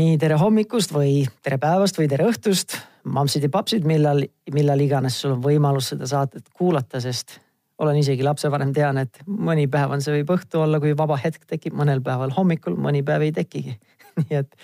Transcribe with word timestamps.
nii 0.00 0.16
tere 0.20 0.36
hommikust 0.40 0.94
või 0.94 1.24
tere 1.44 1.58
päevast 1.60 1.98
või 1.98 2.08
tere 2.08 2.28
õhtust, 2.30 2.76
mammsid 3.04 3.44
ja 3.44 3.50
papsid, 3.52 3.84
millal, 3.88 4.22
millal 4.54 4.80
iganes 4.80 5.18
sul 5.20 5.34
on 5.34 5.42
võimalus 5.44 5.90
seda 5.92 6.08
saadet 6.08 6.46
kuulata, 6.56 7.02
sest 7.04 7.36
olen 7.80 7.98
isegi 8.00 8.24
lapsevanem, 8.24 8.72
tean, 8.76 9.00
et 9.00 9.20
mõni 9.26 9.66
päev 9.72 9.92
on 9.96 10.04
see 10.04 10.14
võib 10.18 10.32
õhtu 10.36 10.62
olla, 10.64 10.80
kui 10.80 10.94
vaba 10.96 11.18
hetk 11.20 11.44
tekib, 11.48 11.76
mõnel 11.76 12.02
päeval 12.04 12.32
hommikul, 12.36 12.78
mõni 12.80 13.02
päev 13.04 13.26
ei 13.28 13.34
tekigi 13.36 13.76
nii 14.20 14.40
et 14.40 14.56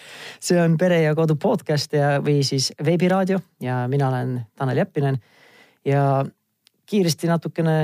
see 0.42 0.58
on 0.60 0.76
Pere 0.80 1.02
ja 1.02 1.14
Kodu 1.16 1.36
podcast 1.40 1.92
ja, 1.96 2.16
või 2.24 2.40
siis 2.46 2.72
veebiraadio 2.84 3.40
ja 3.64 3.84
mina 3.92 4.08
olen 4.08 4.38
Tanel 4.56 4.82
Jeppinen. 4.82 5.20
ja 5.84 6.24
kiiresti 6.86 7.28
natukene 7.28 7.78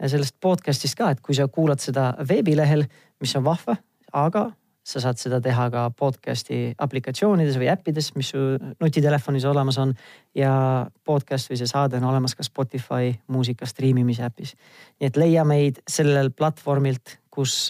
sellest 0.00 0.36
podcast'ist 0.40 0.96
ka, 0.98 1.10
et 1.12 1.20
kui 1.20 1.36
sa 1.36 1.48
kuulad 1.48 1.80
seda 1.80 2.12
veebilehel, 2.28 2.86
mis 3.20 3.36
on 3.36 3.44
vahva, 3.44 3.76
aga 4.12 4.50
sa 4.82 5.00
saad 5.02 5.18
seda 5.20 5.40
teha 5.44 5.66
ka 5.72 5.82
podcast'i 5.96 6.72
aplikatsioonides 6.80 7.58
või 7.60 7.68
äppides, 7.72 8.10
mis 8.16 8.30
su 8.32 8.40
nutitelefonis 8.80 9.44
olemas 9.48 9.78
on. 9.78 9.94
ja 10.34 10.86
podcast 11.04 11.50
või 11.50 11.58
see 11.60 11.68
saade 11.68 11.98
on 11.98 12.06
olemas 12.08 12.34
ka 12.34 12.46
Spotify 12.46 13.12
muusika 13.28 13.66
striimimise 13.66 14.24
äpis. 14.24 14.54
nii 15.00 15.06
et 15.06 15.16
leia 15.16 15.44
meid 15.44 15.82
sellel 15.88 16.30
platvormilt, 16.30 17.18
kus, 17.30 17.68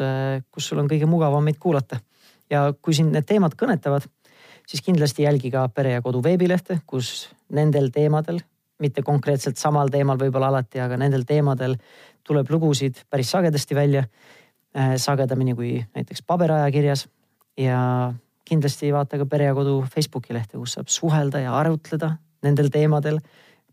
kus 0.51 0.67
sul 0.67 0.79
on 0.79 0.89
kõige 0.89 1.07
mugavam 1.07 1.45
meid 1.45 1.59
kuulata. 1.59 2.01
ja 2.51 2.73
kui 2.83 2.95
sind 2.95 3.13
need 3.13 3.27
teemad 3.27 3.55
kõnetavad, 3.59 4.07
siis 4.67 4.83
kindlasti 4.83 5.23
jälgi 5.23 5.51
ka 5.51 5.69
Pere 5.69 5.97
ja 5.97 6.03
Kodu 6.03 6.23
veebilehte, 6.23 6.81
kus 6.87 7.29
nendel 7.51 7.91
teemadel, 7.91 8.41
mitte 8.79 9.03
konkreetselt 9.03 9.59
samal 9.59 9.91
teemal 9.91 10.19
võib-olla 10.19 10.49
alati, 10.49 10.81
aga 10.81 10.97
nendel 10.97 11.27
teemadel 11.27 11.77
tuleb 12.27 12.51
lugusid 12.51 13.03
päris 13.11 13.31
sagedasti 13.31 13.75
välja 13.75 14.05
sagedamini 14.97 15.55
kui 15.55 15.85
näiteks 15.95 16.23
paberajakirjas. 16.27 17.09
ja 17.59 18.13
kindlasti 18.51 18.93
vaata 18.93 19.19
ka 19.19 19.27
Pere 19.27 19.45
ja 19.45 19.55
Kodu 19.55 19.85
Facebooki 19.95 20.35
lehte, 20.35 20.59
kus 20.59 20.75
saab 20.79 20.91
suhelda 20.91 21.43
ja 21.45 21.55
arutleda 21.59 22.17
nendel 22.43 22.71
teemadel. 22.73 23.21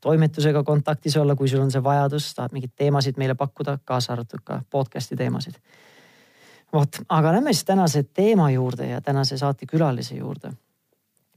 toimetusega 0.01 0.61
kontaktis 0.63 1.15
olla, 1.17 1.35
kui 1.35 1.49
sul 1.49 1.63
on 1.63 1.71
see 1.73 1.81
vajadus, 1.83 2.27
tahad 2.37 2.53
mingeid 2.53 2.75
teemasid 2.77 3.17
meile 3.17 3.33
pakkuda, 3.35 3.79
kaasa 3.85 4.13
arvatud 4.13 4.43
ka 4.45 4.61
podcast'i 4.69 5.17
teemasid. 5.17 5.57
vot, 6.73 6.99
aga 7.09 7.31
lähme 7.31 7.53
siis 7.53 7.65
tänase 7.65 8.03
teema 8.03 8.51
juurde 8.51 8.87
ja 8.87 9.01
tänase 9.01 9.37
saate 9.37 9.65
külalise 9.65 10.15
juurde. 10.15 10.51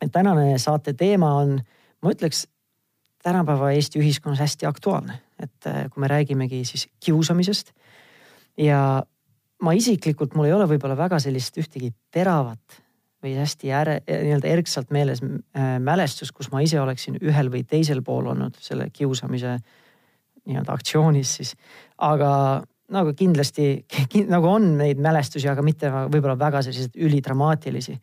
et 0.03 0.13
tänane 0.13 0.59
saate 0.59 0.93
teema 0.93 1.35
on, 1.35 1.61
ma 2.03 2.11
ütleks 2.11 2.47
tänapäeva 3.23 3.71
Eesti 3.71 3.99
ühiskonnas 3.99 4.41
hästi 4.41 4.67
aktuaalne, 4.67 5.21
et 5.39 5.67
äh, 5.67 5.89
kui 5.91 6.01
me 6.01 6.09
räägimegi 6.09 6.65
siis 6.65 6.89
kiusamisest 7.01 7.73
ja 8.57 9.03
ma 9.61 9.75
isiklikult, 9.77 10.35
mul 10.35 10.49
ei 10.49 10.55
ole 10.57 10.69
võib-olla 10.71 10.97
väga 10.99 11.19
sellist 11.23 11.59
ühtegi 11.61 11.93
teravat 12.13 12.81
või 13.21 13.35
hästi 13.37 13.73
äre, 13.77 13.99
nii-öelda 14.09 14.49
erksalt 14.49 14.93
meeles 14.95 15.21
äh, 15.23 15.77
mälestust, 15.83 16.33
kus 16.37 16.49
ma 16.53 16.63
ise 16.65 16.81
oleksin 16.81 17.19
ühel 17.21 17.51
või 17.53 17.67
teisel 17.69 18.01
pool 18.05 18.31
olnud 18.33 18.57
selle 18.65 18.89
kiusamise 18.93 19.59
nii-öelda 20.49 20.73
aktsioonis 20.73 21.35
siis. 21.41 21.55
aga 21.99 22.31
nagu 22.91 23.13
kindlasti 23.17 23.85
nagu 24.35 24.49
on 24.49 24.73
neid 24.81 25.01
mälestusi, 25.03 25.49
aga 25.51 25.63
mitte 25.63 25.93
võib-olla 25.93 26.39
väga 26.39 26.65
selliseid 26.65 26.97
ülidramaatilisi. 26.97 27.99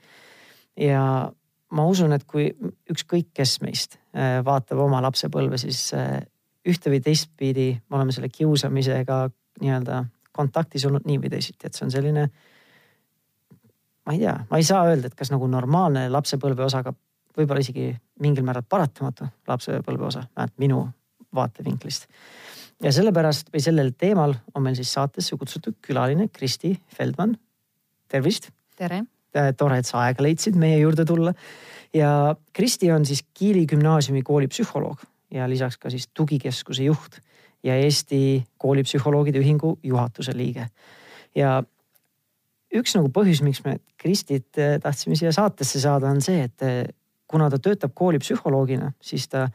ja 0.86 1.04
ma 1.72 1.86
usun, 1.90 2.14
et 2.14 2.24
kui 2.30 2.52
ükskõik 2.92 3.34
kes 3.36 3.58
meist 3.66 3.98
äh, 4.16 4.40
vaatab 4.46 4.86
oma 4.86 5.02
lapsepõlve, 5.04 5.58
siis 5.58 5.90
äh, 5.98 6.22
ühte 6.68 6.92
või 6.94 7.02
teistpidi 7.04 7.72
me 7.90 8.00
oleme 8.00 8.14
selle 8.16 8.30
kiusamisega 8.30 9.26
nii-öelda 9.62 10.04
kontaktis 10.38 10.86
olnud 10.88 11.08
nii 11.08 11.20
või 11.24 11.34
teisiti, 11.34 11.68
et 11.68 11.78
see 11.78 11.88
on 11.88 11.94
selline. 11.94 12.28
ma 14.06 14.16
ei 14.16 14.22
tea, 14.22 14.38
ma 14.50 14.62
ei 14.62 14.64
saa 14.64 14.86
öelda, 14.88 15.10
et 15.10 15.18
kas 15.18 15.34
nagu 15.34 15.50
normaalne 15.52 16.08
lapsepõlve 16.14 16.64
osa, 16.64 16.84
aga 16.86 16.94
võib-olla 17.38 17.62
isegi 17.62 17.90
mingil 18.24 18.46
määral 18.46 18.66
paratamatu 18.70 19.28
lapsepõlve 19.50 20.08
osa, 20.08 20.24
vähemalt 20.36 20.62
minu 20.64 20.86
vaatevinklist. 21.36 22.08
ja 22.84 22.92
sellepärast 22.94 23.52
või 23.54 23.62
sellel 23.64 23.92
teemal 23.98 24.36
on 24.54 24.64
meil 24.64 24.78
siis 24.78 24.94
saatesse 24.94 25.38
kutsutud 25.38 25.78
külaline 25.82 26.30
Kristi 26.34 26.78
Feldman. 26.96 27.38
tervist. 28.08 28.52
tere. 28.76 29.04
tore, 29.58 29.78
et 29.78 29.86
sa 29.86 30.06
aega 30.06 30.24
leidsid 30.24 30.56
meie 30.56 30.80
juurde 30.80 31.06
tulla. 31.06 31.34
ja 31.94 32.36
Kristi 32.54 32.92
on 32.92 33.06
siis 33.06 33.24
Kiili 33.34 33.66
gümnaasiumi 33.66 34.24
kooli 34.24 34.48
psühholoog 34.48 35.04
ja 35.32 35.50
lisaks 35.50 35.78
ka 35.78 35.90
siis 35.90 36.08
tugikeskuse 36.14 36.84
juht 36.84 37.20
ja 37.64 37.76
Eesti 37.76 38.44
Koolipsühholoogide 38.58 39.42
Ühingu 39.42 39.78
juhatuse 39.84 40.38
liige. 40.38 40.68
ja 41.36 41.64
üks 42.74 42.96
nagu 42.98 43.10
põhjus, 43.14 43.42
miks 43.46 43.64
me 43.66 43.78
Kristit 43.98 44.58
eh, 44.58 44.78
tahtsime 44.84 45.16
siia 45.16 45.32
saatesse 45.32 45.80
saada, 45.82 46.10
on 46.10 46.22
see, 46.22 46.44
et 46.48 46.66
eh, 46.66 46.86
kuna 47.28 47.50
ta 47.50 47.60
töötab 47.60 47.94
koolipsühholoogina, 47.96 48.92
siis 49.02 49.28
ta 49.28 49.48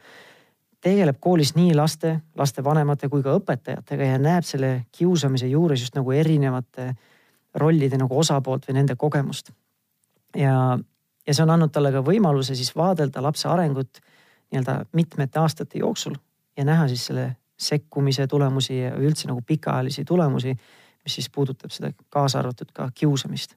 tegeleb 0.83 1.17
koolis 1.19 1.53
nii 1.55 1.73
laste, 1.77 2.17
lastevanemate 2.37 3.09
kui 3.09 3.23
ka 3.23 3.37
õpetajatega 3.39 4.09
ja 4.13 4.21
näeb 4.21 4.45
selle 4.47 4.71
kiusamise 4.91 5.47
juures 5.47 5.81
just 5.81 5.95
nagu 5.95 6.11
erinevate 6.11 6.91
rollide 7.55 7.97
nagu 8.01 8.17
osapoolt 8.19 8.67
või 8.67 8.79
nende 8.81 8.97
kogemust. 8.99 9.51
ja, 10.35 10.77
ja 11.27 11.33
see 11.33 11.45
on 11.45 11.53
andnud 11.55 11.71
talle 11.71 11.91
ka 11.93 12.01
võimaluse 12.03 12.57
siis 12.57 12.73
vaadelda 12.75 13.21
lapse 13.21 13.47
arengut 13.47 14.01
nii-öelda 14.51 14.83
mitmete 14.93 15.39
aastate 15.39 15.79
jooksul 15.79 16.17
ja 16.57 16.65
näha 16.65 16.87
siis 16.87 17.05
selle 17.05 17.35
sekkumise 17.59 18.27
tulemusi 18.27 18.79
ja 18.79 18.95
üldse 18.97 19.27
nagu 19.29 19.41
pikaajalisi 19.45 20.05
tulemusi, 20.05 20.55
mis 21.03 21.15
siis 21.19 21.29
puudutab 21.29 21.71
seda 21.71 21.91
kaasa 22.09 22.39
arvatud 22.39 22.71
ka 22.73 22.89
kiusamist. 22.95 23.55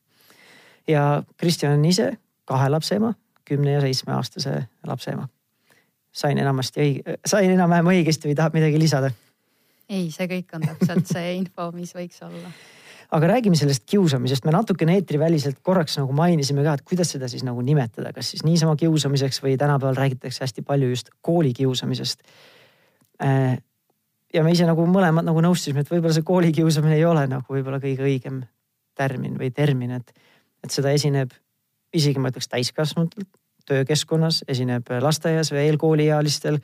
ja 0.88 1.22
Kristjan 1.36 1.78
on 1.78 1.84
ise 1.84 2.12
kahe 2.44 2.68
lapse 2.68 2.94
ema, 2.94 3.14
kümne 3.44 3.72
ja 3.72 3.80
seitsmeaastase 3.80 4.62
lapse 4.86 5.10
ema. 5.10 5.28
sain 6.12 6.38
enamasti 6.38 6.80
õige, 6.80 7.18
sain 7.26 7.50
enam-vähem 7.50 7.86
õigesti 7.86 8.28
või 8.28 8.36
tahad 8.36 8.54
midagi 8.54 8.78
lisada? 8.78 9.10
ei, 9.88 10.10
see 10.10 10.26
kõik 10.26 10.54
on 10.54 10.66
täpselt 10.66 11.06
see 11.06 11.34
info, 11.36 11.70
mis 11.72 11.94
võiks 11.94 12.22
olla 12.26 12.52
aga 13.10 13.28
räägime 13.30 13.56
sellest 13.56 13.84
kiusamisest, 13.86 14.44
me 14.44 14.54
natukene 14.54 14.96
eetriväliselt 14.98 15.60
korraks 15.62 15.98
nagu 16.00 16.12
mainisime 16.16 16.64
ka, 16.66 16.74
et 16.74 16.82
kuidas 16.86 17.12
seda 17.14 17.28
siis 17.30 17.44
nagu 17.46 17.62
nimetada, 17.62 18.12
kas 18.12 18.32
siis 18.32 18.42
niisama 18.46 18.76
kiusamiseks 18.76 19.42
või 19.44 19.54
tänapäeval 19.60 19.98
räägitakse 19.98 20.44
hästi 20.44 20.64
palju 20.66 20.90
just 20.90 21.12
koolikiusamisest 21.26 22.24
äh, 23.22 23.58
ja 24.34 24.42
me 24.44 24.52
ise 24.52 24.66
nagu 24.68 24.86
mõlemad 24.90 25.26
nagu 25.26 25.42
nõustusime, 25.44 25.82
et 25.82 25.90
võib-olla 25.90 26.16
see 26.16 26.26
koolikiusamine 26.26 26.98
ei 26.98 27.04
ole 27.08 27.26
nagu 27.30 27.56
võib-olla 27.56 27.80
kõige 27.82 28.06
õigem 28.06 28.42
tärmin 28.96 29.36
või 29.38 29.52
termin, 29.54 29.98
et, 29.98 30.12
et 30.64 30.72
seda 30.72 30.92
esineb 30.96 31.34
isegi 31.96 32.20
ma 32.20 32.32
ütleks 32.32 32.50
täiskasvanutel 32.52 33.26
töökeskkonnas, 33.66 34.44
esineb 34.48 34.90
lasteaias 35.02 35.50
või 35.50 35.64
eelkooliealistel. 35.66 36.60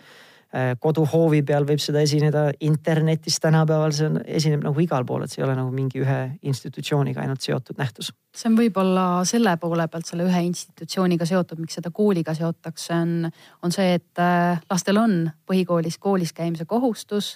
Koduhoovi 0.52 1.40
peal 1.48 1.64
võib 1.64 1.80
seda 1.80 2.02
esineda, 2.04 2.42
internetis 2.60 3.38
tänapäeval 3.40 3.94
see 3.96 4.10
on, 4.10 4.18
esineb 4.20 4.66
nagu 4.66 4.82
igal 4.84 5.06
pool, 5.08 5.22
et 5.24 5.32
see 5.32 5.40
ei 5.40 5.46
ole 5.46 5.54
nagu 5.56 5.70
mingi 5.72 6.02
ühe 6.02 6.18
institutsiooniga 6.44 7.22
ainult 7.22 7.40
seotud 7.40 7.80
nähtus. 7.80 8.10
see 8.36 8.50
on 8.50 8.58
võib-olla 8.58 9.06
selle 9.24 9.56
poole 9.56 9.86
pealt 9.88 10.10
selle 10.12 10.26
ühe 10.28 10.42
institutsiooniga 10.50 11.24
seotud, 11.26 11.62
miks 11.62 11.80
seda 11.80 11.88
kooliga 11.90 12.36
seotakse, 12.36 12.92
on, 12.92 13.32
on 13.64 13.72
see, 13.72 13.96
et 13.96 14.20
äh, 14.20 14.60
lastel 14.70 15.00
on 15.00 15.16
põhikoolis 15.48 15.96
koolis 15.98 16.36
käimise 16.36 16.68
kohustus 16.68 17.32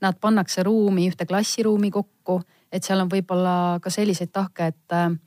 nad 0.00 0.18
pannakse 0.20 0.62
ruumi, 0.62 1.08
ühte 1.10 1.26
klassiruumi 1.26 1.90
kokku, 1.90 2.40
et 2.72 2.84
seal 2.84 3.00
on 3.02 3.10
võib-olla 3.10 3.78
ka 3.82 3.90
selliseid 3.90 4.30
tahke, 4.32 4.70
et, 4.72 5.18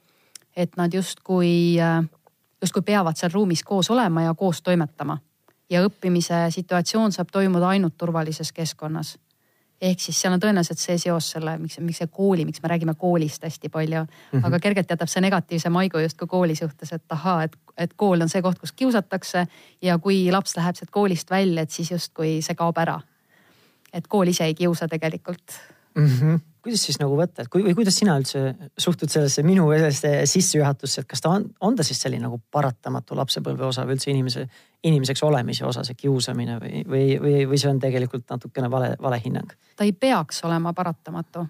et 0.55 0.77
nad 0.77 0.93
justkui, 0.93 1.79
justkui 2.61 2.85
peavad 2.85 3.17
seal 3.17 3.33
ruumis 3.33 3.63
koos 3.63 3.91
olema 3.91 4.27
ja 4.27 4.37
koos 4.37 4.61
toimetama. 4.61 5.17
ja 5.71 5.79
õppimise 5.87 6.49
situatsioon 6.51 7.13
saab 7.15 7.29
toimuda 7.31 7.69
ainult 7.69 7.97
turvalises 7.97 8.51
keskkonnas. 8.51 9.17
ehk 9.81 9.99
siis 9.99 10.21
seal 10.21 10.33
on 10.33 10.39
tõenäoliselt 10.39 10.77
see 10.77 10.97
seos 10.97 11.29
selle, 11.31 11.57
miks, 11.57 11.79
miks 11.79 11.97
see 11.97 12.07
kooli, 12.07 12.45
miks 12.45 12.61
me 12.63 12.69
räägime 12.69 12.93
koolist 12.95 13.43
hästi 13.43 13.69
palju 13.69 14.03
-hmm. 14.03 14.45
aga 14.45 14.59
kergelt 14.59 14.89
jätab 14.89 15.09
see 15.09 15.21
negatiivse 15.21 15.69
maigu 15.69 15.97
justkui 15.97 16.27
kooli 16.27 16.55
suhtes, 16.55 16.93
et 16.93 17.03
ahaa, 17.09 17.43
et, 17.43 17.57
et 17.77 17.93
kool 17.93 18.21
on 18.21 18.29
see 18.29 18.41
koht, 18.41 18.59
kus 18.59 18.71
kiusatakse 18.71 19.47
ja 19.81 19.97
kui 19.99 20.31
laps 20.31 20.57
läheb 20.57 20.75
sealt 20.75 20.91
koolist 20.91 21.31
välja, 21.31 21.61
et 21.61 21.71
siis 21.71 21.91
justkui 21.91 22.41
see 22.41 22.55
kaob 22.55 22.77
ära 22.77 23.01
et 23.93 24.07
kool 24.07 24.31
ise 24.31 24.47
ei 24.47 24.55
kiusa 24.55 24.87
tegelikult 24.87 25.59
mm. 25.95 26.05
-hmm. 26.05 26.39
kuidas 26.61 26.83
siis 26.85 26.99
nagu 26.99 27.17
võtta, 27.17 27.43
et 27.43 27.49
kui 27.51 27.63
või 27.63 27.75
kuidas 27.75 27.97
sina 27.97 28.17
üldse 28.19 28.55
suhtud 28.77 29.09
sellesse 29.09 29.43
minu 29.43 29.69
sellesse 29.71 30.25
sissejuhatusse, 30.25 31.01
et 31.01 31.07
kas 31.07 31.21
ta 31.21 31.29
on, 31.29 31.49
on 31.61 31.75
ta 31.75 31.83
siis 31.83 32.01
selline 32.01 32.23
nagu 32.27 32.41
paratamatu 32.51 33.15
lapsepõlve 33.15 33.65
osa 33.65 33.85
või 33.85 33.97
üldse 33.97 34.11
inimese, 34.11 34.47
inimeseks 34.83 35.23
olemise 35.23 35.65
osa, 35.65 35.83
see 35.83 35.95
kiusamine 35.95 36.59
või, 36.59 36.83
või, 36.87 37.07
või, 37.21 37.47
või 37.49 37.57
see 37.57 37.71
on 37.71 37.79
tegelikult 37.79 38.29
natukene 38.29 38.71
vale, 38.71 38.95
vale 39.01 39.21
hinnang? 39.25 39.51
ta 39.75 39.83
ei 39.83 39.93
peaks 39.93 40.43
olema 40.43 40.73
paratamatu. 40.73 41.47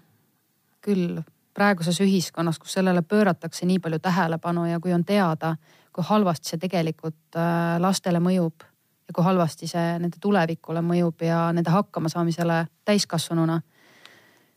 küll 0.82 1.20
praeguses 1.54 2.00
ühiskonnas, 2.00 2.58
kus 2.58 2.72
sellele 2.72 3.02
pööratakse 3.02 3.66
nii 3.66 3.78
palju 3.78 3.98
tähelepanu 3.98 4.66
ja 4.66 4.80
kui 4.80 4.92
on 4.92 5.04
teada, 5.04 5.56
kui 5.92 6.04
halvasti 6.04 6.48
see 6.48 6.58
tegelikult 6.58 7.36
äh, 7.36 7.78
lastele 7.78 8.18
mõjub 8.18 8.64
ja 9.12 9.16
kui 9.16 9.26
halvasti 9.26 9.68
see 9.68 9.98
nende 10.00 10.16
tulevikule 10.20 10.80
mõjub 10.84 11.26
ja 11.26 11.50
nende 11.52 11.70
hakkamasaamisele 11.70 12.64
täiskasvanuna. 12.88 13.60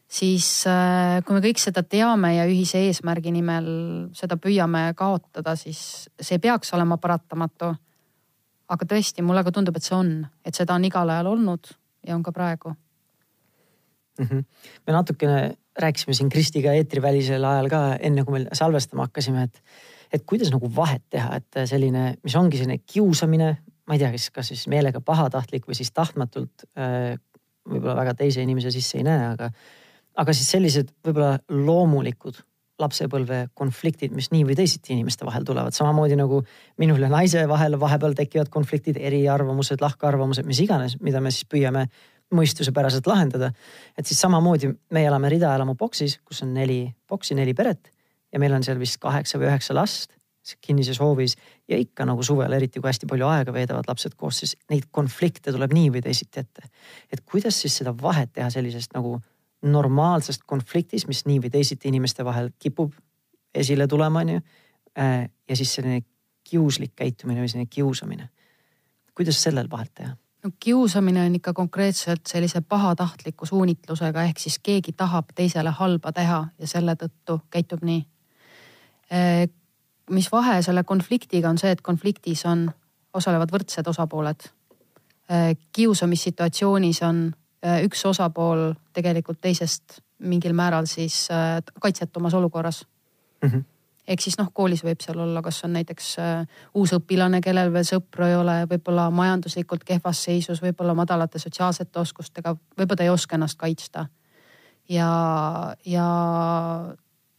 siis 0.07 0.63
äh, 0.68 1.19
kui 1.25 1.36
me 1.36 1.42
kõik 1.44 1.60
seda 1.60 1.84
teame 1.84 2.36
ja 2.36 2.46
ühise 2.46 2.80
eesmärgi 2.88 3.31
nimel 3.31 3.68
seda 4.13 4.38
püüame 4.38 4.94
kaotada, 4.96 5.56
siis 5.56 6.07
see 6.22 6.40
peaks 6.40 6.74
olema 6.74 6.98
paratamatu. 6.98 7.75
aga 8.68 8.86
tõesti, 8.86 9.22
mulle 9.22 9.44
ka 9.44 9.52
tundub, 9.52 9.75
et 9.75 9.84
see 9.84 9.96
on, 9.96 10.25
et 10.46 10.56
seda 10.56 10.74
on 10.74 10.86
igal 10.86 11.10
ajal 11.10 11.28
olnud 11.28 11.68
ja 12.07 12.16
on 12.16 12.24
ka 12.24 12.31
praegu 12.31 12.75
mm. 14.19 14.25
-hmm. 14.25 14.44
me 14.88 14.94
natukene 14.94 15.57
rääkisime 15.78 16.13
siin 16.13 16.30
Kristiga 16.30 16.74
eetrivälisel 16.74 17.44
ajal 17.44 17.69
ka 17.69 17.96
enne, 18.00 18.24
kui 18.24 18.40
me 18.40 18.48
salvestama 18.54 19.10
hakkasime, 19.10 19.44
et, 19.44 19.62
et 20.13 20.24
kuidas 20.25 20.52
nagu 20.52 20.69
vahet 20.75 21.04
teha, 21.10 21.36
et 21.36 21.68
selline, 21.68 22.16
mis 22.24 22.36
ongi 22.36 22.57
selline 22.57 22.78
kiusamine, 22.78 23.57
ma 23.85 23.95
ei 23.95 24.01
tea, 24.01 24.11
kas, 24.15 24.29
kas 24.33 24.51
siis 24.53 24.65
meelega 24.71 25.01
pahatahtlik 25.05 25.67
või 25.69 25.77
siis 25.77 25.91
tahtmatult 25.95 26.65
äh, 26.77 27.15
võib-olla 27.69 27.97
väga 28.01 28.15
teise 28.17 28.43
inimese 28.45 28.73
sisse 28.73 28.99
ei 28.99 29.07
näe, 29.07 29.31
aga 29.33 29.51
aga 30.15 30.33
siis 30.35 30.49
sellised 30.53 30.91
võib-olla 31.05 31.39
loomulikud 31.51 32.39
lapsepõlve 32.79 33.45
konfliktid, 33.55 34.11
mis 34.15 34.27
nii 34.33 34.43
või 34.49 34.55
teisiti 34.59 34.91
inimeste 34.95 35.23
vahel 35.27 35.45
tulevad, 35.47 35.75
samamoodi 35.75 36.17
nagu 36.19 36.41
minul 36.81 37.05
ja 37.05 37.09
naise 37.11 37.45
vahel 37.47 37.77
vahepeal 37.79 38.15
tekivad 38.17 38.51
konfliktid, 38.51 38.99
eriarvamused, 38.99 39.79
lahkarvamused, 39.83 40.47
mis 40.47 40.59
iganes, 40.63 40.97
mida 40.99 41.21
me 41.23 41.31
siis 41.31 41.47
püüame 41.51 41.85
mõistusepäraselt 42.35 43.07
lahendada. 43.07 43.51
et 43.97 44.05
siis 44.05 44.19
samamoodi 44.19 44.73
me 44.91 45.05
elame 45.05 45.29
ridaelamu 45.29 45.75
boksis, 45.75 46.19
kus 46.25 46.43
on 46.43 46.53
neli 46.53 46.95
boksi, 47.07 47.35
neli 47.35 47.53
peret 47.53 47.91
ja 48.33 48.39
meil 48.39 48.53
on 48.53 48.63
seal 48.63 48.79
vist 48.79 48.99
kaheksa 48.99 49.39
või 49.39 49.47
üheksa 49.51 49.75
last 49.77 50.14
kinnises 50.62 51.00
hoovis 51.00 51.36
ja 51.68 51.77
ikka 51.81 52.06
nagu 52.06 52.24
suvel, 52.24 52.53
eriti 52.53 52.80
kui 52.80 52.89
hästi 52.89 53.09
palju 53.09 53.27
aega 53.27 53.53
veedavad 53.53 53.88
lapsed 53.89 54.13
koos, 54.18 54.44
siis 54.44 54.56
neid 54.69 54.89
konflikte 54.92 55.53
tuleb 55.56 55.74
nii 55.74 55.92
või 55.95 56.03
teisiti 56.06 56.39
ette. 56.39 56.69
et 57.12 57.24
kuidas 57.25 57.62
siis 57.62 57.77
seda 57.81 57.95
vahet 58.01 58.33
teha 58.33 58.50
sellisest 58.53 58.94
nagu 58.94 59.18
normaalsest 59.65 60.44
konfliktist, 60.45 61.07
mis 61.07 61.25
nii 61.25 61.39
või 61.45 61.51
teisiti 61.57 61.89
inimeste 61.89 62.25
vahel 62.25 62.51
kipub 62.59 62.94
esile 63.56 63.88
tulema, 63.88 64.19
onju. 64.19 64.42
Äh, 65.00 65.30
ja 65.50 65.56
siis 65.56 65.74
selline 65.74 66.03
kiuslik 66.45 66.94
käitumine 66.95 67.42
või 67.42 67.50
selline 67.50 67.71
kiusamine. 67.71 68.30
kuidas 69.15 69.44
sellel 69.44 69.69
vahet 69.71 69.92
teha? 69.94 70.15
no 70.44 70.51
kiusamine 70.59 71.25
on 71.25 71.36
ikka 71.36 71.53
konkreetselt 71.53 72.27
sellise 72.27 72.62
pahatahtliku 72.62 73.45
suunitlusega, 73.45 74.24
ehk 74.24 74.39
siis 74.39 74.59
keegi 74.59 74.94
tahab 74.94 75.31
teisele 75.36 75.69
halba 75.69 76.12
teha 76.12 76.47
ja 76.59 76.68
selle 76.68 76.95
tõttu 77.00 77.39
käitub 77.50 77.83
nii. 77.83 78.06
Mis 80.10 80.31
vahe 80.31 80.62
selle 80.62 80.84
konfliktiga 80.84 81.50
on 81.50 81.57
see, 81.57 81.72
et 81.72 81.81
konfliktis 81.81 82.46
on, 82.46 82.68
osalevad 83.13 83.52
võrdsed 83.52 83.88
osapooled. 83.88 84.50
Äh, 85.31 85.56
kiusamissituatsioonis 85.74 87.02
on 87.07 87.31
Äh, 87.66 87.81
üks 87.88 88.04
osapool 88.06 88.74
tegelikult 88.94 89.40
teisest 89.42 90.02
mingil 90.28 90.54
määral 90.54 90.86
siis 90.90 91.25
äh, 91.34 91.63
kaitsetumas 91.81 92.34
olukorras 92.38 92.84
mm. 93.42 93.50
-hmm. 93.50 93.63
ehk 94.07 94.22
siis 94.22 94.38
noh, 94.38 94.52
koolis 94.54 94.84
võib 94.84 95.02
seal 95.02 95.19
olla, 95.19 95.42
kas 95.42 95.63
on 95.63 95.74
näiteks 95.74 96.10
äh, 96.19 96.48
uus 96.74 96.94
õpilane, 96.94 97.42
kellel 97.42 97.74
veel 97.74 97.88
sõpru 97.88 98.28
ei 98.28 98.36
ole, 98.36 98.57
võib-olla 98.69 99.07
majanduslikult 99.10 99.84
kehvas 99.84 100.24
seisus, 100.24 100.62
võib-olla 100.62 100.94
madalate 100.94 101.40
sotsiaalsete 101.40 102.00
oskustega, 102.00 102.56
võib-olla 102.78 102.98
ta 102.98 103.07
ei 103.07 103.10
oska 103.10 103.36
ennast 103.36 103.57
kaitsta. 103.57 104.06
ja, 104.90 105.10
ja 105.86 106.10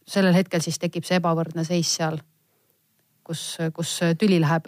sellel 0.07 0.33
hetkel 0.33 0.61
siis 0.61 0.79
tekib 0.79 1.03
see 1.03 1.21
ebavõrdne 1.21 1.63
seis 1.63 1.95
seal 1.95 2.19
kus, 3.27 3.57
kus 3.75 3.93
tüli 4.19 4.39
läheb 4.41 4.67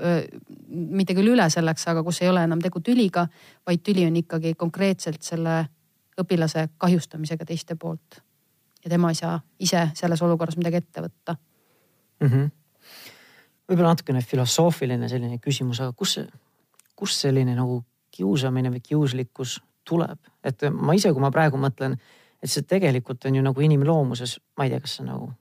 mitte 0.67 1.15
küll 1.17 1.31
üle 1.33 1.47
selleks, 1.49 1.87
aga 1.91 2.03
kus 2.03 2.21
ei 2.23 2.29
ole 2.31 2.43
enam 2.43 2.61
tegu 2.61 2.81
tüliga, 2.83 3.25
vaid 3.67 3.83
tüli 3.85 4.05
on 4.07 4.17
ikkagi 4.19 4.53
konkreetselt 4.59 5.23
selle 5.25 5.61
õpilase 6.19 6.67
kahjustamisega 6.77 7.47
teiste 7.47 7.75
poolt. 7.79 8.21
ja 8.83 8.89
tema 8.89 9.09
ei 9.11 9.15
saa 9.15 9.39
ise 9.59 9.89
selles 9.93 10.21
olukorras 10.21 10.57
midagi 10.57 10.79
ette 10.79 11.01
võtta 11.03 11.35
mm. 12.19 12.27
-hmm. 12.27 12.51
võib-olla 13.67 13.95
natukene 13.95 14.21
filosoofiline 14.21 15.09
selline 15.09 15.37
küsimus, 15.37 15.81
aga 15.81 15.93
kus 15.93 16.19
kust 16.95 17.19
selline 17.19 17.55
nagu 17.55 17.83
kiusamine 18.11 18.71
või 18.71 18.81
kiuslikkus 18.83 19.59
tuleb, 19.87 20.19
et 20.43 20.67
ma 20.71 20.93
ise, 20.93 21.11
kui 21.13 21.21
ma 21.23 21.31
praegu 21.31 21.57
mõtlen, 21.57 21.95
et 22.43 22.51
see 22.51 22.65
tegelikult 22.67 23.25
on 23.25 23.35
ju 23.35 23.43
nagu 23.43 23.61
inimloomuses, 23.61 24.39
ma 24.57 24.65
ei 24.65 24.73
tea, 24.73 24.81
kas 24.83 24.97
see 24.99 25.05
nagu, 25.07 25.31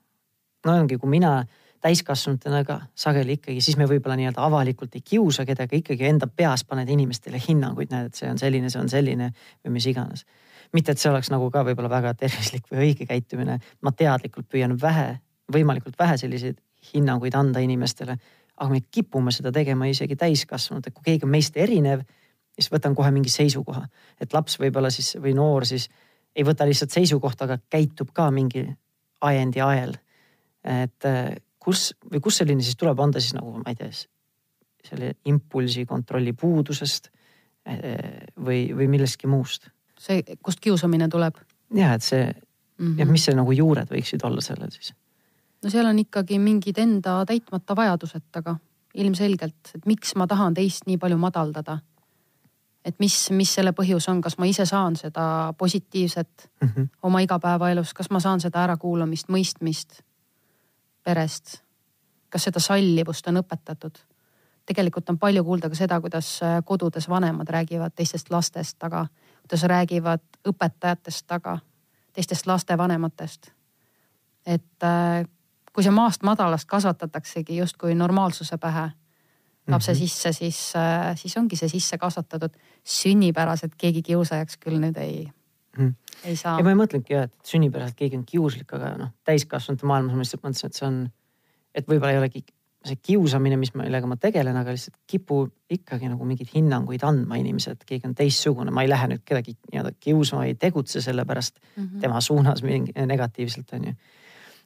no 0.66 0.74
ongi, 0.74 0.98
kui 0.98 1.10
mina 1.10 1.32
täiskasvanutena 1.80 2.64
ka 2.64 2.80
sageli 2.94 3.38
ikkagi, 3.38 3.60
siis 3.62 3.76
me 3.78 3.86
võib-olla 3.88 4.16
nii-öelda 4.18 4.42
avalikult 4.42 4.94
ei 4.98 5.04
kiusa 5.04 5.44
kedagi, 5.46 5.82
ikkagi 5.82 6.08
enda 6.08 6.26
peas 6.26 6.64
paned 6.66 6.88
inimestele 6.90 7.40
hinnanguid, 7.48 7.92
näed, 7.92 8.10
et 8.10 8.18
see 8.18 8.30
on 8.30 8.38
selline, 8.40 8.70
see 8.72 8.80
on 8.82 8.90
selline 8.90 9.30
või 9.64 9.76
mis 9.76 9.86
iganes. 9.86 10.24
mitte, 10.72 10.92
et 10.92 11.00
see 11.00 11.10
oleks 11.10 11.30
nagu 11.30 11.50
ka 11.50 11.62
võib-olla 11.64 11.90
väga 11.90 12.14
tervislik 12.14 12.66
või 12.70 12.88
õige 12.88 13.06
käitumine. 13.06 13.58
ma 13.80 13.92
teadlikult 13.92 14.48
püüan 14.48 14.80
vähe, 14.80 15.20
võimalikult 15.52 15.98
vähe 15.98 16.16
selliseid 16.16 16.58
hinnanguid 16.94 17.34
anda 17.34 17.60
inimestele. 17.60 18.18
aga 18.56 18.70
me 18.70 18.80
kipume 18.80 19.32
seda 19.32 19.52
tegema 19.52 19.86
isegi 19.86 20.16
täiskasvanud, 20.16 20.86
et 20.86 20.94
kui 20.94 21.04
keegi 21.04 21.24
on 21.24 21.30
meist 21.30 21.56
erinev, 21.56 22.02
siis 22.54 22.72
võtan 22.72 22.94
kohe 22.94 23.10
mingi 23.10 23.30
seisukoha. 23.30 23.86
et 24.20 24.32
laps 24.32 24.58
võib-olla 24.58 24.90
siis 24.90 25.16
või 25.16 25.34
noor 25.34 25.66
siis 25.66 25.88
ei 26.36 26.44
võta 26.44 26.66
lihtsalt 26.66 26.90
seisukohta, 26.90 27.44
aga 27.44 27.58
käitub 27.70 28.10
ka 28.12 28.30
mingi 28.30 28.66
ajendi 29.20 29.60
ajel. 29.60 29.94
et 30.64 31.04
kus 31.58 31.92
või 32.12 32.20
kust 32.24 32.42
selline 32.42 32.62
siis 32.62 32.76
tuleb, 32.76 32.98
on 33.00 33.12
ta 33.12 33.20
siis 33.20 33.34
nagu 33.36 33.52
ma 33.58 33.72
ei 33.72 33.78
tea, 33.78 33.90
selle 34.88 35.14
impulsi 35.28 35.84
kontrolli 35.86 36.32
puudusest 36.32 37.10
eh, 37.66 38.28
või, 38.36 38.68
või 38.76 38.88
millestki 38.88 39.30
muust? 39.30 39.68
see, 39.98 40.22
kust 40.42 40.60
kiusamine 40.60 41.08
tuleb? 41.08 41.40
ja 41.74 41.92
et 41.94 42.02
see 42.02 42.24
mm 42.28 42.86
-hmm. 42.86 42.98
ja 42.98 43.06
mis 43.06 43.24
see 43.24 43.34
nagu 43.34 43.52
juured 43.52 43.90
võiksid 43.90 44.24
olla 44.24 44.40
sellel 44.40 44.70
siis? 44.70 44.94
no 45.62 45.70
seal 45.70 45.86
on 45.86 45.98
ikkagi 45.98 46.38
mingid 46.38 46.78
enda 46.78 47.24
täitmata 47.26 47.76
vajadused 47.76 48.30
taga, 48.32 48.56
ilmselgelt, 48.94 49.74
et 49.74 49.86
miks 49.86 50.14
ma 50.16 50.26
tahan 50.26 50.54
teist 50.54 50.86
nii 50.86 50.98
palju 50.98 51.18
madaldada. 51.18 51.78
et 52.84 52.94
mis, 52.98 53.30
mis 53.30 53.54
selle 53.54 53.72
põhjus 53.72 54.08
on, 54.08 54.20
kas 54.20 54.38
ma 54.38 54.46
ise 54.46 54.64
saan 54.66 54.96
seda 54.96 55.54
positiivset 55.58 56.50
mm 56.62 56.68
-hmm. 56.68 56.88
oma 57.02 57.20
igapäevaelus, 57.20 57.94
kas 57.94 58.10
ma 58.10 58.20
saan 58.20 58.40
seda 58.40 58.64
ärakuulamist, 58.64 59.28
mõistmist 59.28 60.00
perest. 61.08 61.58
kas 62.28 62.44
seda 62.44 62.60
sallivust 62.60 63.28
on 63.30 63.40
õpetatud? 63.40 64.04
tegelikult 64.68 65.08
on 65.08 65.18
palju 65.18 65.44
kuulda 65.44 65.70
ka 65.72 65.78
seda, 65.78 66.00
kuidas 66.04 66.34
äh, 66.44 66.58
kodudes 66.64 67.08
vanemad 67.08 67.48
räägivad 67.48 67.94
teistest 67.96 68.30
lastest 68.30 68.76
taga, 68.78 69.06
kuidas 69.40 69.64
räägivad 69.70 70.24
õpetajatest 70.48 71.24
taga, 71.26 71.58
teistest 72.12 72.46
lastevanematest. 72.46 73.52
et 74.46 74.84
äh, 74.84 75.24
kui 75.72 75.84
see 75.86 75.94
maast 75.94 76.24
madalast 76.26 76.68
kasvatataksegi 76.68 77.56
justkui 77.56 77.94
normaalsuse 77.94 78.58
pähe 78.58 78.90
lapse 79.68 79.92
mm 79.92 79.96
-hmm. 79.96 79.98
sisse, 79.98 80.32
siis, 80.32 80.72
äh, 80.76 81.16
siis 81.16 81.36
ongi 81.36 81.56
see 81.56 81.68
sisse 81.68 81.98
kasvatatud 81.98 82.52
sünnipäraselt, 82.84 83.72
keegi 83.78 84.02
kiusajaks 84.02 84.56
küll 84.56 84.80
nüüd 84.80 84.96
ei 84.96 85.28
mm. 85.78 85.94
ei 86.24 86.36
saa. 86.36 86.58
ja 86.58 86.66
ma 86.66 86.74
ei 86.74 86.78
mõtlenudki 86.78 87.16
jah, 87.16 87.28
et 87.28 87.50
sünnipäraselt 87.52 87.98
keegi 87.98 88.20
on 88.20 88.26
kiuslik, 88.28 88.72
aga 88.76 88.94
noh, 89.00 89.14
täiskasvanute 89.28 89.88
maailmas 89.88 90.16
ma 90.16 90.24
lihtsalt 90.24 90.44
mõtlesin, 90.44 90.72
et 90.72 90.80
see 90.80 90.88
on, 90.88 91.02
et 91.74 91.90
võib-olla 91.90 92.14
ei 92.14 92.22
olegi 92.22 92.44
see 92.86 92.98
kiusamine, 93.02 93.56
mis, 93.58 93.72
millega 93.76 94.08
ma 94.08 94.16
tegelen, 94.20 94.56
aga 94.56 94.72
lihtsalt 94.74 94.96
kipub 95.10 95.50
ikkagi 95.74 96.08
nagu 96.10 96.26
mingeid 96.26 96.50
hinnanguid 96.54 97.02
andma 97.06 97.38
inimesed, 97.40 97.80
et 97.80 97.88
keegi 97.88 98.08
on 98.08 98.14
teistsugune, 98.18 98.72
ma 98.74 98.84
ei 98.84 98.90
lähe 98.90 99.08
nüüd 99.12 99.24
kedagi 99.26 99.56
nii-öelda 99.72 99.94
kiusama, 99.98 100.46
ei 100.46 100.54
tegutse 100.58 101.02
selle 101.04 101.24
pärast 101.28 101.58
mm 101.58 101.82
-hmm. 101.82 102.00
tema 102.04 102.20
suunas 102.20 102.62
mingi 102.62 102.92
negatiivselt 103.06 103.72
onju. 103.72 103.94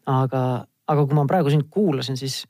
aga, 0.07 0.67
aga 0.87 1.07
kui 1.07 1.15
ma 1.15 1.27
praegu 1.27 1.51
sind 1.51 1.71
kuulasin, 1.71 2.17
siis 2.17 2.45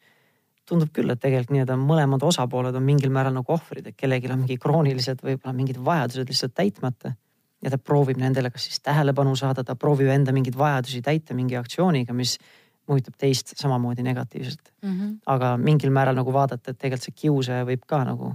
tundub 0.68 0.92
küll, 0.92 1.10
et 1.10 1.20
tegelikult 1.20 1.52
nii-öelda 1.54 1.76
mõlemad 1.76 2.22
osapooled 2.22 2.74
on 2.74 2.82
mingil 2.82 3.10
määral 3.10 3.34
nagu 3.34 3.52
ohvrid, 3.52 3.86
et 3.86 3.96
kellelgi 3.96 4.30
on 4.32 4.44
mingi 4.44 4.58
kroonilised 4.58 5.22
võib-olla 5.22 5.54
mingid 5.56 5.78
vajadused 5.84 6.28
lihtsalt 6.28 6.54
täitmata 6.54 7.14
ja 7.62 7.70
ta 7.70 7.78
proovib 7.78 8.18
nendele 8.20 8.50
kas 8.50 8.66
siis 8.68 8.82
tähelepanu 8.82 9.36
saada, 9.38 9.64
ta 9.64 9.76
proovib 9.76 10.10
enda 10.12 10.34
mingeid 10.34 10.58
vajadusi 10.58 11.02
täita 11.02 11.34
mingi 11.38 11.56
aktsiooniga, 11.56 12.14
mis 12.16 12.38
mõjutab 12.90 13.14
teist 13.18 13.54
samamoodi 13.56 14.02
negatiivselt 14.02 14.72
mm. 14.82 14.94
-hmm. 14.94 15.18
aga 15.26 15.56
mingil 15.56 15.90
määral 15.90 16.18
nagu 16.18 16.32
vaadata, 16.32 16.70
et 16.70 16.78
tegelikult 16.78 17.08
see 17.08 17.20
kiusaja 17.26 17.66
võib 17.68 17.86
ka 17.86 18.02
nagu 18.04 18.34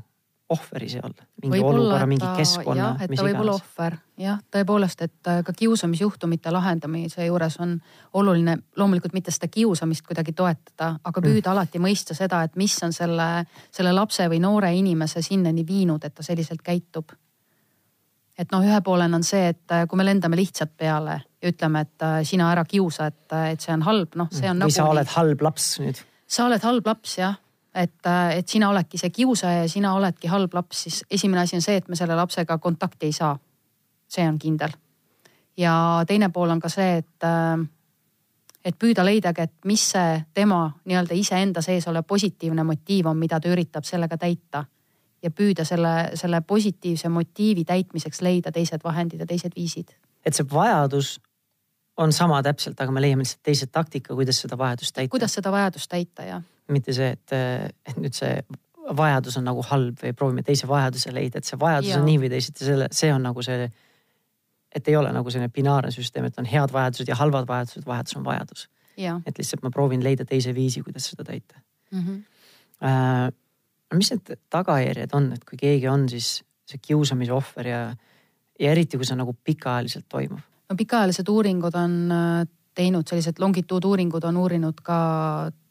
ohver 0.50 0.84
ise 0.84 1.01
olla. 1.03 1.25
mingi 1.41 1.57
võib 1.57 1.67
olukorra, 1.67 2.05
mingi 2.07 2.27
keskkonna. 2.38 2.96
et 3.03 3.12
ta 3.15 3.25
võib 3.25 3.39
olla 3.43 3.55
ohver, 3.57 3.98
jah, 4.17 4.39
tõepoolest, 4.55 5.03
et 5.03 5.27
äh, 5.27 5.41
ka 5.43 5.53
kiusamisjuhtumite 5.53 6.51
lahendamise 6.51 7.25
juures 7.25 7.60
on 7.60 7.75
oluline 8.13 8.57
loomulikult 8.79 9.13
mitte 9.13 9.31
seda 9.36 9.51
kiusamist 9.51 10.07
kuidagi 10.07 10.34
toetada, 10.34 10.93
aga 11.03 11.22
mm. 11.22 11.27
püüda 11.27 11.50
mm. 11.50 11.51
alati 11.51 11.84
mõista 11.84 12.15
seda, 12.15 12.43
et 12.48 12.55
mis 12.55 12.77
on 12.84 12.96
selle, 12.96 13.46
selle 13.72 13.91
lapse 13.91 14.29
või 14.31 14.39
noore 14.39 14.72
inimese 14.75 15.22
sinnani 15.22 15.67
viinud, 15.67 16.03
et 16.03 16.15
ta 16.15 16.24
selliselt 16.24 16.63
käitub 16.63 17.12
et 18.38 18.53
noh, 18.53 18.63
ühe 18.65 18.77
poolena 18.86 19.17
on 19.17 19.25
see, 19.25 19.50
et 19.53 19.74
äh, 19.74 19.86
kui 19.89 20.00
me 20.00 20.06
lendame 20.06 20.38
lihtsalt 20.38 20.75
peale 20.77 21.17
ja 21.41 21.50
ütleme, 21.50 21.84
et 21.86 22.06
äh, 22.06 22.20
sina 22.27 22.51
ära 22.53 22.63
kiusa, 22.70 23.10
et, 23.10 23.25
äh, 23.34 23.51
et 23.56 23.63
see 23.63 23.74
on 23.74 23.86
halb, 23.88 24.15
noh, 24.20 24.29
see 24.32 24.46
on 24.46 24.58
või 24.58 24.65
nagu. 24.65 24.72
või 24.72 24.77
sa 24.77 24.88
oled 24.91 25.13
halb 25.15 25.44
laps 25.48 25.67
nüüd. 25.82 26.01
sa 26.38 26.46
oled 26.46 26.67
halb 26.67 26.89
laps 26.89 27.17
jah, 27.17 27.39
et, 27.74 28.12
et 28.38 28.50
sina 28.50 28.70
oledki 28.74 29.01
see 29.01 29.13
kiusaja 29.13 29.63
ja 29.65 29.72
sina 29.72 29.96
oledki 29.98 30.29
halb 30.32 30.53
laps, 30.58 30.84
siis 30.86 31.00
esimene 31.10 31.46
asi 31.46 31.58
on 31.58 31.65
see, 31.65 31.79
et 31.82 31.89
me 31.89 32.00
selle 32.00 32.17
lapsega 32.17 32.60
kontakti 32.62 33.10
ei 33.10 33.17
saa. 33.17 33.38
see 34.08 34.27
on 34.27 34.38
kindel. 34.39 34.72
ja 35.58 36.03
teine 36.08 36.29
pool 36.29 36.50
on 36.50 36.60
ka 36.60 36.70
see, 36.70 37.01
et, 37.01 37.25
et 38.65 38.77
püüda 38.79 39.03
leidagi, 39.06 39.41
et 39.41 39.53
mis 39.65 39.82
see 39.91 40.22
tema 40.34 40.62
nii-öelda 40.86 41.17
iseenda 41.17 41.62
sees 41.62 41.88
olev 41.88 42.06
positiivne 42.08 42.63
motiiv 42.63 43.10
on, 43.10 43.17
mida 43.17 43.39
ta 43.39 43.50
üritab 43.50 43.84
sellega 43.84 44.17
täita. 44.17 44.63
Ja 45.24 45.32
püüda 45.32 45.66
selle, 45.66 46.12
selle 46.16 46.42
positiivse 46.42 47.10
motiivi 47.10 47.66
täitmiseks 47.66 48.22
leida 48.22 48.52
teised 48.52 48.84
vahendid 48.84 49.24
ja 49.24 49.30
teised 49.30 49.56
viisid. 49.56 49.96
et 50.26 50.36
see 50.36 50.46
vajadus 50.52 51.18
on 51.98 52.14
sama 52.14 52.44
täpselt, 52.44 52.80
aga 52.82 52.94
me 52.94 53.02
leiame 53.02 53.26
lihtsalt 53.26 53.44
teise 53.44 53.68
taktika, 53.68 54.14
kuidas 54.14 54.42
seda 54.42 54.58
vajadust 54.58 54.96
täita. 54.96 55.12
kuidas 55.12 55.34
seda 55.34 55.52
vajadust 55.52 55.90
täita, 55.90 56.24
jah. 56.24 56.44
mitte 56.68 56.94
see, 56.94 57.10
et, 57.18 57.36
et 57.86 57.98
nüüd 57.98 58.14
see 58.14 58.38
vajadus 58.98 59.38
on 59.40 59.48
nagu 59.50 59.64
halb 59.68 60.00
või 60.04 60.14
proovime 60.16 60.44
teise 60.48 60.68
vajaduse 60.68 61.12
leida, 61.12 61.42
et 61.42 61.50
see 61.50 61.60
vajadus 61.60 61.92
ja. 61.92 62.00
on 62.00 62.06
nii 62.08 62.22
või 62.24 62.32
teisiti, 62.32 62.66
selle, 62.66 62.88
see 62.96 63.12
on 63.14 63.26
nagu 63.28 63.44
see 63.44 63.68
et 64.76 64.88
ei 64.88 64.96
ole 64.96 65.12
nagu 65.16 65.32
selline 65.32 65.50
binaarne 65.54 65.92
süsteem, 65.92 66.28
et 66.28 66.38
on 66.40 66.46
head 66.46 66.74
vajadused 66.74 67.10
ja 67.10 67.16
halvad 67.18 67.48
vajadused, 67.50 67.86
vajadus 67.88 68.18
on 68.20 68.26
vajadus. 68.26 68.68
et 68.98 69.38
lihtsalt 69.38 69.62
ma 69.62 69.70
proovin 69.70 70.04
leida 70.04 70.26
teise 70.26 70.54
viisi, 70.56 70.82
kuidas 70.82 71.10
seda 71.12 71.24
täita 71.24 71.60
mm. 71.92 72.00
-hmm. 72.00 72.24
Äh, 72.78 73.32
mis 73.94 74.12
need 74.12 74.36
tagajärjed 74.50 75.15
on, 75.15 75.32
et 75.34 75.46
kui 75.48 75.60
keegi 75.60 75.88
on 75.88 76.08
siis 76.12 76.41
see 76.67 76.82
kiusamise 76.84 77.34
ohver 77.34 77.67
ja, 77.72 77.82
ja 78.60 78.72
eriti 78.72 79.00
kui 79.00 79.08
see 79.08 79.17
nagu 79.20 79.36
pikaajaliselt 79.44 80.08
toimub? 80.10 80.44
no 80.70 80.75
pikaajalised 80.75 81.29
uuringud 81.32 81.75
on 81.79 81.96
äh, 82.12 82.41
teinud 82.75 83.08
sellised 83.08 83.39
longituuduuringud 83.39 84.27
on 84.27 84.38
uurinud 84.38 84.84
ka 84.84 84.98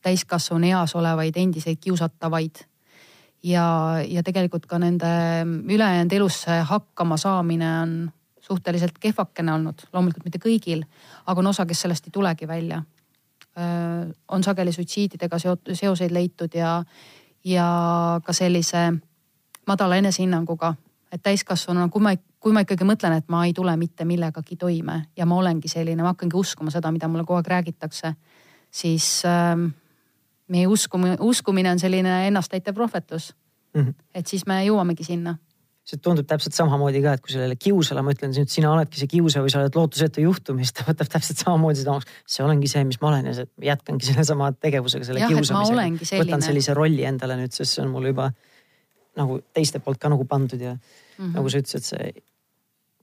täiskasvanu 0.02 0.70
eas 0.73 0.94
olevaid 0.96 1.37
endiseid 1.37 1.78
kiusatavaid 1.82 2.64
ja, 3.46 3.66
ja 4.08 4.23
tegelikult 4.26 4.66
ka 4.66 4.78
nende 4.82 5.11
ülejäänud 5.44 6.12
elusse 6.12 6.61
hakkama 6.70 7.18
saamine 7.20 7.70
on 7.82 7.96
suhteliselt 8.46 8.99
kehvakene 9.02 9.52
olnud, 9.52 9.88
loomulikult 9.92 10.26
mitte 10.26 10.38
kõigil, 10.38 10.85
aga 11.26 11.42
on 11.42 11.50
osa, 11.50 11.66
kes 11.66 11.80
sellest 11.82 12.06
ei 12.06 12.14
tulegi 12.14 12.46
välja. 12.49 12.82
on 14.28 14.42
sageli 14.44 14.73
suitsiididega 14.73 15.38
seoseid 15.73 16.12
leitud 16.12 16.54
ja, 16.54 16.85
ja 17.47 17.67
ka 18.25 18.35
sellise 18.35 18.93
madala 19.67 19.97
enesehinnanguga, 20.00 20.75
et 21.12 21.23
täiskasvanuna, 21.23 21.88
kui 21.93 22.03
ma, 22.03 22.12
kui 22.43 22.55
ma 22.55 22.62
ikkagi 22.67 22.87
mõtlen, 22.87 23.17
et 23.21 23.29
ma 23.33 23.45
ei 23.47 23.55
tule 23.55 23.76
mitte 23.79 24.05
millegagi 24.05 24.59
toime 24.59 25.05
ja 25.17 25.26
ma 25.26 25.38
olengi 25.38 25.71
selline, 25.71 26.03
ma 26.03 26.15
hakkangi 26.15 26.38
uskuma 26.38 26.75
seda, 26.75 26.91
mida 26.95 27.09
mulle 27.09 27.25
kogu 27.26 27.38
aeg 27.38 27.50
räägitakse, 27.55 28.12
siis 28.71 29.09
äh, 29.26 29.55
meie 30.49 30.67
uskumine, 30.67 31.17
uskumine 31.21 31.71
on 31.71 31.83
selline 31.83 32.26
ennastäitev 32.26 32.75
prohvetus 32.75 33.35
mm. 33.75 33.81
-hmm. 33.81 33.95
et 34.15 34.26
siis 34.26 34.47
me 34.47 34.65
jõuamegi 34.67 35.05
sinna 35.05 35.37
see 35.87 36.00
tundub 36.02 36.26
täpselt 36.26 36.57
samamoodi 36.57 37.00
ka, 37.05 37.14
et 37.14 37.23
kui 37.23 37.31
sellele 37.31 37.55
kiusale 37.61 38.02
ma 38.02 38.11
ütlen, 38.14 38.33
et 38.40 38.50
sina 38.50 38.73
oledki 38.73 38.99
see 38.99 39.11
kiusaja 39.11 39.45
või 39.45 39.52
sa 39.52 39.61
oled 39.62 39.78
lootusetu 39.78 40.25
juhtum, 40.25 40.59
siis 40.59 40.75
ta 40.75 40.87
võtab 40.88 41.12
täpselt 41.12 41.45
samamoodi 41.45 41.83
seda 41.83 41.95
omaks. 41.95 42.16
see 42.26 42.43
olengi 42.43 42.71
see, 42.73 42.83
mis 42.88 42.99
ma 43.02 43.12
olen 43.12 43.31
ja 43.31 43.47
jätkangi 43.69 44.11
sellesama 44.11 44.50
tegevusega, 44.59 45.07
selle 45.07 45.28
kiusamisega. 45.31 46.25
võtan 46.25 46.43
sellise 46.43 46.75
rolli 46.75 47.07
endale 47.07 47.38
nüüd, 47.38 47.55
sest 47.55 47.76
see 47.76 47.85
on 47.85 47.95
mulle 47.95 48.11
juba 48.11 48.33
nagu 49.16 49.38
teiste 49.55 49.78
poolt 49.81 50.02
ka 50.02 50.11
nagu 50.12 50.26
pandud 50.28 50.61
ja 50.61 50.75
mm 50.75 50.81
-hmm. 51.19 51.37
nagu 51.38 51.50
sa 51.50 51.62
ütlesid, 51.62 51.87
see 51.87 52.12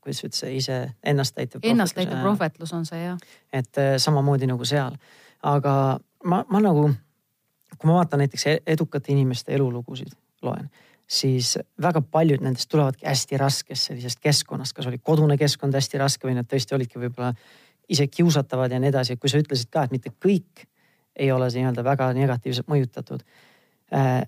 kuidas 0.04 0.20
sa 0.20 0.28
ütlesid, 0.28 0.58
ise 0.58 0.78
ennastäitev. 1.04 1.64
ennastäitev 1.64 2.22
prohvetlus 2.22 2.74
on 2.74 2.86
see 2.86 3.04
jah. 3.06 3.18
et 3.54 3.78
äh, 3.78 3.96
samamoodi 3.98 4.48
nagu 4.48 4.66
seal, 4.66 5.00
aga 5.42 6.00
ma, 6.24 6.46
ma 6.50 6.60
nagu, 6.60 6.90
kui 7.78 7.88
ma 7.88 7.94
vaatan 7.94 8.20
näiteks 8.20 8.48
e-, 8.48 8.62
edukate 8.68 9.12
inimeste 9.12 9.56
elulugusid, 9.56 10.12
loen 10.42 10.70
siis 11.14 11.58
väga 11.82 12.02
paljud 12.02 12.42
nendest 12.42 12.70
tulevadki 12.72 13.06
hästi 13.06 13.38
raskest 13.38 13.90
sellisest 13.90 14.22
keskkonnast, 14.24 14.74
kas 14.74 14.88
oli 14.90 14.98
kodune 14.98 15.38
keskkond 15.38 15.76
hästi 15.78 16.02
raske 16.02 16.28
või 16.28 16.38
nad 16.40 16.50
tõesti 16.50 16.76
olidki 16.76 17.02
võib-olla 17.02 17.34
ise 17.90 18.08
kiusatavad 18.08 18.72
ja 18.72 18.80
nii 18.80 18.90
edasi. 18.90 19.18
kui 19.18 19.30
sa 19.30 19.42
ütlesid 19.42 19.70
ka, 19.70 19.84
et 19.84 19.92
mitte 19.92 20.14
kõik 20.26 20.66
ei 21.16 21.32
ole 21.32 21.50
nii-öelda 21.54 21.84
väga 21.86 22.14
negatiivselt 22.18 22.68
mõjutatud 22.72 23.22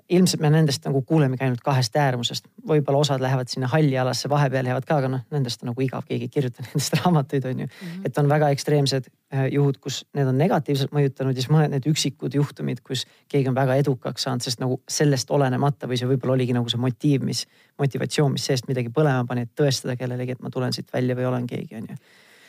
ilmselt 0.10 0.42
me 0.42 0.50
nendest 0.54 0.84
nagu 0.86 1.00
kuulemegi 1.02 1.42
ainult 1.42 1.62
kahest 1.66 1.96
äärmusest, 1.98 2.46
võib-olla 2.70 3.00
osad 3.02 3.22
lähevad 3.24 3.50
sinna 3.50 3.70
halli 3.72 3.98
alasse, 3.98 4.30
vahepeal 4.30 4.68
jäävad 4.70 4.86
ka, 4.86 5.00
aga 5.02 5.10
noh, 5.10 5.24
nendest 5.34 5.64
on 5.64 5.72
nagu 5.72 5.82
igav, 5.82 6.04
keegi 6.06 6.28
ei 6.28 6.34
kirjuta 6.34 6.62
nendest 6.68 6.98
raamatuid, 7.00 7.48
on 7.50 7.64
ju 7.64 7.66
mm. 7.66 7.88
-hmm. 7.88 8.06
et 8.06 8.18
on 8.22 8.30
väga 8.30 8.50
ekstreemsed 8.54 9.08
äh, 9.34 9.48
juhud, 9.52 9.80
kus 9.82 10.04
need 10.14 10.28
on 10.30 10.38
negatiivselt 10.38 10.94
mõjutanud 10.94 11.34
ja 11.34 11.42
siis 11.42 11.50
mõned 11.50 11.74
need 11.74 11.88
üksikud 11.90 12.38
juhtumid, 12.38 12.84
kus 12.86 13.08
keegi 13.28 13.50
on 13.50 13.56
väga 13.56 13.80
edukaks 13.82 14.28
saanud, 14.28 14.46
sest 14.46 14.62
nagu 14.62 14.82
sellest 14.90 15.32
olenemata 15.32 15.90
või 15.90 15.98
see 15.98 16.12
võib-olla 16.14 16.38
oligi 16.38 16.54
nagu 16.54 16.70
see 16.70 16.82
motiiv, 16.82 17.26
mis, 17.26 17.48
motivatsioon, 17.82 18.38
mis 18.38 18.46
seest 18.46 18.68
midagi 18.68 18.94
põlema 18.94 19.26
pani, 19.26 19.48
et 19.50 19.56
tõestada 19.62 19.98
kellelegi, 19.98 20.38
et 20.38 20.46
ma 20.46 20.54
tulen 20.54 20.74
siit 20.74 20.94
välja 20.94 21.16
või 21.16 21.26
olen 21.26 21.48
keegi, 21.48 21.82
on 21.82 21.90
ju 21.90 21.98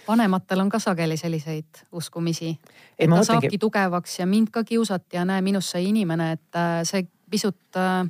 vanematel 0.09 0.61
on 0.61 0.69
ka 0.73 0.79
sageli 0.79 1.17
selliseid 1.17 1.83
uskumisi. 1.93 2.59
et 2.99 3.11
ta 3.11 3.23
saabki 3.23 3.47
mõtlengi... 3.47 3.59
tugevaks 3.59 4.19
ja 4.19 4.27
mind 4.27 4.51
ka 4.53 4.65
kiusati 4.65 5.17
ja 5.17 5.25
näe, 5.25 5.43
minust 5.43 5.75
sai 5.75 5.89
inimene, 5.89 6.33
et 6.33 6.59
äh, 6.59 6.81
see 6.85 7.07
pisut 7.31 7.77
äh, 7.77 8.07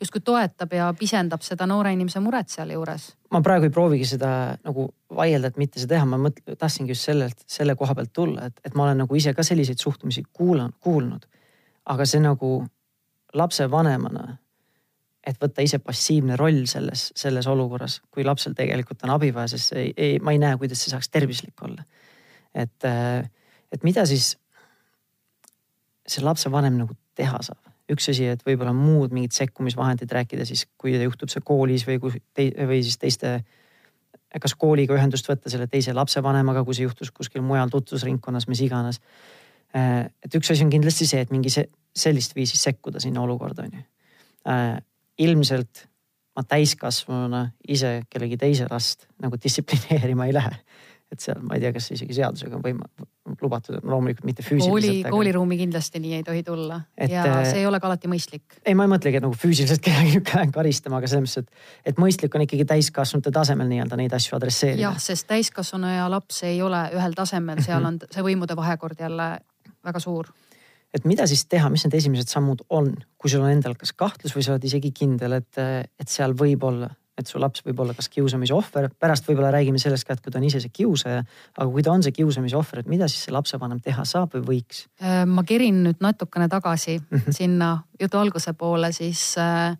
justkui 0.00 0.20
toetab 0.20 0.72
ja 0.72 0.94
pisendab 0.98 1.42
seda 1.42 1.66
noore 1.66 1.92
inimese 1.92 2.20
muret 2.20 2.48
sealjuures. 2.52 3.08
ma 3.30 3.40
praegu 3.42 3.68
ei 3.68 3.70
proovigi 3.70 4.04
seda 4.04 4.30
nagu 4.64 4.88
vaielda, 5.16 5.48
et 5.48 5.56
mitte 5.56 5.80
seda 5.80 5.94
teha, 5.94 6.06
ma 6.06 6.18
mõtlen, 6.20 6.56
tahtsingi 6.58 6.92
just 6.92 7.08
sellelt, 7.08 7.44
selle 7.46 7.76
koha 7.76 7.94
pealt 7.94 8.12
tulla, 8.12 8.46
et, 8.50 8.60
et 8.64 8.74
ma 8.74 8.84
olen 8.88 9.04
nagu 9.04 9.16
ise 9.16 9.34
ka 9.34 9.42
selliseid 9.46 9.80
suhtumisi 9.82 10.24
kuulan, 10.32 10.72
kuulnud. 10.80 11.26
aga 11.86 12.06
see 12.06 12.20
nagu 12.20 12.64
lapsevanemana 13.34 14.36
et 15.26 15.38
võtta 15.42 15.64
ise 15.64 15.80
passiivne 15.82 16.36
roll 16.38 16.64
selles, 16.70 17.08
selles 17.18 17.46
olukorras, 17.50 17.98
kui 18.14 18.24
lapsel 18.26 18.54
tegelikult 18.56 19.02
on 19.06 19.16
abi 19.16 19.32
vaja, 19.34 19.56
sest 19.56 19.74
ei, 19.78 19.92
ei, 19.96 20.18
ma 20.22 20.34
ei 20.34 20.40
näe, 20.42 20.58
kuidas 20.60 20.84
see 20.84 20.92
saaks 20.94 21.10
tervislik 21.10 21.62
olla. 21.66 21.84
et, 22.54 22.84
äh, 22.86 23.26
et 23.72 23.84
mida 23.84 24.06
siis 24.06 24.36
see 26.06 26.22
lapsevanem 26.24 26.78
nagu 26.78 26.94
teha 27.18 27.42
saab? 27.42 27.62
üks 27.90 28.08
asi, 28.10 28.24
et 28.26 28.40
võib-olla 28.42 28.72
muud 28.74 29.12
mingid 29.14 29.34
sekkumisvahendid 29.36 30.10
rääkida 30.10 30.46
siis, 30.46 30.64
kui 30.78 30.96
juhtub 30.98 31.30
see 31.30 31.42
koolis 31.46 31.84
või 31.86 32.00
kui 32.02 32.22
tei, 32.34 32.48
või 32.66 32.80
siis 32.82 32.98
teiste, 32.98 33.36
kas 34.42 34.56
kooliga 34.58 34.96
ühendust 34.96 35.28
võtta 35.30 35.52
selle 35.52 35.68
teise 35.70 35.94
lapsevanemaga, 35.94 36.64
kui 36.66 36.74
see 36.74 36.82
juhtus 36.82 37.12
kuskil 37.14 37.46
mujal 37.46 37.70
tutvusringkonnas, 37.70 38.48
mis 38.50 38.64
iganes. 38.66 38.98
Äh, 39.70 40.08
et 40.18 40.34
üks 40.34 40.50
asi 40.50 40.66
on 40.66 40.72
kindlasti 40.74 41.06
see, 41.06 41.22
et 41.22 41.30
mingi 41.30 41.52
see, 41.54 41.70
sellist 41.94 42.34
viisi 42.34 42.58
sekkuda 42.58 42.98
sinna 43.02 43.22
olukorda 43.22 43.68
on 43.68 43.78
ju 43.78 43.84
äh, 44.50 44.82
ilmselt 45.18 45.86
ma 46.36 46.44
täiskasvanuna 46.44 47.46
ise 47.68 48.00
kellegi 48.12 48.36
teise 48.40 48.68
last 48.70 49.08
nagu 49.22 49.38
distsiplineerima 49.42 50.28
ei 50.28 50.36
lähe. 50.36 50.58
et 51.06 51.22
seal 51.22 51.38
ma 51.38 51.54
ei 51.54 51.60
tea, 51.62 51.70
kas 51.70 51.84
isegi 51.94 52.16
seadusega 52.16 52.56
on 52.58 52.62
võima-, 52.64 52.88
lubatud, 53.38 53.76
loomulikult 53.86 54.26
mitte 54.26 54.42
füüsiliselt. 54.42 54.72
kooli 54.72 54.88
aga..., 55.04 55.12
kooliruumi 55.14 55.58
kindlasti 55.60 56.00
nii 56.02 56.16
ei 56.18 56.24
tohi 56.26 56.42
tulla 56.42 56.80
et, 56.98 57.12
ja 57.14 57.22
äh, 57.22 57.44
see 57.46 57.60
ei 57.60 57.68
ole 57.68 57.78
ka 57.80 57.86
alati 57.86 58.10
mõistlik. 58.10 58.58
ei, 58.64 58.74
ma 58.74 58.88
ei 58.88 58.90
mõtlegi, 58.90 59.20
et 59.20 59.24
nagu 59.24 59.38
füüsiliselt 59.38 59.84
kedagi 59.86 60.50
karistama, 60.52 60.98
aga 60.98 61.10
selles 61.12 61.28
mõttes, 61.28 61.46
et, 61.46 61.92
et 61.92 62.00
mõistlik 62.02 62.34
on 62.34 62.42
ikkagi 62.44 62.66
täiskasvanute 62.74 63.30
tasemel 63.38 63.70
nii-öelda 63.70 64.00
neid 64.02 64.16
asju 64.18 64.34
adresseerida. 64.40 64.82
jah, 64.88 64.98
sest 65.02 65.28
täiskasvanu 65.30 65.94
ja 65.94 66.10
laps 66.10 66.42
ei 66.48 66.58
ole 66.62 66.88
ühel 66.98 67.14
tasemel, 67.14 67.62
seal 67.62 67.84
mhm. 67.86 68.02
on 68.08 68.16
see 68.18 68.26
võimude 68.26 68.58
vahekord 68.58 69.06
jälle 69.06 69.30
väga 69.86 70.02
suur 70.02 70.34
et 70.96 71.08
mida 71.08 71.26
siis 71.28 71.44
teha, 71.50 71.68
mis 71.72 71.84
need 71.86 71.96
esimesed 71.98 72.30
sammud 72.30 72.62
on, 72.74 72.92
kui 73.20 73.32
sul 73.32 73.44
on 73.44 73.52
endal 73.52 73.76
kas 73.78 73.92
kahtlus 73.96 74.34
või 74.36 74.44
sa 74.44 74.54
oled 74.54 74.64
isegi 74.68 74.92
kindel, 74.96 75.38
et, 75.40 75.58
et 75.60 76.10
seal 76.10 76.34
võib 76.38 76.64
olla, 76.66 76.88
et 77.16 77.28
su 77.28 77.40
laps 77.40 77.64
võib 77.66 77.80
olla 77.84 77.96
kas 77.96 78.08
kiusamise 78.12 78.54
ohver, 78.56 78.88
pärast 79.00 79.28
võib-olla 79.28 79.50
räägime 79.54 79.80
sellest 79.82 80.06
ka, 80.08 80.16
et 80.16 80.24
kui 80.24 80.32
ta 80.32 80.40
on 80.40 80.46
ise 80.48 80.60
see 80.62 80.72
kiusaja. 80.72 81.24
aga 81.56 81.68
kui 81.72 81.84
ta 81.84 81.92
on 81.92 82.04
see 82.04 82.14
kiusamise 82.16 82.58
ohver, 82.58 82.82
et 82.82 82.90
mida 82.92 83.08
siis 83.12 83.26
see 83.26 83.34
lapsevanem 83.34 83.80
teha 83.84 84.04
saab 84.08 84.36
või 84.38 84.46
võiks? 84.50 84.86
Äh, 85.02 85.24
ma 85.28 85.44
kerin 85.48 85.82
nüüd 85.88 86.02
natukene 86.04 86.48
tagasi 86.52 86.98
mm 86.98 87.18
-hmm. 87.18 87.36
sinna 87.40 87.70
jutu 88.00 88.18
alguse 88.18 88.52
poole, 88.52 88.92
siis, 88.92 89.34
äh, 89.38 89.76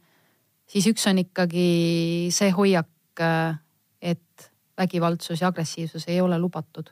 siis 0.66 0.86
üks 0.92 1.08
on 1.10 1.24
ikkagi 1.24 2.28
see 2.30 2.50
hoiak, 2.50 2.92
äh, 3.20 3.58
et 4.00 4.50
vägivaldsus 4.78 5.40
ja 5.40 5.48
agressiivsus 5.48 6.08
ei 6.08 6.20
ole 6.20 6.38
lubatud 6.38 6.90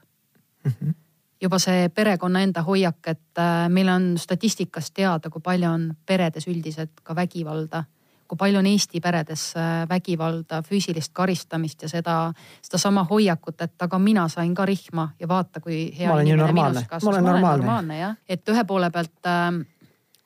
mm. 0.64 0.72
-hmm 0.72 1.03
juba 1.44 1.58
see 1.62 1.88
perekonna 1.94 2.42
enda 2.44 2.62
hoiak, 2.64 3.00
et 3.12 3.40
äh, 3.40 3.66
meil 3.72 3.90
on 3.92 4.14
statistikast 4.20 4.94
teada, 4.96 5.30
kui 5.30 5.42
palju 5.44 5.68
on 5.70 5.90
peredes 6.06 6.48
üldiselt 6.48 7.04
ka 7.04 7.16
vägivalda. 7.16 7.84
Kui 8.28 8.38
palju 8.40 8.58
on 8.62 8.66
Eesti 8.66 9.02
peredes 9.04 9.50
äh, 9.60 9.84
vägivalda, 9.88 10.62
füüsilist 10.64 11.12
karistamist 11.12 11.84
ja 11.84 11.90
seda, 11.92 12.16
sedasama 12.64 13.04
hoiakut, 13.10 13.60
et 13.60 13.84
aga 13.84 14.00
mina 14.00 14.26
sain 14.32 14.54
ka 14.56 14.64
rihma 14.68 15.10
ja 15.20 15.28
vaata, 15.28 15.60
kui 15.60 15.86
hea 15.98 16.20
inimene 16.24 16.52
minust 16.56 16.88
kasvas. 16.88 17.04
ma 17.04 17.16
olen 17.16 17.28
normaalne, 17.28 17.66
normaalne 17.66 17.98
jah, 17.98 18.16
et 18.28 18.54
ühe 18.54 18.64
poole 18.64 18.90
pealt 18.94 19.28
äh, 19.28 19.50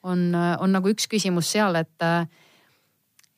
on, 0.02 0.28
on 0.34 0.76
nagu 0.78 0.94
üks 0.94 1.10
küsimus 1.10 1.50
seal, 1.56 1.82
et 1.82 2.06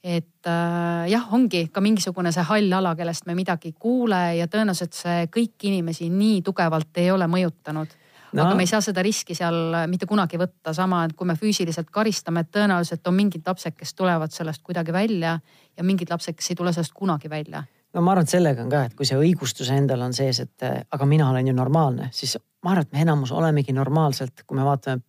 et 0.03 0.49
äh, 0.49 1.09
jah, 1.13 1.27
ongi 1.37 1.67
ka 1.73 1.83
mingisugune 1.85 2.33
see 2.33 2.45
hall 2.49 2.73
ala, 2.73 2.95
kellest 2.97 3.27
me 3.29 3.37
midagi 3.37 3.71
ei 3.71 3.77
kuule 3.79 4.21
ja 4.39 4.47
tõenäoliselt 4.49 4.97
see 4.97 5.27
kõiki 5.33 5.69
inimesi 5.69 6.09
nii 6.13 6.41
tugevalt 6.47 7.01
ei 7.03 7.11
ole 7.13 7.29
mõjutanud. 7.29 7.97
No.. 8.31 8.45
aga 8.45 8.55
me 8.55 8.63
ei 8.63 8.71
saa 8.71 8.79
seda 8.79 9.03
riski 9.03 9.35
seal 9.35 9.75
mitte 9.91 10.07
kunagi 10.07 10.39
võtta, 10.39 10.71
sama, 10.71 11.03
et 11.05 11.17
kui 11.19 11.27
me 11.27 11.35
füüsiliselt 11.35 11.89
karistame, 11.91 12.45
et 12.45 12.53
tõenäoliselt 12.55 13.09
on 13.11 13.17
mingid 13.17 13.43
lapsed, 13.47 13.75
kes 13.75 13.93
tulevad 13.99 14.31
sellest 14.31 14.63
kuidagi 14.63 14.95
välja 14.95 15.35
ja 15.35 15.87
mingid 15.87 16.13
lapsed, 16.15 16.39
kes 16.39 16.53
ei 16.53 16.61
tule 16.61 16.73
sellest 16.73 16.95
kunagi 16.95 17.31
välja. 17.31 17.65
No 17.91 18.05
ma 18.07 18.15
arvan, 18.15 18.29
et 18.29 18.31
sellega 18.31 18.63
on 18.63 18.71
ka, 18.71 18.85
et 18.87 18.95
kui 18.95 19.09
see 19.09 19.19
õigustus 19.19 19.73
endal 19.75 20.07
on 20.07 20.15
sees, 20.15 20.39
et 20.45 20.63
aga 20.63 21.09
mina 21.11 21.27
olen 21.33 21.51
ju 21.51 21.57
normaalne, 21.59 22.13
siis 22.15 22.37
ma 22.63 22.77
arvan, 22.77 22.87
et 22.87 22.95
me 22.95 23.03
enamus 23.03 23.33
olemegi 23.35 23.75
normaalselt, 23.75 24.45
kui 24.47 24.61
me 24.61 24.69
vaatame 24.69 25.03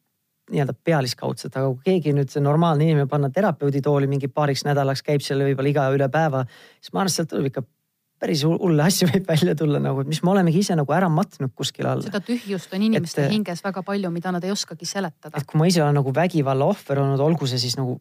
nii-öelda 0.51 0.75
pealiskaudselt, 0.83 1.55
aga 1.55 1.71
kui 1.73 1.85
keegi 1.87 2.15
nüüd 2.15 2.31
see 2.31 2.43
normaalne 2.43 2.87
inimene 2.87 3.09
panna 3.11 3.31
terapeudi 3.33 3.81
tooli 3.83 4.09
mingi 4.11 4.29
paariks 4.31 4.65
nädalaks, 4.67 5.03
käib 5.05 5.23
seal 5.25 5.43
võib-olla 5.45 5.71
iga 5.71 5.87
üle 5.95 6.07
päeva, 6.11 6.43
siis 6.79 6.93
ma 6.93 7.01
arvan, 7.01 7.13
et 7.13 7.17
sealt 7.17 7.31
tuleb 7.31 7.49
ikka 7.51 7.63
päris 8.21 8.43
hulle 8.45 8.85
asju 8.85 9.09
võib 9.09 9.27
välja 9.31 9.55
tulla 9.57 9.81
nagu, 9.81 10.05
mis 10.07 10.21
me 10.21 10.33
olemegi 10.35 10.61
ise 10.61 10.77
nagu 10.77 10.93
ära 10.93 11.09
matnud 11.09 11.53
kuskile 11.57 11.93
alla. 11.95 12.05
seda 12.05 12.21
tühjust 12.25 12.73
on 12.75 12.85
inimeste 12.85 13.25
et, 13.25 13.33
hinges 13.33 13.63
väga 13.65 13.83
palju, 13.87 14.11
mida 14.13 14.33
nad 14.35 14.45
ei 14.45 14.53
oskagi 14.53 14.85
seletada. 14.85 15.33
et 15.37 15.47
kui 15.49 15.61
ma 15.61 15.67
ise 15.69 15.81
olen 15.81 15.97
nagu 15.97 16.13
vägivalla 16.15 16.69
ohver 16.69 17.01
olnud, 17.01 17.23
olgu 17.25 17.49
see 17.49 17.61
siis 17.61 17.77
nagu 17.79 17.97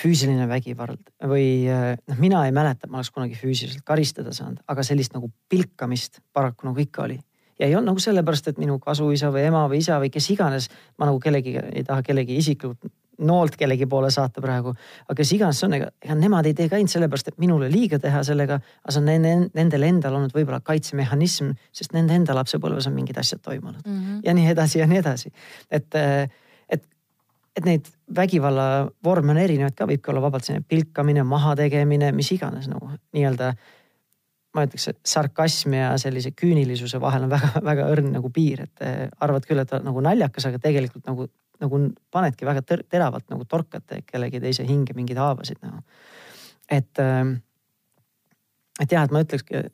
füüsiline 0.00 0.46
vägivald 0.48 1.02
või 1.26 1.66
noh, 1.66 2.20
mina 2.22 2.44
ei 2.46 2.54
mäleta, 2.54 2.86
et 2.86 2.92
ma 2.92 3.00
oleks 3.00 3.10
kunagi 3.12 3.36
füüsiliselt 3.36 3.84
karistada 3.84 4.32
saanud, 4.32 4.62
aga 4.70 4.86
sellist 4.86 5.16
nagu 5.16 5.32
pilkamist 5.50 6.22
paraku 6.32 6.70
nagu 6.70 6.80
ikka 6.80 7.08
oli 7.08 7.18
ja 7.60 7.68
ei 7.68 7.76
olnud 7.76 7.92
nagu 7.92 8.02
sellepärast, 8.02 8.48
et 8.48 8.58
minu 8.58 8.78
kasuisa 8.82 9.28
või 9.34 9.44
ema 9.50 9.66
või 9.68 9.82
isa 9.84 10.00
või 10.00 10.10
kes 10.12 10.30
iganes, 10.32 10.70
ma 10.98 11.10
nagu 11.10 11.20
kellegi 11.20 11.58
ei 11.60 11.84
taha 11.84 12.02
kellegi 12.06 12.38
isiklikult 12.40 12.92
noolt 13.20 13.56
kellegi 13.60 13.86
poole 13.90 14.10
saata 14.12 14.40
praegu, 14.40 14.72
aga 15.04 15.16
kes 15.18 15.32
iganes 15.36 15.60
see 15.60 15.68
on, 15.68 15.76
ega, 15.76 15.90
nemad 16.16 16.46
ei 16.48 16.54
tee 16.56 16.70
ka 16.70 16.78
ainult 16.78 16.92
sellepärast, 16.92 17.32
et 17.32 17.42
minule 17.42 17.68
liiga 17.72 17.98
teha 18.00 18.22
sellega, 18.26 18.60
aga 18.84 18.94
see 18.94 19.02
on 19.02 19.10
nende, 19.10 19.34
nendel 19.56 19.84
endal 19.88 20.16
olnud 20.16 20.32
võib-olla 20.36 20.62
kaitsemehhanism, 20.64 21.52
sest 21.76 21.92
nende 21.96 22.16
enda 22.16 22.36
lapsepõlves 22.38 22.88
on 22.88 22.96
mingid 22.96 23.20
asjad 23.20 23.42
toimunud 23.44 23.82
mm 23.84 23.98
-hmm. 23.98 24.22
ja 24.24 24.34
nii 24.36 24.48
edasi 24.54 24.80
ja 24.80 24.86
nii 24.90 25.02
edasi. 25.02 25.32
et, 25.70 26.00
et, 26.68 26.86
et 27.56 27.64
neid 27.64 27.92
vägivalla 28.16 28.88
vorme 29.04 29.36
on 29.36 29.42
erinevaid 29.44 29.76
ka, 29.76 29.86
võibki 29.90 30.10
olla 30.10 30.22
vabalt 30.22 30.44
selline 30.44 30.64
pilkamine, 30.68 31.22
mahategemine, 31.22 32.12
mis 32.12 32.32
iganes 32.32 32.68
nagu 32.68 32.90
nii-öelda 33.12 33.52
ma 34.56 34.64
ütleks, 34.66 34.88
et 34.90 34.98
sarkasmi 35.06 35.78
ja 35.78 35.90
sellise 36.00 36.32
küünilisuse 36.34 37.00
vahel 37.02 37.26
on 37.26 37.32
väga-väga 37.32 37.86
õrn 37.92 38.10
nagu 38.16 38.30
piir, 38.34 38.64
et 38.66 38.84
eh, 38.86 39.04
arvad 39.22 39.46
küll, 39.46 39.62
et 39.62 39.74
nagu 39.84 40.02
naljakas, 40.04 40.48
aga 40.50 40.58
tegelikult 40.62 41.06
nagu, 41.06 41.28
nagu 41.62 41.80
panedki 42.10 42.48
väga 42.48 42.64
teravalt 42.66 43.28
nagu 43.30 43.46
torkate 43.48 44.02
kellegi 44.08 44.42
teise 44.42 44.66
hinge 44.66 44.96
mingeid 44.96 45.20
haavasid 45.22 45.62
nagu. 45.62 45.84
et, 46.70 46.90
eh, 46.98 47.34
et 48.82 48.92
jah, 48.96 49.06
et 49.06 49.14
ma 49.14 49.22
ütlekski, 49.22 49.64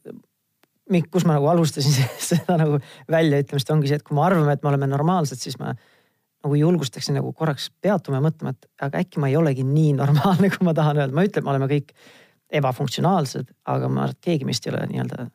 kus 1.10 1.24
ma 1.24 1.38
nagu 1.38 1.48
alustasin 1.54 1.96
seda 2.30 2.58
nagu 2.60 2.80
väljaütlemist, 3.12 3.72
ongi 3.72 3.90
see, 3.90 4.00
et 4.00 4.06
kui 4.06 4.18
me 4.18 4.26
arvame, 4.28 4.52
et 4.52 4.62
me 4.62 4.74
oleme 4.74 4.90
normaalsed, 4.92 5.40
siis 5.40 5.58
ma 5.62 5.72
nagu 6.46 6.60
julgustaksin 6.60 7.16
nagu 7.18 7.32
korraks 7.34 7.70
peatuma 7.82 8.20
ja 8.20 8.26
mõtlema, 8.28 8.52
et 8.52 8.84
aga 8.84 9.00
äkki 9.02 9.22
ma 9.22 9.32
ei 9.32 9.40
olegi 9.40 9.64
nii 9.66 9.96
normaalne, 9.96 10.50
kui 10.52 10.68
ma 10.68 10.76
tahan 10.76 11.00
öelda, 11.00 11.16
ma 11.16 11.24
ütlen, 11.26 11.46
me 11.46 11.54
oleme 11.54 11.72
kõik 11.72 11.96
ebafunktsionaalsed, 12.52 13.50
aga 13.66 13.88
ma 13.88 14.04
arvan, 14.04 14.14
et 14.14 14.28
keegi 14.28 14.46
meist 14.46 14.66
ei 14.66 14.72
ole 14.72 14.84
nii-öelda, 14.90 15.26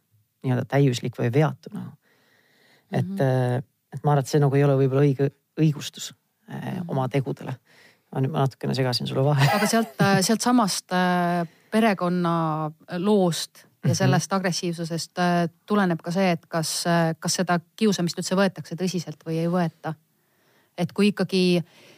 nii-öelda 0.45 0.65
täiuslik 0.71 1.17
või 1.19 1.31
veatu 1.33 1.73
nagu. 1.73 1.91
et 2.91 3.07
mm, 3.07 3.17
-hmm. 3.17 3.63
et 3.93 4.03
ma 4.03 4.13
arvan, 4.13 4.23
et 4.23 4.31
see 4.31 4.39
nagu 4.39 4.55
ei 4.55 4.63
ole 4.63 4.77
võib-olla 4.79 5.03
õige 5.07 5.31
õigustus 5.59 6.13
-hmm. 6.13 6.85
oma 6.87 7.09
tegudele. 7.09 7.55
ma 8.11 8.19
nüüd 8.19 8.33
natukene 8.35 8.75
segasin 8.75 9.07
sulle 9.07 9.23
vahele. 9.23 9.51
aga 9.55 9.67
sealt, 9.67 10.01
äh, 10.01 10.21
sealtsamast 10.21 10.95
perekonna 11.71 12.71
loost 12.97 13.63
ja 13.83 13.89
mhm. 13.89 13.93
sellest 13.93 14.33
agressiivsusest 14.33 15.19
tuleneb 15.65 16.01
ka 16.01 16.11
see, 16.11 16.31
et 16.31 16.45
kas, 16.45 16.83
kas 17.19 17.33
seda 17.33 17.59
kiusamist 17.75 18.19
üldse 18.19 18.35
võetakse 18.35 18.75
tõsiselt 18.75 19.23
või 19.25 19.39
ei 19.39 19.47
võeta. 19.47 19.93
et 20.77 20.91
kui 20.91 21.07
ikkagi 21.07 21.57
äh, 21.57 21.90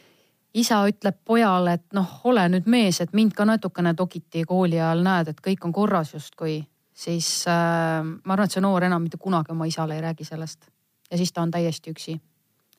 isa 0.54 0.82
ütleb 0.88 1.16
pojale, 1.26 1.78
et 1.78 1.96
noh, 1.96 2.20
ole 2.30 2.46
nüüd 2.52 2.68
mees, 2.70 3.00
et 3.02 3.12
mind 3.12 3.34
ka 3.34 3.46
natukene 3.48 3.94
tokiti 3.98 4.44
kooli 4.48 4.78
ajal, 4.78 5.02
näed, 5.06 5.32
et 5.32 5.42
kõik 5.42 5.66
on 5.66 5.74
korras 5.74 6.14
justkui, 6.14 6.60
siis 6.94 7.30
äh, 7.50 8.04
ma 8.04 8.36
arvan, 8.36 8.46
et 8.46 8.54
see 8.54 8.62
noor 8.62 8.86
enam 8.86 9.02
mitte 9.02 9.18
kunagi 9.20 9.52
oma 9.54 9.66
isale 9.66 9.98
ei 9.98 10.04
räägi 10.04 10.26
sellest. 10.28 10.70
ja 11.10 11.16
siis 11.16 11.32
ta 11.32 11.42
on 11.42 11.50
täiesti 11.50 11.90
üksi. 11.90 12.20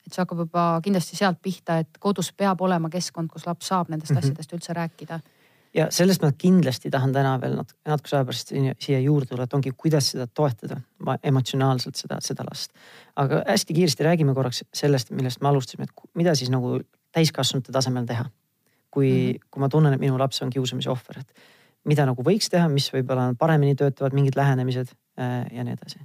et 0.06 0.14
see 0.14 0.22
hakkab 0.22 0.46
juba 0.46 0.80
kindlasti 0.84 1.16
sealt 1.16 1.42
pihta, 1.42 1.80
et 1.84 1.98
kodus 2.00 2.32
peab 2.34 2.62
olema 2.62 2.90
keskkond, 2.90 3.30
kus 3.30 3.48
laps 3.48 3.68
saab 3.68 3.90
nendest 3.90 4.12
mm 4.12 4.18
-hmm. 4.18 4.24
asjadest 4.24 4.54
üldse 4.54 4.74
rääkida 4.74 5.20
ja 5.76 5.88
sellest 5.92 6.22
ma 6.22 6.32
kindlasti 6.32 6.90
tahan 6.92 7.14
täna 7.14 7.36
veel 7.42 7.58
natuke, 7.60 7.80
natukese 7.86 8.16
aja 8.16 8.26
pärast 8.26 8.54
siia 8.80 9.00
juurde 9.00 9.26
tulla, 9.26 9.44
et 9.44 9.54
ongi, 9.54 9.72
kuidas 9.78 10.12
seda 10.14 10.28
toetada 10.28 10.80
emotsionaalselt 11.24 11.96
seda, 11.96 12.20
seda 12.22 12.46
last. 12.50 12.72
aga 13.16 13.44
hästi 13.48 13.74
kiiresti 13.74 14.04
räägime 14.04 14.34
korraks 14.34 14.64
sellest, 14.74 15.12
millest 15.12 15.42
me 15.42 15.48
alustasime, 15.48 15.84
et 15.84 16.10
mida 16.14 16.36
siis 16.36 16.50
nagu 16.50 16.80
täiskasvanute 17.16 17.72
tasemel 17.72 18.06
teha. 18.06 18.26
kui 18.92 19.10
mm, 19.10 19.32
-hmm. 19.32 19.48
kui 19.52 19.60
ma 19.60 19.70
tunnen, 19.70 19.94
et 19.94 20.00
minu 20.00 20.18
laps 20.20 20.42
on 20.42 20.50
kiusamise 20.50 20.90
ohver, 20.90 21.20
et 21.20 21.34
mida 21.84 22.06
nagu 22.08 22.24
võiks 22.24 22.48
teha, 22.52 22.68
mis 22.72 22.88
võib-olla 22.94 23.34
paremini 23.40 23.76
töötavad 23.76 24.14
mingid 24.16 24.38
lähenemised 24.40 24.94
äh, 25.20 25.46
ja 25.52 25.64
nii 25.64 25.74
edasi. 25.74 26.00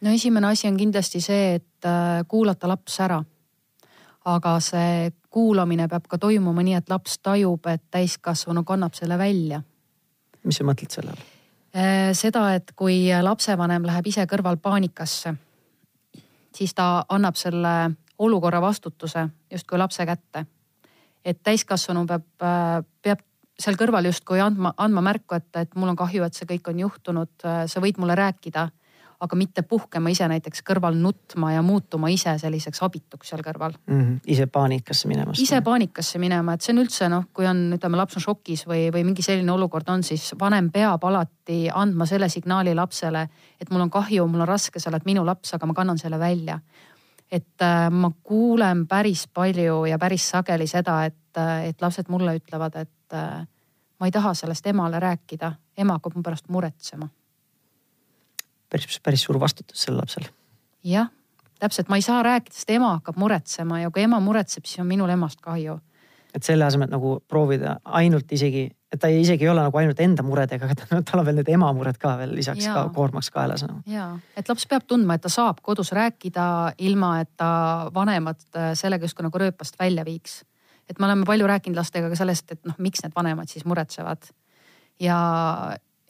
no 0.00 0.10
esimene 0.10 0.46
asi 0.46 0.68
on 0.68 0.76
kindlasti 0.76 1.20
see, 1.20 1.54
et 1.54 1.88
äh, 1.88 2.24
kuulata 2.28 2.68
laps 2.68 3.00
ära. 3.00 3.22
aga 4.24 4.60
see 4.60 5.12
kuulamine 5.30 5.88
peab 5.88 6.06
ka 6.10 6.18
toimuma 6.18 6.62
nii, 6.62 6.74
et 6.74 6.90
laps 6.90 7.18
tajub, 7.22 7.66
et 7.66 7.82
täiskasvanu 7.90 8.64
kannab 8.64 8.94
selle 8.94 9.18
välja. 9.18 9.62
mis 10.44 10.56
sa 10.56 10.64
mõtled 10.64 10.90
selle 10.90 11.10
all? 11.10 11.26
Äh, 11.76 12.12
seda, 12.12 12.54
et 12.54 12.72
kui 12.76 13.06
lapsevanem 13.22 13.84
läheb 13.84 14.06
ise 14.06 14.26
kõrval 14.26 14.56
paanikasse, 14.56 15.34
siis 16.56 16.74
ta 16.74 17.04
annab 17.08 17.36
selle 17.36 17.96
olukorra 18.18 18.60
vastutuse 18.60 19.28
justkui 19.52 19.78
lapse 19.78 20.06
kätte. 20.06 20.46
et 21.26 21.42
täiskasvanu 21.42 22.06
peab, 22.06 22.22
äh, 22.42 22.84
peab 23.02 23.18
seal 23.58 23.74
kõrval 23.74 24.06
justkui 24.06 24.40
andma, 24.40 24.70
andma 24.78 25.02
märku, 25.02 25.34
et, 25.34 25.48
et 25.56 25.74
mul 25.74 25.90
on 25.90 25.96
kahju, 25.98 26.22
et 26.22 26.34
see 26.34 26.46
kõik 26.46 26.68
on 26.70 26.82
juhtunud, 26.84 27.32
äh, 27.44 27.64
sa 27.66 27.80
võid 27.82 27.98
mulle 27.98 28.14
rääkida, 28.14 28.68
aga 29.20 29.36
mitte 29.36 29.62
puhkema 29.64 30.10
ise 30.12 30.26
näiteks 30.28 30.60
kõrval 30.66 30.96
nutma 31.00 31.54
ja 31.54 31.62
muutuma 31.64 32.10
ise 32.12 32.34
selliseks 32.38 32.82
abituks 32.84 33.30
seal 33.32 33.40
kõrval 33.44 33.72
mm. 33.86 34.00
-hmm. 34.00 34.18
ise 34.26 34.46
paanikasse 34.46 35.08
minema. 35.08 35.32
ise 35.38 35.60
paanikasse 35.64 36.18
minema, 36.18 36.52
et 36.52 36.62
see 36.62 36.74
on 36.74 36.82
üldse 36.84 37.08
noh, 37.08 37.24
kui 37.32 37.48
on, 37.48 37.62
ütleme, 37.78 37.96
laps 37.96 38.20
on 38.20 38.26
šokis 38.26 38.66
või, 38.68 38.90
või 38.92 39.06
mingi 39.08 39.24
selline 39.24 39.52
olukord 39.52 39.88
on, 39.88 40.02
siis 40.02 40.34
vanem 40.40 40.70
peab 40.70 41.04
alati 41.04 41.66
andma 41.72 42.06
selle 42.06 42.28
signaali 42.28 42.74
lapsele, 42.74 43.28
et 43.60 43.70
mul 43.70 43.86
on 43.86 43.90
kahju, 43.90 44.26
mul 44.28 44.44
on 44.44 44.48
raske, 44.48 44.80
sa 44.80 44.90
oled 44.90 45.08
minu 45.08 45.24
laps, 45.24 45.54
aga 45.54 45.66
ma 45.66 45.74
kannan 45.74 45.98
selle 45.98 46.18
välja 46.18 46.60
et 47.32 47.62
äh, 47.62 47.90
ma 47.90 48.10
kuulen 48.22 48.86
päris 48.86 49.26
palju 49.28 49.84
ja 49.90 49.98
päris 49.98 50.28
sageli 50.30 50.66
seda, 50.70 51.04
et, 51.04 51.38
äh, 51.38 51.68
et 51.70 51.82
lapsed 51.82 52.08
mulle 52.08 52.36
ütlevad, 52.38 52.76
et 52.80 53.14
äh, 53.14 53.46
ma 54.00 54.08
ei 54.08 54.14
taha 54.14 54.34
sellest 54.34 54.66
emale 54.66 55.00
rääkida, 55.02 55.52
ema 55.78 55.98
hakkab 55.98 56.16
mu 56.16 56.22
pärast 56.22 56.48
muretsema. 56.48 57.08
päris, 58.70 59.00
päris 59.00 59.22
suur 59.22 59.40
vastutus 59.40 59.82
sel 59.82 59.96
lapsel. 59.98 60.28
jah, 60.84 61.10
täpselt, 61.58 61.88
ma 61.88 61.96
ei 61.96 62.02
saa 62.02 62.22
rääkida, 62.22 62.54
sest 62.54 62.70
ema 62.70 62.94
hakkab 62.98 63.16
muretsema 63.16 63.80
ja 63.80 63.90
kui 63.90 64.02
ema 64.02 64.20
muretseb, 64.20 64.64
siis 64.64 64.80
on 64.80 64.86
minul 64.86 65.10
emast 65.10 65.40
kahju. 65.40 65.80
et 66.34 66.42
selle 66.42 66.64
asemel 66.64 66.90
nagu 66.90 67.20
proovida 67.28 67.80
ainult 67.84 68.32
isegi 68.32 68.70
et 68.96 69.02
ta 69.02 69.10
isegi 69.12 69.46
ei 69.46 69.50
ole 69.52 69.62
nagu 69.66 69.80
ainult 69.80 70.00
enda 70.02 70.24
muredega, 70.26 70.68
aga 70.68 71.00
tal 71.06 71.22
on 71.22 71.28
veel 71.28 71.40
need 71.40 71.50
ema 71.52 71.70
mured 71.76 71.98
ka 72.02 72.16
veel 72.20 72.34
lisaks 72.36 72.64
ja. 72.66 72.74
ka 72.74 72.84
koormaks 72.96 73.30
kaelas 73.34 73.66
nagu. 73.66 73.80
ja, 73.90 74.10
et 74.36 74.48
laps 74.50 74.66
peab 74.70 74.86
tundma, 74.88 75.16
et 75.16 75.24
ta 75.26 75.32
saab 75.32 75.62
kodus 75.64 75.92
rääkida, 75.96 76.48
ilma 76.88 77.16
et 77.22 77.32
ta 77.36 77.48
vanemad 77.94 78.42
äh, 78.56 78.72
sellega 78.78 79.08
justkui 79.08 79.26
nagu 79.26 79.42
rööpast 79.42 79.78
välja 79.80 80.04
viiks. 80.06 80.42
et 80.88 80.98
me 80.98 81.08
oleme 81.08 81.26
palju 81.28 81.46
rääkinud 81.46 81.78
lastega 81.78 82.10
ka 82.12 82.18
sellest, 82.18 82.52
et 82.52 82.62
noh, 82.64 82.76
miks 82.78 83.04
need 83.04 83.16
vanemad 83.16 83.52
siis 83.52 83.64
muretsevad. 83.68 84.30
ja, 85.00 85.18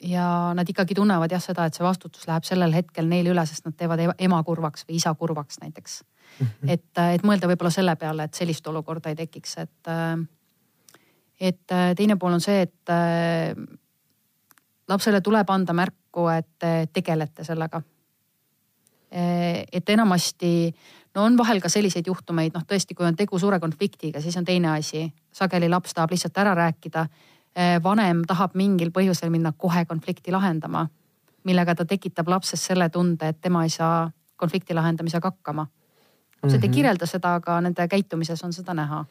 ja 0.01 0.27
nad 0.55 0.69
ikkagi 0.69 0.95
tunnevad 0.95 1.31
jah 1.31 1.43
seda, 1.43 1.65
et 1.65 1.77
see 1.77 1.85
vastutus 1.85 2.27
läheb 2.27 2.45
sellel 2.47 2.73
hetkel 2.73 3.09
neile 3.09 3.33
üle, 3.33 3.45
sest 3.45 3.65
nad 3.65 3.75
teevad 3.77 4.05
ema 4.17 4.43
kurvaks 4.43 4.87
või 4.87 5.01
isa 5.01 5.13
kurvaks 5.13 5.59
näiteks. 5.61 6.03
-hmm. 6.39 6.69
et, 6.69 6.89
äh, 6.97 7.13
et 7.15 7.23
mõelda 7.23 7.49
võib-olla 7.49 7.71
selle 7.73 7.95
peale, 7.95 8.27
et 8.27 8.33
sellist 8.33 8.67
olukorda 8.67 9.09
ei 9.09 9.19
tekiks, 9.19 9.57
et 9.63 9.91
äh, 9.91 10.17
et 11.39 11.71
äh, 11.71 11.95
teine 11.95 12.15
pool 12.15 12.33
on 12.33 12.41
see, 12.41 12.61
et 12.65 12.89
äh, 12.89 13.53
lapsele 14.89 15.21
tuleb 15.21 15.49
anda 15.49 15.73
märku, 15.73 16.27
et 16.33 16.93
tegelete 16.93 17.45
sellega. 17.45 17.81
Äh, 19.13 19.63
et 19.71 19.89
enamasti, 19.89 20.73
no 21.15 21.23
on 21.27 21.37
vahel 21.37 21.61
ka 21.61 21.69
selliseid 21.69 22.07
juhtumeid, 22.07 22.55
noh 22.55 22.65
tõesti, 22.67 22.97
kui 22.97 23.05
on 23.07 23.15
tegu 23.15 23.39
suure 23.39 23.59
konfliktiga, 23.59 24.21
siis 24.21 24.37
on 24.37 24.45
teine 24.45 24.73
asi. 24.73 25.07
sageli 25.31 25.69
laps 25.69 25.93
tahab 25.93 26.11
lihtsalt 26.11 26.37
ära 26.37 26.55
rääkida. 26.55 27.07
vanem 27.83 28.21
tahab 28.27 28.53
mingil 28.53 28.91
põhjusel 28.93 29.29
minna 29.29 29.51
kohe 29.51 29.85
konflikti 29.85 30.31
lahendama, 30.31 30.87
millega 31.43 31.75
ta 31.75 31.85
tekitab 31.85 32.27
lapses 32.27 32.65
selle 32.65 32.89
tunde, 32.89 33.27
et 33.27 33.41
tema 33.41 33.63
ei 33.63 33.69
saa 33.69 34.11
konflikti 34.35 34.73
lahendamisega 34.73 35.27
hakkama. 35.27 35.61
lapsed 36.43 36.43
mm 36.43 36.49
-hmm. 36.49 36.63
ei 36.63 36.69
mhm. 36.69 36.75
kirjelda 36.75 37.05
seda, 37.05 37.33
aga 37.33 37.61
nende 37.61 37.87
käitumises 37.87 38.43
on 38.43 38.53
seda 38.53 38.73
näha 38.73 39.05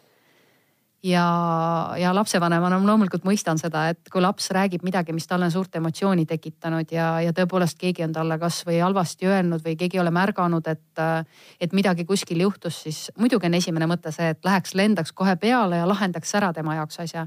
ja, 1.02 1.94
ja 1.98 2.12
lapsevanemana 2.14 2.78
ma 2.80 2.88
loomulikult 2.88 3.24
mõistan 3.26 3.58
seda, 3.60 3.86
et 3.92 4.10
kui 4.12 4.22
laps 4.22 4.48
räägib 4.54 4.84
midagi, 4.86 5.14
mis 5.16 5.26
talle 5.28 5.48
on 5.48 5.54
suurt 5.54 5.76
emotsiooni 5.78 6.26
tekitanud 6.28 6.92
ja, 6.92 7.08
ja 7.24 7.34
tõepoolest 7.36 7.78
keegi 7.80 8.04
on 8.06 8.14
talle 8.16 8.38
kasvõi 8.42 8.78
halvasti 8.80 9.28
öelnud 9.30 9.64
või 9.64 9.76
keegi 9.78 10.00
ei 10.00 10.04
ole 10.04 10.12
märganud, 10.14 10.66
et, 10.72 11.04
et 11.60 11.76
midagi 11.76 12.06
kuskil 12.08 12.40
juhtus, 12.46 12.82
siis 12.86 13.06
muidugi 13.18 13.50
on 13.50 13.58
esimene 13.60 13.88
mõte 13.90 14.12
see, 14.14 14.32
et 14.34 14.44
läheks, 14.44 14.74
lendaks 14.78 15.12
kohe 15.12 15.36
peale 15.40 15.82
ja 15.82 15.88
lahendaks 15.88 16.34
ära 16.38 16.52
tema 16.56 16.78
jaoks 16.80 17.00
asja. 17.04 17.26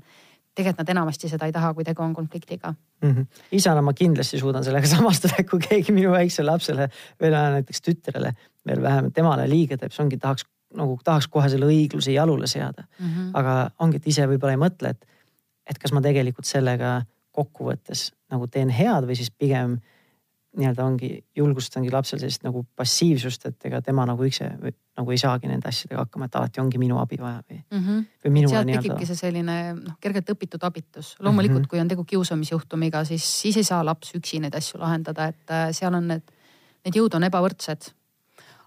tegelikult 0.56 0.80
nad 0.82 0.90
enamasti 0.90 1.30
seda 1.30 1.46
ei 1.46 1.52
taha, 1.56 1.74
kui 1.74 1.84
tegu 1.84 2.04
on 2.04 2.14
konfliktiga 2.14 2.74
mm. 3.02 3.12
-hmm. 3.12 3.26
isana 3.52 3.82
ma 3.82 3.94
kindlasti 3.94 4.40
suudan 4.40 4.64
sellega 4.64 4.88
samastuda, 4.96 5.44
kui 5.50 5.60
keegi 5.60 5.92
minu 5.92 6.12
väiksele 6.12 6.52
lapsele 6.52 6.90
veel 7.22 7.34
näiteks 7.34 7.82
tütrele 7.82 8.34
veel 8.68 8.82
vähemalt 8.82 9.14
temale 9.14 9.50
liiga 9.50 9.78
teeb, 9.78 9.92
see 9.92 10.04
ongi, 10.04 10.18
tahaks 10.18 10.46
nagu 10.76 10.98
tahaks 11.04 11.28
kohe 11.28 11.50
selle 11.50 11.70
õigluse 11.70 12.14
jalule 12.14 12.48
seada 12.48 12.84
mm. 12.86 13.06
-hmm. 13.06 13.30
aga 13.34 13.72
ongi, 13.80 13.98
et 13.98 14.08
ise 14.08 14.28
võib-olla 14.30 14.58
ei 14.58 14.62
mõtle, 14.62 14.90
et, 14.90 15.06
et 15.70 15.78
kas 15.78 15.94
ma 15.96 16.02
tegelikult 16.02 16.46
sellega 16.46 17.02
kokkuvõttes 17.32 18.12
nagu 18.30 18.48
teen 18.48 18.70
head 18.70 19.08
või 19.08 19.18
siis 19.18 19.32
pigem 19.32 19.80
nii-öelda 20.58 20.86
ongi, 20.86 21.10
julgustangi 21.38 21.92
lapsel 21.94 22.20
sellist 22.20 22.44
nagu 22.44 22.64
passiivsust, 22.76 23.46
et 23.46 23.66
ega 23.70 23.82
tema 23.86 24.06
nagu 24.10 24.26
ise 24.26 24.48
nagu 24.50 25.14
ei 25.14 25.20
saagi 25.22 25.48
nende 25.48 25.70
asjadega 25.70 26.02
hakkama, 26.02 26.26
et 26.26 26.38
alati 26.40 26.62
ongi 26.64 26.82
minu 26.82 26.98
abi 27.00 27.20
vaja 27.22 27.44
või 27.44 27.60
mm, 27.60 27.84
-hmm. 27.84 28.08
või 28.26 28.50
sealt 28.50 28.72
tekibki 28.74 29.10
see 29.10 29.20
selline 29.20 29.58
noh, 29.78 30.00
kergelt 30.02 30.34
õpitud 30.34 30.66
abitus. 30.66 31.16
loomulikult 31.20 31.60
mm, 31.60 31.64
-hmm. 31.64 31.70
kui 31.70 31.80
on 31.80 31.88
tegu 31.88 32.04
kiusamisjuhtumiga, 32.04 33.04
siis, 33.06 33.24
siis 33.42 33.58
ei 33.58 33.64
saa 33.64 33.86
laps 33.86 34.16
üksi 34.18 34.42
neid 34.42 34.58
asju 34.58 34.82
lahendada, 34.82 35.30
et 35.30 35.54
äh, 35.54 35.70
seal 35.72 35.94
on 35.94 36.08
need, 36.08 36.34
need 36.86 36.98
jõud 36.98 37.16
on 37.16 37.30
ebavõrdsed. 37.30 37.94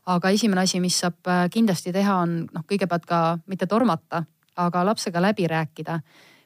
Aga 0.06 0.30
esimene 0.30 0.64
asi, 0.66 0.80
mis 0.80 0.98
saab 1.00 1.28
äh, 1.28 1.46
kindlasti 1.50 1.92
teha, 1.92 2.16
on 2.24 2.44
noh, 2.52 2.66
kõigepealt 2.68 3.06
ka 3.06 3.22
mitte 3.46 3.66
tormata, 3.66 4.24
aga 4.56 4.84
lapsega 4.84 5.20
läbi 5.20 5.46
rääkida. 5.48 6.00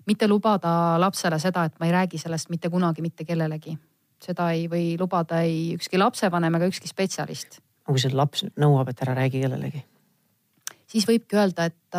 mitte 0.06 0.28
lubada 0.28 1.00
lapsele 1.00 1.38
seda, 1.38 1.64
et 1.64 1.80
ma 1.80 1.86
ei 1.86 1.92
räägi 1.92 2.18
sellest 2.18 2.50
mitte 2.50 2.70
kunagi 2.70 3.02
mitte 3.02 3.24
kellelegi 3.24 3.78
seda 4.22 4.50
ei 4.54 4.66
või 4.70 4.94
lubada 5.00 5.42
ei 5.44 5.74
ükski 5.76 5.98
lapsevanem 6.00 6.58
ega 6.58 6.70
ükski 6.70 6.88
spetsialist. 6.88 7.60
aga 7.84 7.94
kui 7.94 8.02
see 8.02 8.14
laps 8.14 8.46
nõuab, 8.56 8.90
et 8.90 9.02
ära 9.04 9.14
räägi 9.18 9.42
kellelegi? 9.42 9.84
siis 10.86 11.06
võibki 11.08 11.36
öelda, 11.36 11.66
et, 11.66 11.98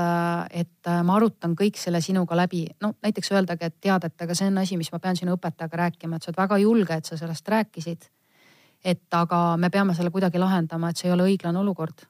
et 0.64 0.92
ma 1.04 1.18
arutan 1.18 1.54
kõik 1.60 1.78
selle 1.78 2.02
sinuga 2.02 2.38
läbi. 2.40 2.66
no 2.82 2.94
näiteks 3.04 3.32
öeldagi, 3.32 3.70
et 3.70 3.80
tead, 3.82 4.08
et 4.10 4.28
aga 4.28 4.36
see 4.36 4.50
on 4.52 4.62
asi, 4.64 4.78
mis 4.78 4.92
ma 4.92 5.00
pean 5.04 5.20
sinu 5.20 5.36
õpetajaga 5.38 5.84
rääkima, 5.84 6.18
et 6.18 6.24
sa 6.24 6.32
oled 6.32 6.42
väga 6.44 6.62
julge, 6.64 6.98
et 6.98 7.06
sa 7.06 7.18
sellest 7.20 7.48
rääkisid. 7.48 8.10
Et 8.84 9.14
aga 9.14 9.58
me 9.58 9.70
peame 9.70 9.96
selle 9.96 10.12
kuidagi 10.12 10.40
lahendama, 10.40 10.90
et 10.90 10.98
see 10.98 11.10
ei 11.10 11.14
ole 11.16 11.28
õiglane 11.32 11.60
olukord. 11.60 12.06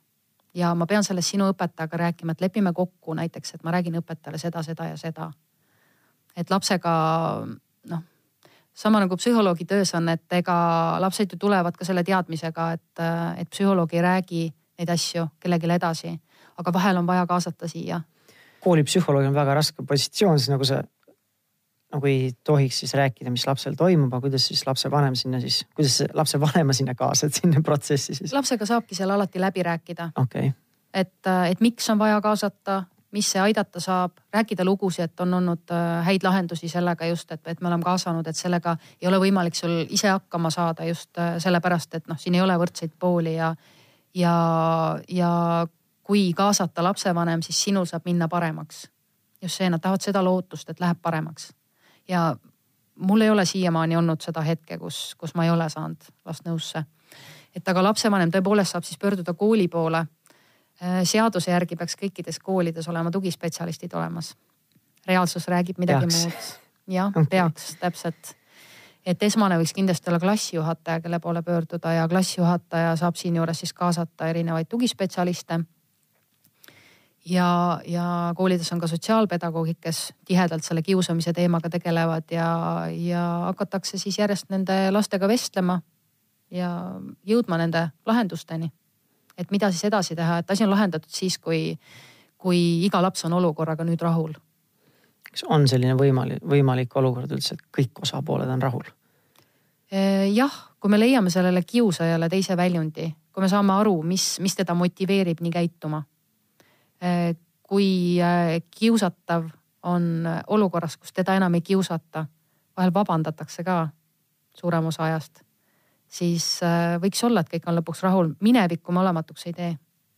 ja 0.53 0.73
ma 0.75 0.85
pean 0.85 1.03
sellest 1.03 1.29
sinu 1.29 1.51
õpetajaga 1.51 1.97
rääkima, 1.97 2.31
et 2.31 2.41
lepime 2.41 2.73
kokku 2.73 3.13
näiteks, 3.13 3.53
et 3.53 3.63
ma 3.63 3.71
räägin 3.71 3.99
õpetajale 3.99 4.37
seda, 4.37 4.63
seda 4.63 4.85
ja 4.85 4.97
seda. 4.97 5.31
et 6.35 6.49
lapsega 6.49 6.93
noh 7.89 8.03
sama 8.77 8.99
nagu 8.99 9.17
psühholoogi 9.17 9.65
töös 9.65 9.93
on, 9.97 10.09
et 10.09 10.33
ega 10.37 10.55
lapsed 11.01 11.33
ju 11.33 11.39
tulevad 11.41 11.77
ka 11.77 11.85
selle 11.85 12.03
teadmisega, 12.05 12.71
et, 12.77 13.01
et 13.37 13.49
psühholoog 13.49 13.93
ei 13.93 14.01
räägi 14.01 14.43
neid 14.77 14.91
asju 14.93 15.25
kellelegi 15.41 15.71
edasi, 15.73 16.13
aga 16.57 16.73
vahel 16.73 17.01
on 17.01 17.07
vaja 17.07 17.25
kaasata 17.25 17.67
siia. 17.67 18.01
koolipsühholoog 18.61 19.25
on 19.25 19.33
väga 19.33 19.53
raske 19.53 19.83
positsioon, 19.87 20.39
siis 20.39 20.49
nagu 20.49 20.65
sa 20.65 20.83
nagu 21.93 22.09
ei 22.09 22.31
tohiks 22.43 22.81
siis 22.83 22.93
rääkida, 22.97 23.31
mis 23.31 23.47
lapsel 23.47 23.77
toimub, 23.79 24.11
aga 24.11 24.21
kuidas 24.27 24.47
siis 24.49 24.65
lapsevanem 24.67 25.15
sinna 25.15 25.39
siis, 25.39 25.61
kuidas 25.75 26.01
lapsevanema 26.13 26.73
sinna 26.75 26.95
kaasad 26.95 27.31
sinna 27.35 27.61
protsessi 27.63 28.15
siis? 28.15 28.33
lapsega 28.35 28.65
saabki 28.65 28.95
seal 28.95 29.13
alati 29.15 29.41
läbi 29.41 29.63
rääkida 29.63 30.11
okay.. 30.19 30.51
et, 30.93 31.31
et 31.49 31.63
miks 31.63 31.89
on 31.89 31.99
vaja 31.99 32.19
kaasata, 32.21 32.83
mis 33.15 33.29
see 33.31 33.41
aidata 33.41 33.79
saab, 33.79 34.19
rääkida 34.33 34.65
lugusid, 34.67 35.07
et 35.07 35.23
on 35.23 35.33
olnud 35.39 35.71
äh, 35.71 36.03
häid 36.05 36.27
lahendusi 36.27 36.67
sellega 36.69 37.07
just, 37.07 37.31
et, 37.31 37.47
et 37.47 37.61
me 37.61 37.71
oleme 37.71 37.87
kaasanud, 37.87 38.27
et 38.27 38.35
sellega 38.35 38.75
ei 39.01 39.07
ole 39.07 39.21
võimalik 39.23 39.55
sul 39.55 39.79
ise 39.89 40.11
hakkama 40.11 40.51
saada 40.51 40.85
just 40.89 41.17
äh, 41.17 41.37
sellepärast, 41.43 41.95
et 41.95 42.11
noh, 42.11 42.19
siin 42.19 42.35
ei 42.35 42.43
ole 42.43 42.57
võrdseid 42.59 42.97
pooli 42.99 43.37
ja, 43.37 43.53
ja, 44.13 44.35
ja 45.07 45.31
kui 46.03 46.33
kaasata 46.35 46.83
lapsevanem, 46.83 47.41
siis 47.43 47.63
sinul 47.63 47.87
saab 47.87 48.05
minna 48.05 48.27
paremaks. 48.27 48.89
just 49.41 49.57
see, 49.57 49.69
nad 49.69 49.79
tahavad 49.81 50.01
seda 50.01 50.23
lootust, 50.23 50.69
et 50.69 50.79
läheb 50.79 50.97
paremaks. 51.01 51.51
Ja 52.07 52.35
mul 52.95 53.21
ei 53.21 53.29
ole 53.29 53.45
siiamaani 53.45 53.97
olnud 53.97 54.21
seda 54.21 54.41
hetke, 54.41 54.77
kus, 54.77 55.15
kus 55.17 55.35
ma 55.35 55.45
ei 55.45 55.49
ole 55.49 55.69
saanud 55.69 56.11
last 56.25 56.45
nõusse. 56.45 56.83
et 57.55 57.67
aga 57.67 57.83
lapsevanem 57.83 58.31
tõepoolest 58.31 58.71
saab 58.71 58.83
siis 58.83 58.97
pöörduda 58.97 59.33
kooli 59.33 59.67
poole 59.67 60.05
Äh, 60.77 61.01
seaduse 61.09 61.49
järgi 61.51 61.75
peaks 61.75 61.95
kõikides 61.97 62.37
koolides 62.43 62.85
olema 62.87 63.09
tugispetsialistid 63.11 63.93
olemas. 63.97 64.35
reaalsus 65.07 65.47
räägib 65.47 65.77
midagi 65.77 66.05
peaks. 66.05 66.23
muud. 66.23 66.93
jah 66.93 67.07
okay., 67.07 67.25
peaks 67.25 67.75
täpselt. 67.79 68.35
et 69.05 69.23
esmane 69.23 69.57
võiks 69.57 69.73
kindlasti 69.73 70.09
olla 70.09 70.19
klassijuhataja, 70.19 71.01
kelle 71.01 71.19
poole 71.19 71.41
pöörduda 71.41 71.93
ja 71.93 72.07
klassijuhataja 72.07 72.95
saab 72.95 73.15
siinjuures 73.15 73.59
siis 73.59 73.73
kaasata 73.73 74.27
erinevaid 74.27 74.67
tugispetsialiste. 74.69 75.59
Ja, 77.29 77.79
ja 77.85 78.07
koolides 78.35 78.71
on 78.73 78.79
ka 78.79 78.87
sotsiaalpedagoogid, 78.87 79.81
kes 79.81 80.13
tihedalt 80.25 80.63
selle 80.63 80.81
kiusamise 80.81 81.33
teemaga 81.33 81.69
tegelevad 81.69 82.31
ja, 82.31 82.49
ja 82.91 83.27
hakatakse 83.51 83.97
siis 83.97 84.19
järjest 84.19 84.49
nende 84.53 84.87
lastega 84.91 85.27
vestlema 85.27 85.81
ja 86.51 86.71
jõudma 87.27 87.59
nende 87.59 87.89
lahendusteni 88.05 88.71
et 89.37 89.51
mida 89.53 89.69
siis 89.71 89.85
edasi 89.87 90.15
teha, 90.17 90.41
et 90.41 90.51
asi 90.51 90.65
on 90.65 90.73
lahendatud 90.73 91.13
siis, 91.13 91.37
kui, 91.37 91.77
kui 92.37 92.59
iga 92.85 93.01
laps 93.03 93.25
on 93.27 93.37
olukorraga 93.37 93.85
nüüd 93.87 94.01
rahul. 94.01 94.33
kas 95.27 95.43
on 95.53 95.67
selline 95.67 95.93
võimalik, 95.99 96.41
võimalik 96.41 96.95
olukord 96.97 97.31
üldse, 97.31 97.55
et 97.55 97.65
kõik 97.79 98.01
osapooled 98.01 98.49
on 98.49 98.61
rahul? 98.61 98.89
jah, 100.33 100.55
kui 100.79 100.91
me 100.91 100.99
leiame 100.99 101.29
sellele 101.31 101.61
kiusajale 101.63 102.27
teise 102.29 102.57
väljundi, 102.57 103.07
kui 103.31 103.41
me 103.41 103.47
saame 103.49 103.71
aru, 103.77 104.01
mis, 104.03 104.39
mis 104.43 104.55
teda 104.55 104.73
motiveerib 104.75 105.39
nii 105.39 105.51
käituma. 105.53 106.01
Kui 107.67 108.17
kiusatav 108.79 109.49
on 109.83 110.27
olukorras, 110.47 110.97
kus 110.97 111.13
teda 111.13 111.35
enam 111.37 111.53
ei 111.53 111.61
kiusata, 111.61 112.25
vahel 112.77 112.93
vabandatakse 112.93 113.63
ka 113.63 113.87
suurem 114.57 114.85
osa 114.89 115.03
ajast 115.03 115.43
siis 116.07 116.45
äh, 116.63 116.95
võiks 117.01 117.21
olla, 117.27 117.43
et 117.43 117.51
kõik 117.51 117.67
on 117.67 117.77
lõpuks 117.79 118.03
rahul. 118.05 118.33
minevikku 118.43 118.95
me 118.95 119.03
olematuks 119.03 119.47
ei 119.47 119.53
tee 119.53 119.71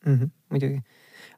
mm. 0.06 0.16
-hmm, 0.16 0.32
muidugi. 0.50 0.82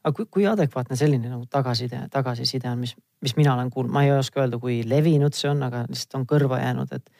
aga 0.03 0.15
kui, 0.15 0.25
kui 0.31 0.47
adekvaatne 0.47 0.95
selline 0.95 1.29
nagu 1.29 1.45
tagasiside, 1.49 2.07
tagasiside 2.11 2.69
on, 2.69 2.79
mis, 2.79 2.95
mis 3.21 3.35
mina 3.37 3.53
olen 3.53 3.69
kuulnud, 3.69 3.93
ma 3.93 4.03
ei 4.03 4.11
oska 4.11 4.41
öelda, 4.41 4.59
kui 4.59 4.81
levinud 4.85 5.33
see 5.37 5.49
on, 5.51 5.63
aga 5.63 5.85
lihtsalt 5.87 6.19
on 6.19 6.27
kõrva 6.27 6.59
jäänud, 6.59 6.93
et, 6.95 7.11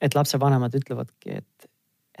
et 0.00 0.14
lapsevanemad 0.14 0.74
ütlevadki, 0.74 1.40
et, 1.40 1.69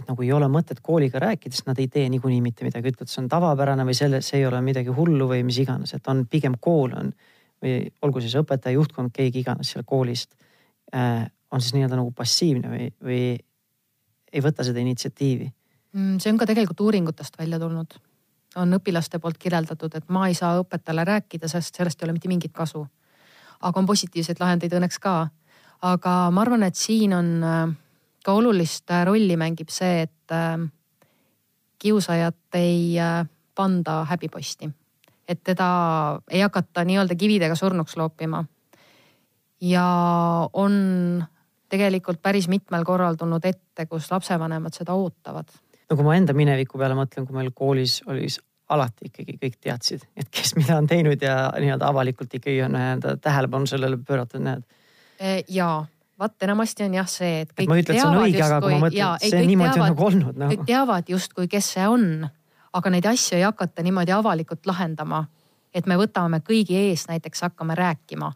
et 0.00 0.08
nagu 0.08 0.24
ei 0.24 0.32
ole 0.32 0.48
mõtet 0.50 0.80
kooliga 0.82 1.20
rääkida, 1.22 1.54
sest 1.54 1.68
nad 1.68 1.78
ei 1.80 1.88
tee 1.92 2.06
niikuinii 2.12 2.40
mitte 2.44 2.64
midagi, 2.66 2.94
ütlevad, 2.94 3.10
see 3.12 3.22
on 3.22 3.28
tavapärane 3.32 3.84
või 3.88 3.96
selle, 3.96 4.22
see 4.24 4.40
ei 4.40 4.46
ole 4.48 4.62
midagi 4.64 4.94
hullu 4.96 5.28
või 5.30 5.44
mis 5.46 5.60
iganes, 5.62 5.94
et 5.96 6.08
on 6.10 6.24
pigem 6.30 6.56
kool 6.60 6.96
on 6.96 7.12
või 7.60 7.74
olgu 8.02 8.22
siis 8.24 8.34
õpetaja, 8.40 8.78
juhtkond, 8.78 9.12
keegi 9.12 9.42
iganes 9.44 9.74
seal 9.74 9.84
koolist 9.86 10.32
äh, 10.94 11.26
on 11.50 11.60
siis 11.60 11.74
nii-öelda 11.76 11.98
nagu 11.98 12.12
passiivne 12.16 12.70
või, 12.72 12.86
või 13.04 13.24
ei 14.32 14.44
võta 14.44 14.64
seda 14.66 14.80
initsiatiivi 14.82 15.50
mm,? 15.92 16.20
see 16.22 16.32
on 16.32 16.38
ka 16.40 16.48
tegelikult 16.48 16.80
uuringutest 16.86 17.38
välja 17.38 17.58
tulnud. 17.60 17.98
on 18.56 18.78
õpilaste 18.78 19.18
poolt 19.18 19.38
kirjeldatud, 19.38 19.94
et 19.94 20.08
ma 20.08 20.26
ei 20.28 20.34
saa 20.34 20.58
õpetajale 20.62 21.04
rääkida, 21.06 21.48
sest 21.48 21.76
sellest 21.76 22.00
ei 22.00 22.08
ole 22.08 22.16
mitte 22.16 22.28
mingit 22.28 22.52
kasu. 22.52 22.86
aga 23.60 23.78
on 23.78 23.86
positiivseid 23.86 24.40
lahendeid 24.40 24.72
õnneks 24.72 24.98
ka. 25.00 25.28
aga 25.82 26.16
ma 26.30 26.40
arvan, 26.46 26.62
et 26.62 26.76
siin 26.76 27.14
on 27.14 27.32
äh, 27.44 27.76
ka 28.24 28.32
olulist 28.36 28.90
äh, 28.90 29.04
rolli 29.06 29.36
mängib 29.40 29.72
see, 29.72 30.04
et 30.06 30.34
äh, 30.34 30.58
kiusajat 31.80 32.60
ei 32.60 32.96
panda 33.54 34.04
häbiposti. 34.04 34.70
et 35.28 35.42
teda 35.44 35.66
ei 36.30 36.40
hakata 36.40 36.84
nii-öelda 36.84 37.14
kividega 37.14 37.54
surnuks 37.54 37.96
loopima. 37.96 38.44
ja 39.60 39.86
on 40.52 41.24
tegelikult 41.68 42.22
päris 42.22 42.48
mitmel 42.48 42.84
korral 42.84 43.14
tulnud 43.14 43.44
ette, 43.44 43.86
kus 43.86 44.10
lapsevanemad 44.10 44.74
seda 44.74 44.94
ootavad. 44.94 45.48
no 45.90 45.96
kui 45.96 46.04
ma 46.06 46.16
enda 46.18 46.34
mineviku 46.36 46.78
peale 46.78 46.96
mõtlen, 46.98 47.26
kui 47.26 47.36
meil 47.36 47.52
koolis 47.54 48.00
oli 48.06 48.28
alati 48.70 49.10
ikkagi 49.10 49.36
kõik 49.38 49.56
teadsid, 49.66 50.04
et 50.16 50.28
kes 50.30 50.54
mida 50.58 50.76
on 50.78 50.86
teinud 50.90 51.22
ja 51.22 51.50
nii-öelda 51.58 51.88
avalikult 51.90 52.34
ikkagi 52.38 52.62
on 52.66 52.76
nii-öelda 52.76 53.16
tähelepanu 53.22 53.66
sellele 53.66 53.98
pööratud, 54.06 54.42
näed. 54.46 54.62
E, 55.18 55.40
ja 55.50 55.72
vaat 56.20 56.46
enamasti 56.46 56.84
on 56.84 56.94
jah 56.98 57.08
see, 57.08 57.40
et 57.44 57.52
kõik 57.54 57.64
et 57.64 57.70
ma 57.70 57.78
ei 57.78 57.84
ütle, 57.84 57.94
et 57.94 58.00
see 58.00 58.08
on 58.08 58.20
õige, 58.20 58.42
aga 58.44 58.60
kui 58.64 58.74
ma 58.74 58.82
mõtlen, 58.86 59.14
et 59.20 59.34
see 59.34 59.46
niimoodi 59.48 59.72
teavad, 59.72 59.86
on 59.86 59.94
nagu 59.94 60.06
olnud 60.10 60.40
no.. 60.42 60.50
kõik 60.52 60.66
teavad 60.68 61.12
justkui, 61.14 61.48
kes 61.50 61.72
see 61.76 61.86
on, 61.88 62.08
aga 62.80 62.92
neid 62.94 63.08
asju 63.10 63.38
ei 63.38 63.46
hakata 63.46 63.84
niimoodi 63.86 64.14
avalikult 64.16 64.68
lahendama. 64.70 65.24
et 65.74 65.86
me 65.86 65.96
võtame 65.96 66.42
kõigi 66.42 66.76
ees 66.76 67.06
näiteks 67.08 67.46
hakkame 67.46 67.74
rääkima 67.78 68.32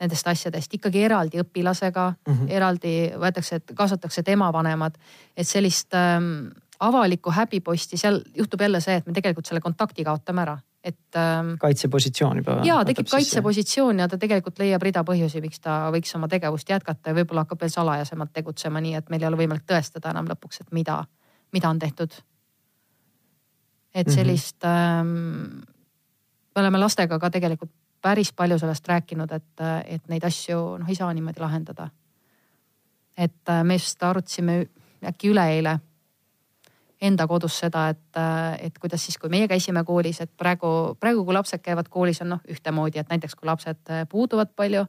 nendest 0.00 0.28
asjadest 0.28 0.74
ikkagi 0.76 1.02
eraldi 1.08 1.40
õpilasega 1.40 2.10
mm, 2.12 2.32
-hmm. 2.32 2.52
eraldi 2.52 2.94
võetakse, 3.16 3.60
et 3.60 3.72
kaasatakse 3.74 4.22
tema 4.22 4.52
vanemad. 4.52 4.94
et 5.36 5.48
sellist 5.48 5.94
ähm, 5.94 6.48
avalikku 6.80 7.30
häbiposti, 7.32 7.96
seal 7.96 8.20
juhtub 8.34 8.60
jälle 8.60 8.80
see, 8.80 8.96
et 8.96 9.06
me 9.06 9.12
tegelikult 9.12 9.46
selle 9.46 9.60
kontakti 9.60 10.04
kaotame 10.04 10.42
ära, 10.42 10.58
et 10.86 11.18
ähm,. 11.18 11.54
kaitsepositsioon 11.58 12.40
juba. 12.42 12.60
ja 12.64 12.78
tekib 12.86 13.08
kaitsepositsioon 13.10 13.98
ja 13.98 14.08
ta 14.08 14.18
tegelikult 14.22 14.60
leiab 14.62 14.84
rida 14.86 15.02
põhjusi, 15.06 15.42
miks 15.42 15.60
ta 15.64 15.78
võiks 15.94 16.14
oma 16.18 16.28
tegevust 16.30 16.70
jätkata 16.70 17.10
ja 17.10 17.18
võib-olla 17.18 17.42
hakkab 17.42 17.64
veel 17.64 17.72
salajasemalt 17.74 18.32
tegutsema, 18.36 18.82
nii 18.84 18.94
et 19.00 19.10
meil 19.10 19.24
ei 19.24 19.30
ole 19.30 19.40
võimalik 19.42 19.66
tõestada 19.66 20.12
enam 20.14 20.30
lõpuks, 20.30 20.62
et 20.62 20.70
mida, 20.76 21.00
mida 21.56 21.72
on 21.72 21.82
tehtud. 21.82 22.14
et 23.94 24.06
mhm. 24.06 24.14
sellist 24.14 24.62
mm 24.62 24.68
-hmm. 24.68 25.00
ähm, 25.00 25.60
me 26.54 26.60
oleme 26.62 26.78
lastega 26.78 27.18
ka 27.18 27.30
tegelikult 27.30 27.72
päris 28.02 28.32
palju 28.32 28.58
sellest 28.58 28.88
rääkinud, 28.88 29.32
et, 29.32 29.60
et 29.86 30.08
neid 30.08 30.24
asju 30.24 30.78
noh, 30.78 30.88
ei 30.88 30.94
saa 30.94 31.12
niimoodi 31.14 31.40
lahendada. 31.40 31.90
et 33.16 33.48
äh, 33.48 33.64
me 33.64 33.74
just 33.74 34.02
arutasime 34.02 34.66
äkki 35.04 35.30
üleeile 35.30 35.80
enda 37.02 37.26
kodus 37.28 37.58
seda, 37.60 37.88
et, 37.92 38.18
et 38.64 38.78
kuidas 38.80 39.04
siis, 39.04 39.18
kui 39.20 39.28
meie 39.32 39.48
käisime 39.48 39.84
koolis, 39.84 40.22
et 40.24 40.30
praegu, 40.36 40.96
praegu, 41.00 41.24
kui 41.24 41.36
lapsed 41.36 41.60
käivad 41.60 41.90
koolis, 41.92 42.22
on 42.24 42.34
noh 42.36 42.42
ühtemoodi, 42.48 43.02
et 43.02 43.12
näiteks 43.12 43.36
kui 43.36 43.48
lapsed 43.50 43.92
puuduvad 44.08 44.54
palju 44.56 44.86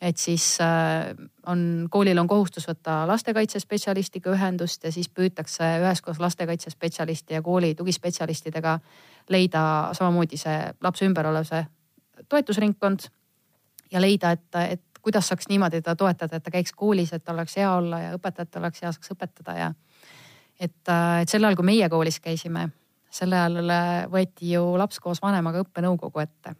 et 0.00 0.16
siis 0.16 0.58
äh, 0.60 1.14
on, 1.46 1.86
koolil 1.90 2.18
on 2.18 2.28
kohustus 2.28 2.66
võtta 2.68 3.06
lastekaitsespetsialistiga 3.08 4.32
ühendust 4.34 4.84
ja 4.84 4.92
siis 4.92 5.08
püütakse 5.08 5.64
üheskoos 5.80 6.20
lastekaitsespetsialisti 6.20 7.34
ja 7.34 7.42
kooli 7.42 7.74
tugispetsialistidega 7.74 8.78
leida 9.32 9.62
samamoodi 9.96 10.36
see 10.40 10.58
lapse 10.84 11.08
ümber 11.08 11.30
olev 11.32 11.48
see 11.48 11.64
toetusringkond 12.28 13.08
ja 13.92 14.00
leida, 14.00 14.34
et, 14.36 14.60
et 14.76 14.82
kuidas 15.02 15.28
saaks 15.28 15.48
niimoodi 15.48 15.80
teda 15.80 15.96
toetada, 15.96 16.36
et 16.36 16.44
ta 16.44 16.50
käiks 16.50 16.72
koolis, 16.76 17.12
et 17.12 17.28
oleks 17.28 17.56
hea 17.56 17.72
olla 17.72 18.00
ja 18.02 18.14
õpetajatel 18.16 18.64
oleks 18.64 18.82
hea, 18.82 18.92
saaks 18.92 19.14
õpetada 19.14 19.56
ja 19.56 19.72
et, 20.60 20.82
äh, 20.88 21.22
et 21.22 21.28
sel 21.28 21.44
ajal, 21.44 21.56
kui 21.56 21.66
meie 21.66 21.88
koolis 21.88 22.20
käisime, 22.20 22.68
sel 23.10 23.32
ajal 23.32 23.72
võeti 24.12 24.52
ju 24.54 24.74
laps 24.78 25.00
koos 25.00 25.22
vanemaga 25.22 25.62
õppenõukogu 25.64 26.22
ette. 26.22 26.56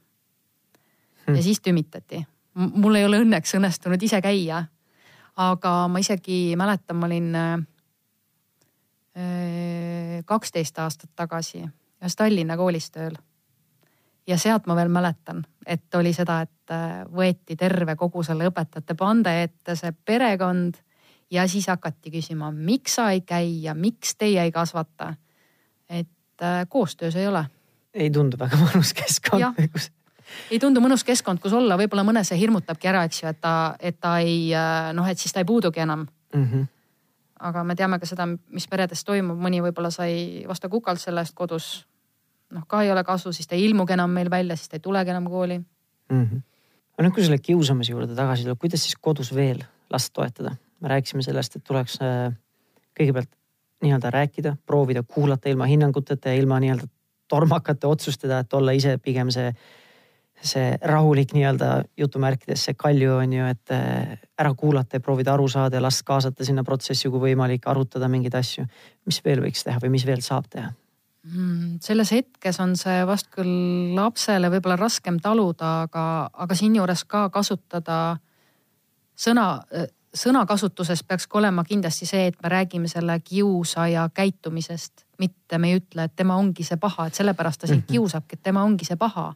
ja 1.26 1.32
hmm. 1.32 1.42
siis 1.42 1.60
tümitati 1.60 2.26
mul 2.56 2.94
ei 2.96 3.04
ole 3.04 3.20
õnneks 3.24 3.56
õnnestunud 3.58 4.02
ise 4.02 4.20
käia. 4.24 4.64
aga 5.36 5.70
ma 5.92 6.00
isegi 6.00 6.56
mäletan, 6.56 6.96
ma 6.96 7.06
olin 7.06 7.34
äh, 7.36 7.58
kaksteist 10.24 10.78
aastat 10.78 11.10
tagasi 11.16 11.60
ühes 11.66 12.16
Tallinna 12.16 12.56
koolis 12.56 12.90
tööl. 12.90 13.16
ja 14.26 14.38
sealt 14.38 14.66
ma 14.66 14.76
veel 14.76 14.88
mäletan, 14.88 15.44
et 15.66 15.94
oli 15.94 16.12
seda, 16.12 16.40
et 16.42 16.70
äh, 16.72 17.04
võeti 17.12 17.56
terve 17.56 17.96
kogu 17.96 18.22
selle 18.22 18.48
õpetajate 18.48 18.94
pande 18.96 19.42
ette 19.42 19.76
see 19.76 19.92
perekond 19.92 20.76
ja 21.30 21.48
siis 21.48 21.66
hakati 21.66 22.10
küsima, 22.10 22.50
miks 22.52 22.94
sa 22.98 23.10
ei 23.10 23.20
käi 23.20 23.62
ja 23.62 23.74
miks 23.74 24.14
teie 24.16 24.42
ei 24.42 24.52
kasvata. 24.52 25.14
et 25.88 26.42
äh, 26.42 26.66
koostöös 26.68 27.16
ei 27.16 27.26
ole. 27.26 27.46
ei 27.94 28.10
tundu 28.10 28.38
väga 28.38 28.56
mõnus 28.56 28.94
keskkond, 28.94 29.68
kus 29.72 29.90
ei 30.50 30.58
tundu 30.58 30.80
mõnus 30.82 31.04
keskkond, 31.06 31.40
kus 31.42 31.54
olla, 31.56 31.76
võib-olla 31.78 32.04
mõne 32.06 32.22
see 32.26 32.38
hirmutabki 32.40 32.90
ära, 32.90 33.04
eks 33.06 33.22
ju, 33.22 33.30
et 33.30 33.40
ta, 33.40 33.76
et 33.80 33.98
ta 34.00 34.18
ei 34.22 34.50
äh, 34.54 34.92
noh, 34.96 35.06
et 35.08 35.18
siis 35.18 35.34
ta 35.34 35.42
ei 35.42 35.48
puudugi 35.48 35.80
enam 35.80 36.06
mm. 36.34 36.44
-hmm. 36.44 36.66
aga 37.50 37.64
me 37.64 37.76
teame 37.76 37.98
ka 37.98 38.06
seda, 38.06 38.26
mis 38.26 38.68
peredes 38.68 39.04
toimub, 39.04 39.38
mõni 39.38 39.62
võib-olla 39.62 39.90
sai 39.90 40.44
vastu 40.48 40.68
kukalt 40.68 41.00
selle 41.00 41.20
eest 41.20 41.34
kodus. 41.34 41.86
noh, 42.50 42.66
ka 42.66 42.82
ei 42.82 42.90
ole 42.90 43.04
kasu, 43.04 43.32
siis 43.32 43.46
ta 43.46 43.54
ei 43.54 43.64
ilmugi 43.64 43.92
enam 43.92 44.10
meil 44.10 44.30
välja, 44.30 44.56
siis 44.56 44.68
ta 44.68 44.76
ei 44.76 44.80
tulegi 44.80 45.10
enam 45.10 45.30
kooli 45.30 45.58
mm. 45.58 46.24
-hmm. 46.24 46.42
aga 46.92 47.02
nüüd, 47.02 47.14
kui 47.14 47.24
selle 47.24 47.38
kiusamise 47.38 47.92
juurde 47.92 48.14
tagasi 48.14 48.42
tuleb, 48.42 48.58
kuidas 48.58 48.82
siis 48.82 48.96
kodus 49.00 49.34
veel 49.34 49.64
last 49.90 50.12
toetada? 50.12 50.56
Me 50.80 50.92
rääkisime 50.92 51.22
sellest, 51.22 51.56
et 51.56 51.64
tuleks 51.64 51.98
äh, 52.04 52.34
kõigepealt 52.98 53.32
nii-öelda 53.84 54.10
rääkida, 54.10 54.56
proovida 54.66 55.02
kuulata 55.02 55.48
ilma 55.48 55.68
hinnanguteta 55.68 56.32
ja 56.32 56.40
ilma 56.40 56.60
nii-öelda 56.60 56.88
tormakate 57.28 57.86
otsustada, 57.86 58.38
et 58.38 58.54
olla 58.54 58.72
ise 58.72 58.98
pigem 59.02 59.30
see 59.34 59.52
see 60.44 60.74
rahulik 60.84 61.32
nii-öelda 61.32 61.68
jutumärkides 61.96 62.66
see 62.68 62.76
kalju 62.76 63.14
on 63.16 63.32
ju, 63.32 63.44
et 63.48 63.72
äh, 63.72 64.16
ära 64.38 64.52
kuulata 64.54 64.98
ja 64.98 65.00
proovida 65.00 65.32
aru 65.34 65.48
saada 65.48 65.78
ja 65.78 65.82
last 65.82 66.02
kaasata 66.04 66.44
sinna 66.44 66.64
protsessi, 66.64 67.08
kui 67.08 67.22
võimalik, 67.30 67.64
arutada 67.66 68.08
mingeid 68.12 68.34
asju. 68.36 68.66
mis 69.06 69.22
veel 69.24 69.40
võiks 69.40 69.64
teha 69.64 69.80
või 69.82 69.94
mis 69.96 70.06
veel 70.06 70.20
saab 70.20 70.50
teha 70.52 70.68
mm,? 71.24 71.78
selles 71.82 72.12
hetkes 72.12 72.60
on 72.60 72.76
see 72.76 73.00
vast 73.08 73.30
küll 73.32 73.94
lapsele 73.96 74.50
võib-olla 74.52 74.76
raskem 74.80 75.20
taluda, 75.24 75.88
aga, 75.88 76.04
aga 76.32 76.58
siinjuures 76.58 77.04
ka 77.04 77.28
kasutada 77.32 78.18
sõna, 79.16 79.64
sõnakasutuses 80.16 81.02
peaks 81.04 81.26
ka 81.28 81.38
olema 81.38 81.64
kindlasti 81.64 82.06
see, 82.08 82.26
et 82.30 82.36
me 82.42 82.48
räägime 82.48 82.88
selle 82.88 83.18
kiusaja 83.20 84.08
käitumisest, 84.14 85.04
mitte 85.18 85.58
me 85.58 85.70
ei 85.70 85.80
ütle, 85.80 86.06
et 86.08 86.16
tema 86.16 86.36
ongi 86.40 86.64
see 86.64 86.78
paha, 86.80 87.08
et 87.08 87.18
sellepärast 87.18 87.60
ta 87.60 87.70
sind 87.70 87.84
mhm. 87.84 87.92
kiusabki, 87.92 88.38
et 88.38 88.42
tema 88.48 88.64
ongi 88.64 88.88
see 88.88 88.96
paha 89.00 89.32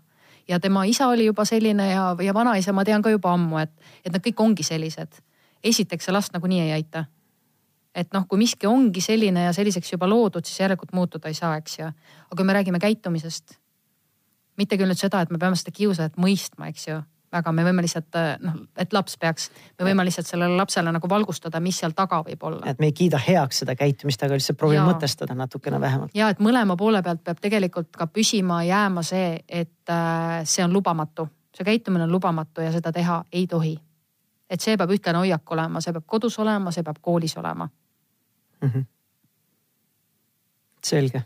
ja 0.48 0.60
tema 0.60 0.84
isa 0.84 1.08
oli 1.08 1.24
juba 1.24 1.44
selline 1.44 1.90
ja, 1.90 2.16
ja 2.22 2.34
vanaisa 2.34 2.72
ma 2.72 2.84
tean 2.84 3.02
ka 3.02 3.10
juba 3.10 3.32
ammu, 3.36 3.58
et, 3.62 3.72
et 4.04 4.12
nad 4.12 4.22
kõik 4.24 4.40
ongi 4.42 4.66
sellised. 4.66 5.20
esiteks 5.64 6.04
see 6.08 6.12
last 6.12 6.32
nagunii 6.32 6.60
ei 6.60 6.72
aita. 6.72 7.04
et 7.94 8.12
noh, 8.14 8.26
kui 8.28 8.38
miski 8.38 8.66
ongi 8.66 9.00
selline 9.00 9.44
ja 9.44 9.52
selliseks 9.52 9.92
juba 9.92 10.08
loodud, 10.08 10.44
siis 10.46 10.60
järelikult 10.60 10.92
muutuda 10.92 11.28
ei 11.28 11.34
saa, 11.34 11.56
eks 11.56 11.78
ju. 11.78 11.86
aga 11.86 12.36
kui 12.36 12.44
me 12.44 12.52
räägime 12.52 12.78
käitumisest, 12.78 13.58
mitte 14.56 14.78
küll 14.78 14.90
nüüd 14.90 14.98
seda, 14.98 15.20
et 15.20 15.30
me 15.30 15.38
peame 15.38 15.56
seda 15.56 15.74
kiusajat 15.74 16.18
mõistma, 16.18 16.70
eks 16.70 16.88
ju 16.88 17.00
väga, 17.32 17.52
me 17.54 17.64
võime 17.64 17.84
lihtsalt 17.84 18.16
äh, 18.18 18.30
noh, 18.42 18.56
et 18.80 18.92
laps 18.94 19.16
peaks, 19.20 19.48
me 19.78 19.86
võime 19.88 20.04
lihtsalt 20.06 20.28
sellele 20.28 20.56
lapsele 20.58 20.92
nagu 20.94 21.10
valgustada, 21.10 21.60
mis 21.62 21.78
seal 21.80 21.94
taga 21.96 22.20
võib 22.26 22.42
olla. 22.48 22.62
et 22.70 22.80
me 22.82 22.90
ei 22.90 22.94
kiida 22.96 23.20
heaks 23.22 23.62
seda 23.62 23.76
käitumist, 23.78 24.22
aga 24.26 24.38
lihtsalt 24.38 24.58
proovime 24.58 24.84
mõtestada 24.88 25.36
natukene 25.38 25.80
vähemalt. 25.80 26.14
ja 26.16 26.30
et 26.34 26.42
mõlema 26.42 26.76
poole 26.80 27.02
pealt 27.06 27.22
peab 27.26 27.42
tegelikult 27.42 27.92
ka 27.96 28.08
püsima 28.10 28.62
jääma 28.66 29.04
see, 29.06 29.38
et 29.48 29.92
äh, 29.92 30.40
see 30.44 30.64
on 30.64 30.74
lubamatu, 30.74 31.28
see 31.56 31.66
käitumine 31.66 32.06
on 32.08 32.14
lubamatu 32.14 32.66
ja 32.66 32.72
seda 32.74 32.92
teha 32.92 33.22
ei 33.32 33.46
tohi. 33.50 33.76
et 34.50 34.60
see 34.60 34.76
peab 34.76 34.90
ühtlane 34.90 35.22
hoiak 35.22 35.52
olema, 35.56 35.80
see 35.80 35.94
peab 35.96 36.06
kodus 36.06 36.38
olema, 36.38 36.72
see 36.74 36.86
peab 36.86 36.98
koolis 37.00 37.36
olema 37.36 37.68
mm. 38.60 38.68
-hmm. 38.68 38.84
selge. 40.84 41.22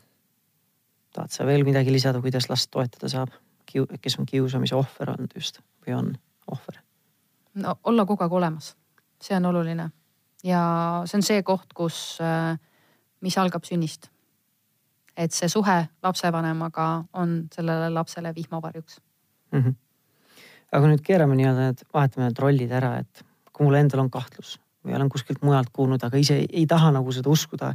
tahad 1.12 1.30
sa 1.30 1.46
veel 1.46 1.64
midagi 1.64 1.92
lisada, 1.92 2.20
kuidas 2.20 2.50
last 2.50 2.70
toetada 2.70 3.08
saab? 3.08 3.43
Kes 3.72 4.18
on 4.18 4.26
kiusamise 4.26 4.76
ohver 4.76 5.10
olnud 5.10 5.34
just 5.34 5.60
või 5.86 5.96
on 5.96 6.14
ohver? 6.50 6.80
no 7.54 7.76
olla 7.84 8.06
kogu 8.06 8.24
aeg 8.24 8.32
olemas, 8.32 8.74
see 9.22 9.36
on 9.36 9.46
oluline 9.50 9.90
ja 10.44 10.62
see 11.08 11.18
on 11.18 11.26
see 11.26 11.42
koht, 11.46 11.72
kus, 11.74 12.18
äh, 12.22 12.58
mis 13.24 13.38
algab 13.38 13.64
sünnist. 13.64 14.10
et 15.16 15.32
see 15.32 15.48
suhe 15.48 15.76
lapsevanemaga 16.02 17.04
on 17.12 17.44
sellele 17.54 17.90
lapsele 17.90 18.34
vihmavarjuks 18.34 19.00
mm. 19.52 19.60
-hmm. 19.60 19.74
aga 20.72 20.86
nüüd 20.86 21.02
keerame 21.06 21.36
nii-öelda 21.36 21.68
need, 21.68 21.84
vahetame 21.94 22.26
need 22.26 22.38
rollid 22.38 22.72
ära, 22.72 22.96
et 22.98 23.24
kui 23.52 23.66
mul 23.66 23.78
endal 23.78 24.00
on 24.00 24.10
kahtlus 24.10 24.58
või 24.84 24.96
olen 24.96 25.08
kuskilt 25.08 25.42
mujalt 25.42 25.70
kuulnud, 25.72 26.02
aga 26.02 26.16
ise 26.16 26.36
ei, 26.42 26.48
ei 26.52 26.66
taha 26.66 26.90
nagu 26.90 27.12
seda 27.12 27.30
uskuda. 27.30 27.74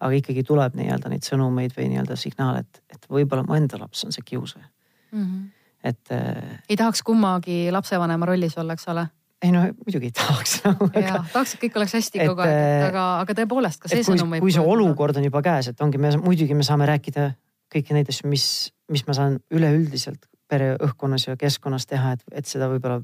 aga 0.00 0.14
ikkagi 0.14 0.42
tuleb 0.46 0.74
nii-öelda 0.78 1.08
neid 1.10 1.26
sõnumeid 1.26 1.72
või 1.76 1.88
nii-öelda 1.90 2.16
signaale, 2.16 2.58
et, 2.58 2.82
et 2.94 3.06
võib-olla 3.10 3.42
mu 3.42 3.54
enda 3.54 3.78
laps 3.78 4.04
on 4.04 4.12
see 4.12 4.22
kiusaja 4.24 4.64
mm. 5.12 5.24
-hmm. 5.24 5.70
et 5.84 6.12
äh,. 6.12 6.58
ei 6.68 6.76
tahaks 6.76 7.02
kummagi 7.02 7.68
lapsevanema 7.74 8.26
rollis 8.26 8.58
olla, 8.58 8.72
eks 8.72 8.88
ole? 8.88 9.08
ei 9.42 9.52
no 9.54 9.60
muidugi 9.60 10.10
ei 10.10 10.14
tahaks 10.14 10.60
nagu, 10.64 10.88
aga.... 10.88 11.24
tahaks, 11.32 11.54
et 11.54 11.60
kõik 11.66 11.76
oleks 11.78 11.94
hästi 11.98 12.24
kogu 12.26 12.42
aeg, 12.44 12.54
äh, 12.54 12.86
aga, 12.88 13.04
aga 13.24 13.36
tõepoolest 13.42 13.84
ka 13.84 13.92
see 13.92 14.06
sõnum 14.06 14.34
võib. 14.34 14.46
kui 14.46 14.54
see 14.54 14.64
olukord 14.64 15.20
on 15.20 15.28
juba 15.28 15.42
käes, 15.46 15.70
et 15.70 15.84
ongi, 15.84 16.00
me 16.02 16.14
muidugi 16.22 16.56
me 16.58 16.66
saame 16.66 16.88
rääkida 16.90 17.30
kõiki 17.72 17.94
neid 17.94 18.08
asju, 18.10 18.28
mis, 18.32 18.48
mis 18.90 19.04
ma 19.06 19.14
saan 19.14 19.38
üleüldiselt 19.54 20.26
pereõhkkonnas 20.48 21.28
ja 21.28 21.36
keskkonnas 21.36 21.86
teha, 21.86 22.16
et, 22.16 22.24
et 22.40 22.48
seda 22.48 22.70
võib-olla 22.72 23.02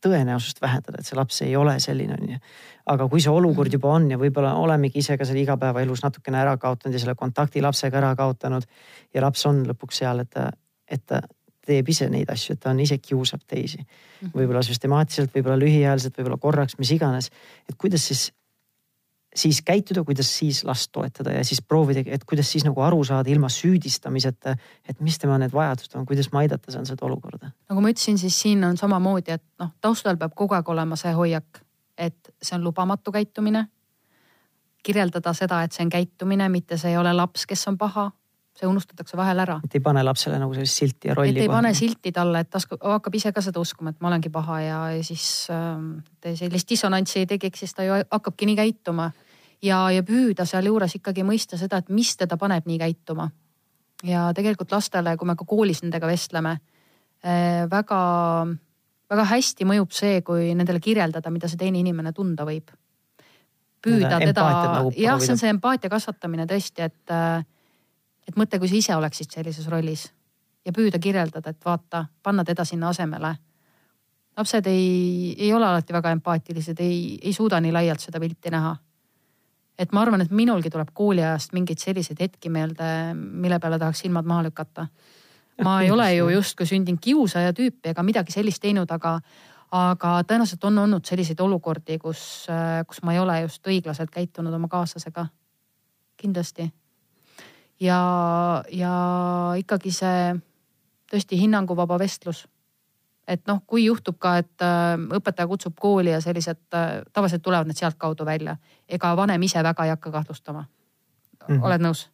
tõenäosust 0.00 0.62
vähendada, 0.62 1.00
et 1.00 1.08
see 1.08 1.18
laps 1.18 1.42
ei 1.44 1.52
ole 1.60 1.74
selline, 1.82 2.16
on 2.16 2.32
ju. 2.34 2.38
aga 2.90 3.06
kui 3.12 3.20
see 3.20 3.32
olukord 3.32 3.68
mhm. 3.68 3.76
juba 3.76 3.92
on 3.98 4.08
ja 4.10 4.18
võib-olla 4.18 4.54
olemegi 4.58 5.04
ise 5.04 5.18
ka 5.20 5.28
selle 5.28 5.44
igapäevaelus 5.44 6.02
natukene 6.06 6.40
ära 6.40 6.56
kaotanud 6.58 6.96
ja 6.96 7.02
selle 7.04 7.14
kontakti 7.14 7.62
lapsega 7.62 8.00
ära 8.00 8.14
kaotanud 8.16 8.66
ja 9.14 9.22
laps 9.22 9.44
on 9.46 9.62
lõpuks 9.68 10.00
seal, 10.02 10.24
et 10.24 10.32
ta 10.32 10.50
et 10.90 11.06
ta 11.06 11.20
teeb 11.66 11.88
ise 11.92 12.08
neid 12.10 12.30
asju, 12.32 12.56
et 12.56 12.60
ta 12.62 12.72
on 12.72 12.82
ise 12.82 12.98
kiusab 12.98 13.44
teisi. 13.46 13.78
Mhm. 13.78 14.34
võib-olla 14.34 14.62
süstemaatiliselt, 14.64 15.32
võib-olla 15.34 15.58
lühiajaliselt, 15.60 16.16
võib-olla 16.18 16.38
korraks, 16.38 16.78
mis 16.78 16.90
iganes. 16.90 17.30
et 17.68 17.76
kuidas 17.78 18.06
siis, 18.06 18.32
siis 19.34 19.62
käituda, 19.62 20.04
kuidas 20.04 20.38
siis 20.38 20.64
last 20.64 20.92
toetada 20.92 21.30
ja 21.30 21.44
siis 21.44 21.62
proovida, 21.62 22.02
et 22.06 22.24
kuidas 22.24 22.50
siis 22.52 22.64
nagu 22.64 22.80
aru 22.80 23.04
saada 23.04 23.30
ilma 23.30 23.48
süüdistamiseta, 23.48 24.56
et 24.88 25.00
mis 25.00 25.18
tema 25.18 25.38
need 25.38 25.52
vajadused 25.52 25.94
on, 25.94 26.06
kuidas 26.06 26.32
ma 26.32 26.40
aidata 26.40 26.72
saan 26.72 26.86
seda 26.86 27.06
olukorda. 27.06 27.50
nagu 27.68 27.80
ma 27.80 27.88
ütlesin, 27.88 28.18
siis 28.18 28.40
siin 28.40 28.64
on 28.64 28.76
samamoodi, 28.76 29.30
et 29.30 29.44
noh, 29.58 29.70
taustal 29.80 30.16
peab 30.16 30.34
kogu 30.34 30.54
aeg 30.54 30.68
olema 30.68 30.96
see 30.96 31.12
hoiak, 31.12 31.62
et 31.98 32.34
see 32.42 32.56
on 32.56 32.64
lubamatu 32.64 33.12
käitumine 33.12 33.68
kirjeldada 34.82 35.32
seda, 35.32 35.62
et 35.62 35.72
see 35.72 35.84
on 35.84 35.90
käitumine, 35.92 36.48
mitte 36.48 36.78
see 36.80 36.90
ei 36.90 36.96
ole 36.96 37.12
laps, 37.12 37.46
kes 37.46 37.68
on 37.68 37.78
paha 37.78 38.10
see 38.60 38.68
unustatakse 38.68 39.16
vahel 39.18 39.40
ära. 39.42 39.58
et 39.64 39.76
ei 39.78 39.82
pane 39.84 40.02
lapsele 40.04 40.38
nagu 40.40 40.54
sellist 40.56 40.82
silti 40.82 41.10
ja 41.10 41.16
rolli. 41.16 41.32
et 41.34 41.44
ei 41.44 41.50
pane 41.50 41.72
silti 41.76 42.12
talle, 42.12 42.44
et 42.44 42.50
ta 42.52 42.60
hakkab 42.60 43.16
ise 43.16 43.32
ka 43.32 43.42
seda 43.44 43.60
uskuma, 43.62 43.94
et 43.94 44.00
ma 44.00 44.10
olengi 44.12 44.32
paha 44.32 44.60
ja, 44.64 44.78
siis 45.06 45.26
äh, 45.54 46.34
sellist 46.38 46.68
dissonantsi 46.68 47.22
ei 47.22 47.28
tekiks, 47.30 47.64
siis 47.64 47.76
ta 47.76 47.86
ju 47.86 48.00
hakkabki 48.02 48.48
nii 48.50 48.58
käituma. 48.60 49.10
ja, 49.62 49.82
ja 49.92 50.02
püüda 50.06 50.46
sealjuures 50.48 50.96
ikkagi 51.00 51.24
mõista 51.26 51.58
seda, 51.60 51.80
et 51.80 51.88
mis 51.88 52.12
teda 52.16 52.36
paneb 52.40 52.68
nii 52.68 52.80
käituma. 52.80 53.30
ja 54.04 54.30
tegelikult 54.36 54.72
lastele, 54.72 55.16
kui 55.16 55.28
me 55.28 55.36
ka 55.36 55.46
koolis 55.48 55.82
nendega 55.84 56.10
vestleme 56.10 56.58
äh,, 57.24 57.64
väga, 57.70 58.00
väga 59.10 59.30
hästi 59.32 59.68
mõjub 59.68 59.96
see, 59.96 60.20
kui 60.26 60.52
nendele 60.54 60.80
kirjeldada, 60.80 61.32
mida 61.32 61.48
see 61.48 61.60
teine 61.60 61.80
inimene 61.80 62.12
tunda 62.12 62.44
võib. 62.48 62.70
püüda 63.80 64.18
teda, 64.20 64.44
nagu 64.74 64.92
jah, 64.92 65.16
see 65.20 65.32
on 65.32 65.40
see 65.40 65.48
empaatia 65.48 65.88
kasvatamine 65.88 66.44
tõesti, 66.44 66.84
et 66.84 67.16
äh, 67.16 67.40
et 68.30 68.38
mõtle, 68.38 68.60
kui 68.62 68.70
sa 68.70 68.78
ise 68.78 68.96
oleksid 68.96 69.30
sellises 69.34 69.68
rollis. 69.70 70.10
ja 70.64 70.74
püüda 70.76 70.98
kirjeldada, 71.00 71.50
et 71.50 71.64
vaata, 71.64 72.04
panna 72.22 72.44
teda 72.44 72.64
sinna 72.64 72.88
asemele. 72.88 73.34
lapsed 74.36 74.66
ei, 74.66 75.34
ei 75.38 75.52
ole 75.52 75.66
alati 75.66 75.92
väga 75.92 76.10
empaatilised, 76.10 76.80
ei, 76.80 77.18
ei 77.22 77.32
suuda 77.32 77.60
nii 77.60 77.72
laialt 77.72 78.00
seda 78.00 78.20
pilti 78.20 78.50
näha. 78.50 78.76
et 79.78 79.92
ma 79.92 80.02
arvan, 80.02 80.20
et 80.20 80.30
minulgi 80.30 80.70
tuleb 80.70 80.88
kooliajast 80.92 81.52
mingeid 81.52 81.78
selliseid 81.78 82.20
hetki 82.20 82.48
meelde, 82.48 83.14
mille 83.14 83.58
peale 83.58 83.78
tahaks 83.78 84.04
silmad 84.06 84.24
maha 84.24 84.42
lükata. 84.48 84.86
ma 85.64 85.80
ei 85.82 85.90
ole 85.90 86.14
ju 86.14 86.28
justkui 86.28 86.66
sündinud 86.66 87.00
kiusaja 87.00 87.52
tüüpi 87.52 87.94
ega 87.94 88.02
midagi 88.02 88.32
sellist 88.32 88.62
teinud, 88.62 88.90
aga 88.90 89.20
aga 89.70 90.20
tõenäoliselt 90.26 90.64
on 90.66 90.78
olnud 90.82 91.06
selliseid 91.06 91.40
olukordi, 91.40 91.98
kus, 92.02 92.46
kus 92.86 93.02
ma 93.06 93.14
ei 93.14 93.20
ole 93.22 93.40
just 93.44 93.66
õiglaselt 93.66 94.10
käitunud 94.10 94.54
oma 94.54 94.68
kaaslasega. 94.68 95.26
kindlasti. 96.16 96.70
Ja, 97.80 98.00
ja 98.72 98.94
ikkagi 99.58 99.92
see 99.94 100.34
tõesti 101.10 101.38
hinnanguvaba 101.40 101.98
vestlus. 101.98 102.46
et 103.30 103.42
noh, 103.46 103.60
kui 103.66 103.84
juhtub 103.84 104.16
ka, 104.18 104.38
et 104.42 104.62
äh, 104.64 104.96
õpetaja 105.16 105.46
kutsub 105.46 105.76
kooli 105.78 106.10
ja 106.10 106.20
sellised, 106.20 106.64
äh, 106.74 107.02
tavaliselt 107.12 107.42
tulevad 107.42 107.68
need 107.68 107.78
sealtkaudu 107.78 108.24
välja, 108.26 108.56
ega 108.88 109.12
vanem 109.16 109.42
ise 109.46 109.62
väga 109.62 109.84
ei 109.84 109.92
hakka 109.94 110.10
kahtlustama 110.10 110.62
mm. 110.62 111.54
-hmm. 111.54 111.66
oled 111.66 111.84
nõus? 111.84 112.08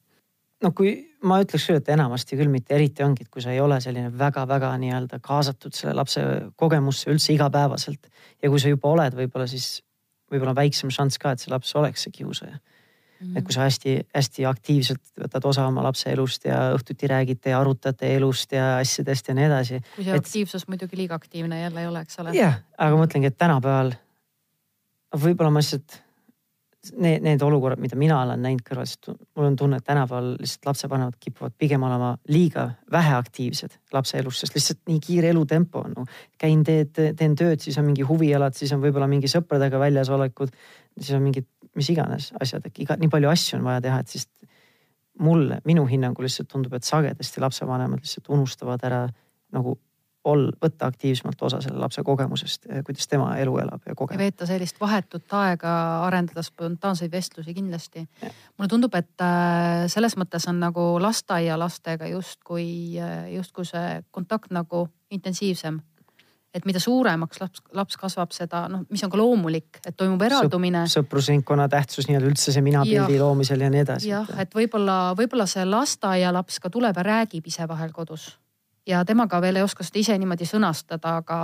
no 0.63 0.73
kui 0.73 0.93
ma 1.23 1.41
ütleks 1.43 1.67
küll, 1.69 1.81
et 1.81 1.89
enamasti 1.89 2.37
küll 2.37 2.53
mitte, 2.53 2.75
eriti 2.75 3.05
ongi, 3.05 3.25
et 3.25 3.33
kui 3.33 3.43
sa 3.43 3.53
ei 3.53 3.61
ole 3.61 3.81
selline 3.81 4.13
väga-väga 4.19 4.71
nii-öelda 4.83 5.21
kaasatud 5.23 5.75
selle 5.77 5.95
lapse 5.95 6.23
kogemusse 6.57 7.11
üldse 7.11 7.33
igapäevaselt. 7.33 8.07
ja 8.43 8.51
kui 8.51 8.61
sa 8.61 8.69
juba 8.69 8.89
oled, 8.89 9.15
võib-olla 9.15 9.47
siis 9.47 9.83
võib-olla 10.33 10.55
on 10.55 10.61
väiksem 10.63 10.91
šanss 10.91 11.19
ka, 11.23 11.33
et 11.33 11.43
see 11.43 11.53
laps 11.53 11.75
oleks 11.77 12.07
see 12.07 12.15
kiusaja. 12.19 12.59
Et 13.35 13.45
kui 13.45 13.55
sa 13.55 13.67
hästi-hästi 13.67 14.47
aktiivselt 14.49 15.03
võtad 15.23 15.49
osa 15.49 15.67
oma 15.69 15.85
lapse 15.87 16.11
elust 16.13 16.45
ja 16.49 16.59
õhtuti 16.77 17.09
räägite 17.11 17.53
ja 17.55 17.61
arutate 17.61 18.15
elust 18.17 18.53
ja 18.53 18.77
asjadest 18.79 19.29
ja 19.29 19.37
nii 19.39 19.47
edasi. 19.49 19.83
kui 19.95 20.05
see 20.05 20.17
et... 20.17 20.25
aktiivsus 20.25 20.67
muidugi 20.69 20.99
liiga 21.01 21.17
aktiivne 21.17 21.61
jälle 21.61 21.81
ei 21.81 21.87
ole, 21.93 22.03
eks 22.07 22.21
ole. 22.23 22.35
jah, 22.37 22.61
aga 22.79 22.97
ma 22.97 23.05
mõtlengi, 23.07 23.33
et 23.33 23.39
tänapäeval 23.39 23.95
võib-olla 25.17 25.55
ma 25.55 25.63
lihtsalt 25.63 26.03
need, 26.95 27.23
need 27.25 27.43
olukorrad, 27.43 27.81
mida 27.83 27.99
mina 27.99 28.19
olen 28.23 28.43
näinud 28.43 28.63
kõrvalt, 28.67 29.11
mul 29.37 29.49
on 29.49 29.57
tunne, 29.59 29.81
et 29.81 29.87
tänapäeval 29.87 30.33
lihtsalt 30.41 30.69
lapsevanemad 30.71 31.17
kipuvad 31.21 31.55
pigem 31.59 31.83
olema 31.87 32.13
liiga 32.33 32.69
väheaktiivsed 32.93 33.79
lapse 33.97 34.19
elus, 34.21 34.41
sest 34.43 34.57
lihtsalt 34.57 34.83
nii 34.91 35.01
kiire 35.03 35.33
elutempo 35.35 35.83
on 35.87 35.97
no.. 35.97 36.07
käin, 36.39 36.63
teed, 36.67 36.95
teen 37.19 37.37
tööd, 37.39 37.63
siis 37.65 37.79
on 37.81 37.89
mingi 37.89 38.07
huvialad, 38.07 38.57
siis 38.59 38.73
on 38.77 38.83
võib-olla 38.85 39.09
mingi 39.11 39.31
sõpradega 39.31 39.81
väljasolekud, 39.83 40.55
siis 41.01 41.15
on 41.17 41.25
mingid 41.27 41.49
mis 41.77 41.91
iganes 41.93 42.33
asjad, 42.41 42.67
et 42.67 42.79
iga, 42.85 42.97
nii 43.01 43.11
palju 43.13 43.31
asju 43.31 43.59
on 43.59 43.67
vaja 43.69 43.83
teha, 43.85 44.01
et 44.03 44.13
siis 44.13 44.29
mulle, 45.23 45.61
minu 45.65 45.87
hinnangul 45.89 46.27
lihtsalt 46.27 46.49
tundub, 46.53 46.75
et 46.77 46.85
sagedasti 46.85 47.41
lapsevanemad 47.41 48.03
lihtsalt 48.03 48.31
unustavad 48.37 48.83
ära 48.85 49.07
nagu 49.55 49.77
ol-, 50.27 50.51
võtta 50.63 50.89
aktiivsemalt 50.91 51.43
osa 51.49 51.61
selle 51.65 51.81
lapse 51.81 52.03
kogemusest, 52.07 52.69
kuidas 52.87 53.09
tema 53.11 53.31
elu 53.41 53.57
elab 53.63 53.87
ja 53.87 53.95
kogeb. 53.99 54.19
veeta 54.21 54.49
sellist 54.49 54.81
vahetut 54.81 55.37
aega, 55.39 55.73
arendada 56.07 56.43
spontaanseid 56.45 57.13
vestlusi 57.13 57.55
kindlasti. 57.55 58.07
mulle 58.59 58.69
tundub, 58.69 58.95
et 58.95 59.25
äh, 59.25 59.87
selles 59.93 60.17
mõttes 60.21 60.49
on 60.51 60.61
nagu 60.61 60.87
lasteaialastega 61.03 62.11
justkui, 62.13 62.99
äh, 63.01 63.31
justkui 63.37 63.69
see 63.69 64.01
kontakt 64.11 64.51
nagu 64.51 64.89
intensiivsem 65.11 65.81
et 66.57 66.65
mida 66.69 66.81
suuremaks 66.81 67.41
laps, 67.43 67.63
laps 67.77 68.01
kasvab, 68.01 68.33
seda 68.33 68.65
noh, 68.73 68.87
mis 68.91 69.05
on 69.05 69.13
ka 69.13 69.21
loomulik, 69.21 69.83
et 69.85 69.97
toimub 69.97 70.23
eraldumine 70.25 70.87
Sõp,. 70.87 71.05
sõprusringkonna 71.07 71.69
tähtsus 71.73 72.09
nii-öelda 72.09 72.33
üldse 72.33 72.55
see 72.55 72.65
minapildi 72.65 73.21
loomisel 73.21 73.61
ja 73.67 73.71
nii 73.73 73.85
edasi. 73.85 74.11
jah, 74.15 74.33
et 74.41 74.57
võib-olla, 74.57 75.13
võib-olla 75.19 75.47
see 75.51 75.67
lasteaialaps 75.69 76.59
ka 76.65 76.73
tuleb 76.73 76.97
ja 76.97 77.07
räägib 77.13 77.53
ise 77.53 77.69
vahel 77.69 77.93
kodus 77.93 78.31
ja 78.87 79.05
temaga 79.05 79.41
veel 79.43 79.61
ei 79.61 79.67
oska 79.67 79.85
seda 79.87 80.01
ise 80.01 80.17
niimoodi 80.19 80.47
sõnastada, 80.49 81.19
aga, 81.23 81.41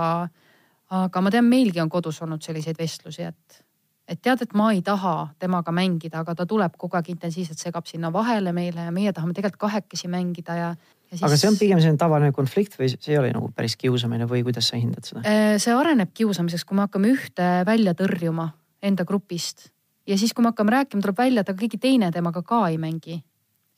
aga 1.03 1.21
ma 1.21 1.31
tean, 1.33 1.47
meilgi 1.49 1.81
on 1.83 1.91
kodus 1.91 2.21
olnud 2.23 2.43
selliseid 2.43 2.79
vestlusi, 2.79 3.27
et, 3.27 3.59
et 4.07 4.21
tead, 4.21 4.45
et 4.45 4.55
ma 4.57 4.71
ei 4.73 4.81
taha 4.85 5.33
temaga 5.39 5.73
mängida, 5.75 6.23
aga 6.23 6.35
ta 6.39 6.47
tuleb 6.49 6.77
kogu 6.79 6.97
aeg 6.99 7.13
intensiivselt 7.15 7.59
segab 7.59 7.89
sinna 7.89 8.13
vahele 8.13 8.55
meile 8.55 8.87
ja 8.87 8.95
meie 8.95 9.13
tahame 9.13 9.35
tegelikult 9.35 9.67
kahekesi 9.67 10.11
mängida 10.11 10.57
ja 10.59 10.73
siis.... 11.13 11.25
aga 11.27 11.39
see 11.39 11.51
on 11.51 11.59
pigem 11.59 11.81
selline 11.81 12.01
tavaline 12.01 12.33
konflikt 12.35 12.77
või 12.79 12.91
see 12.93 13.13
ei 13.13 13.19
ole 13.21 13.33
nagu 13.35 13.51
päris 13.55 13.77
kiusamine 13.79 14.27
või 14.29 14.43
kuidas 14.45 14.71
sa 14.71 14.79
hindad 14.79 15.07
seda? 15.07 15.23
Äh, 15.27 15.55
see 15.61 15.75
areneb 15.75 16.13
kiusamiseks, 16.13 16.65
kui 16.67 16.79
me 16.79 16.87
hakkame 16.87 17.13
ühte 17.13 17.51
välja 17.67 17.95
tõrjuma 17.97 18.49
enda 18.83 19.05
grupist 19.07 19.69
ja 20.09 20.17
siis, 20.19 20.33
kui 20.33 20.43
me 20.43 20.51
hakkame 20.51 20.75
rääkima, 20.77 21.03
tuleb 21.03 21.21
välja, 21.23 21.43
et 21.43 21.53
aga 21.53 21.63
keegi 21.63 21.79
teine 21.81 22.11
temaga 22.11 22.43
ka 22.45 22.65
ei 22.71 22.81
mängi 22.81 23.21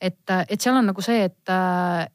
et, 0.00 0.30
et 0.48 0.60
seal 0.60 0.76
on 0.76 0.90
nagu 0.90 1.04
see, 1.04 1.24
et, 1.24 1.52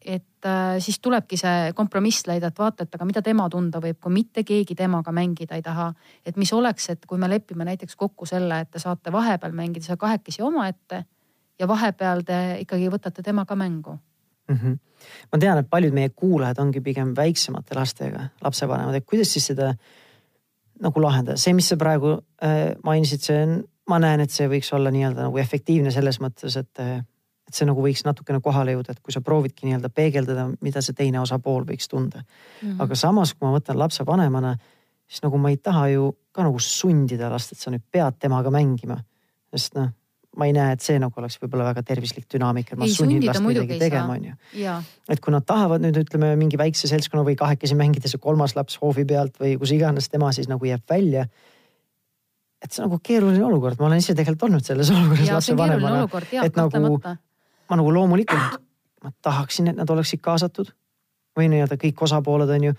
et 0.02 0.50
siis 0.82 1.00
tulebki 1.02 1.38
see 1.40 1.72
kompromiss 1.78 2.26
leida, 2.30 2.52
et 2.52 2.60
vaata, 2.60 2.86
et 2.86 2.98
aga 2.98 3.08
mida 3.08 3.24
tema 3.26 3.48
tunda 3.50 3.82
võib, 3.84 4.00
kui 4.02 4.14
mitte 4.14 4.44
keegi 4.48 4.76
temaga 4.78 5.14
mängida 5.16 5.58
ei 5.58 5.66
taha. 5.66 5.92
et 6.26 6.38
mis 6.38 6.54
oleks, 6.54 6.90
et 6.90 7.06
kui 7.06 7.18
me 7.18 7.30
lepime 7.30 7.66
näiteks 7.66 7.96
kokku 7.96 8.26
selle, 8.26 8.62
et 8.62 8.72
te 8.72 8.80
saate 8.80 9.12
vahepeal 9.12 9.54
mängida 9.58 9.86
seal 9.86 10.02
kahekesi 10.02 10.42
omaette 10.42 11.04
ja 11.60 11.68
vahepeal 11.68 12.24
te 12.26 12.40
ikkagi 12.62 12.90
võtate 12.90 13.24
temaga 13.24 13.56
mängu 13.56 13.98
mm. 14.52 14.60
-hmm. 14.62 14.78
ma 15.34 15.40
tean, 15.40 15.58
et 15.62 15.70
paljud 15.70 15.94
meie 15.94 16.10
kuulajad 16.10 16.60
ongi 16.60 16.82
pigem 16.82 17.16
väiksemate 17.18 17.76
lastega 17.76 18.30
lapsevanemad, 18.44 18.96
et 18.96 19.06
kuidas 19.06 19.34
siis 19.34 19.52
seda 19.54 19.74
nagu 20.82 21.02
lahendada, 21.02 21.38
see, 21.38 21.54
mis 21.54 21.70
sa 21.70 21.78
praegu 21.78 22.18
äh, 22.44 22.74
mainisid, 22.84 23.22
see 23.22 23.44
on, 23.44 23.64
ma 23.90 24.00
näen, 24.00 24.24
et 24.24 24.32
see 24.32 24.48
võiks 24.50 24.72
olla 24.74 24.92
nii-öelda 24.92 25.28
nagu 25.28 25.38
efektiivne 25.38 25.92
selles 25.92 26.20
mõttes, 26.22 26.58
et 26.58 26.80
äh, 26.80 27.02
et 27.52 27.58
see 27.58 27.68
nagu 27.68 27.84
võiks 27.84 28.06
natukene 28.08 28.40
kohale 28.40 28.72
jõuda, 28.78 28.94
et 28.96 29.02
kui 29.04 29.12
sa 29.12 29.20
proovidki 29.20 29.68
nii-öelda 29.68 29.90
peegeldada, 29.92 30.46
mida 30.64 30.82
see 30.82 30.96
teine 30.96 31.20
osapool 31.20 31.66
võiks 31.68 31.90
tunda 31.92 32.22
mm. 32.22 32.62
-hmm. 32.62 32.78
aga 32.86 32.96
samas, 32.96 33.34
kui 33.34 33.48
ma 33.48 33.58
võtan 33.58 33.80
lapsevanemana, 33.80 34.56
siis 35.08 35.24
nagu 35.26 35.38
ma 35.38 35.52
ei 35.52 35.58
taha 35.58 35.88
ju 35.92 36.14
ka 36.32 36.46
nagu 36.48 36.60
sundida 36.60 37.30
last, 37.30 37.52
et 37.52 37.60
sa 37.60 37.72
nüüd 37.72 37.84
pead 37.92 38.20
temaga 38.20 38.52
mängima. 38.52 39.04
sest 39.52 39.76
noh, 39.76 39.90
ma 40.38 40.48
ei 40.48 40.54
näe, 40.56 40.78
et 40.78 40.84
see 40.84 41.00
nagu 41.02 41.17
oleks 41.20 41.36
võib-olla 41.41 41.65
väga 41.72 41.84
tervislik 41.84 42.28
dünaamika, 42.32 42.76
et 42.76 42.80
ma 42.80 42.88
ei, 42.88 42.94
sunnin 42.96 43.26
last 43.28 43.44
midagi 43.44 43.80
tegema, 43.82 44.15
on 44.15 44.30
ju. 44.30 44.76
et 45.12 45.20
kui 45.24 45.34
nad 45.36 45.46
tahavad 45.48 45.84
nüüd 45.84 45.98
ütleme 46.06 46.34
mingi 46.39 46.60
väikse 46.60 46.88
seltskonna 46.88 47.26
või 47.28 47.36
kahekesi 47.39 47.76
mängides 47.76 48.15
ja 48.15 48.22
kolmas 48.24 48.56
laps 48.56 48.80
hoovi 48.80 49.04
pealt 49.08 49.41
või 49.41 49.58
kus 49.60 49.74
iganes 49.76 50.08
tema 50.10 50.32
siis 50.36 50.48
nagu 50.52 50.65
jääb 50.65 50.86
välja 50.89 51.28
et 52.62 52.72
see 52.72 52.84
on 52.84 52.89
nagu 52.89 53.02
keeruline 53.04 53.44
olukord, 53.44 53.80
ma 53.82 53.89
olen 53.89 54.00
ise 54.00 54.15
tegelikult 54.15 54.48
olnud 54.48 54.65
selles 54.65 54.91
olukorras 54.96 55.34
lapsevanemana. 55.36 56.08
et 56.46 56.60
nagu 56.60 57.02
ma 57.72 57.80
nagu 57.80 57.94
loomulikult, 57.96 58.60
ma 59.04 59.13
tahaksin, 59.24 59.72
et 59.72 59.80
nad 59.80 59.89
oleksid 59.89 60.22
kaasatud 60.24 60.74
või 61.38 61.48
nii-öelda 61.52 61.78
kõik 61.80 62.04
osapooled 62.08 62.50
on 62.52 62.70
ju. 62.70 62.74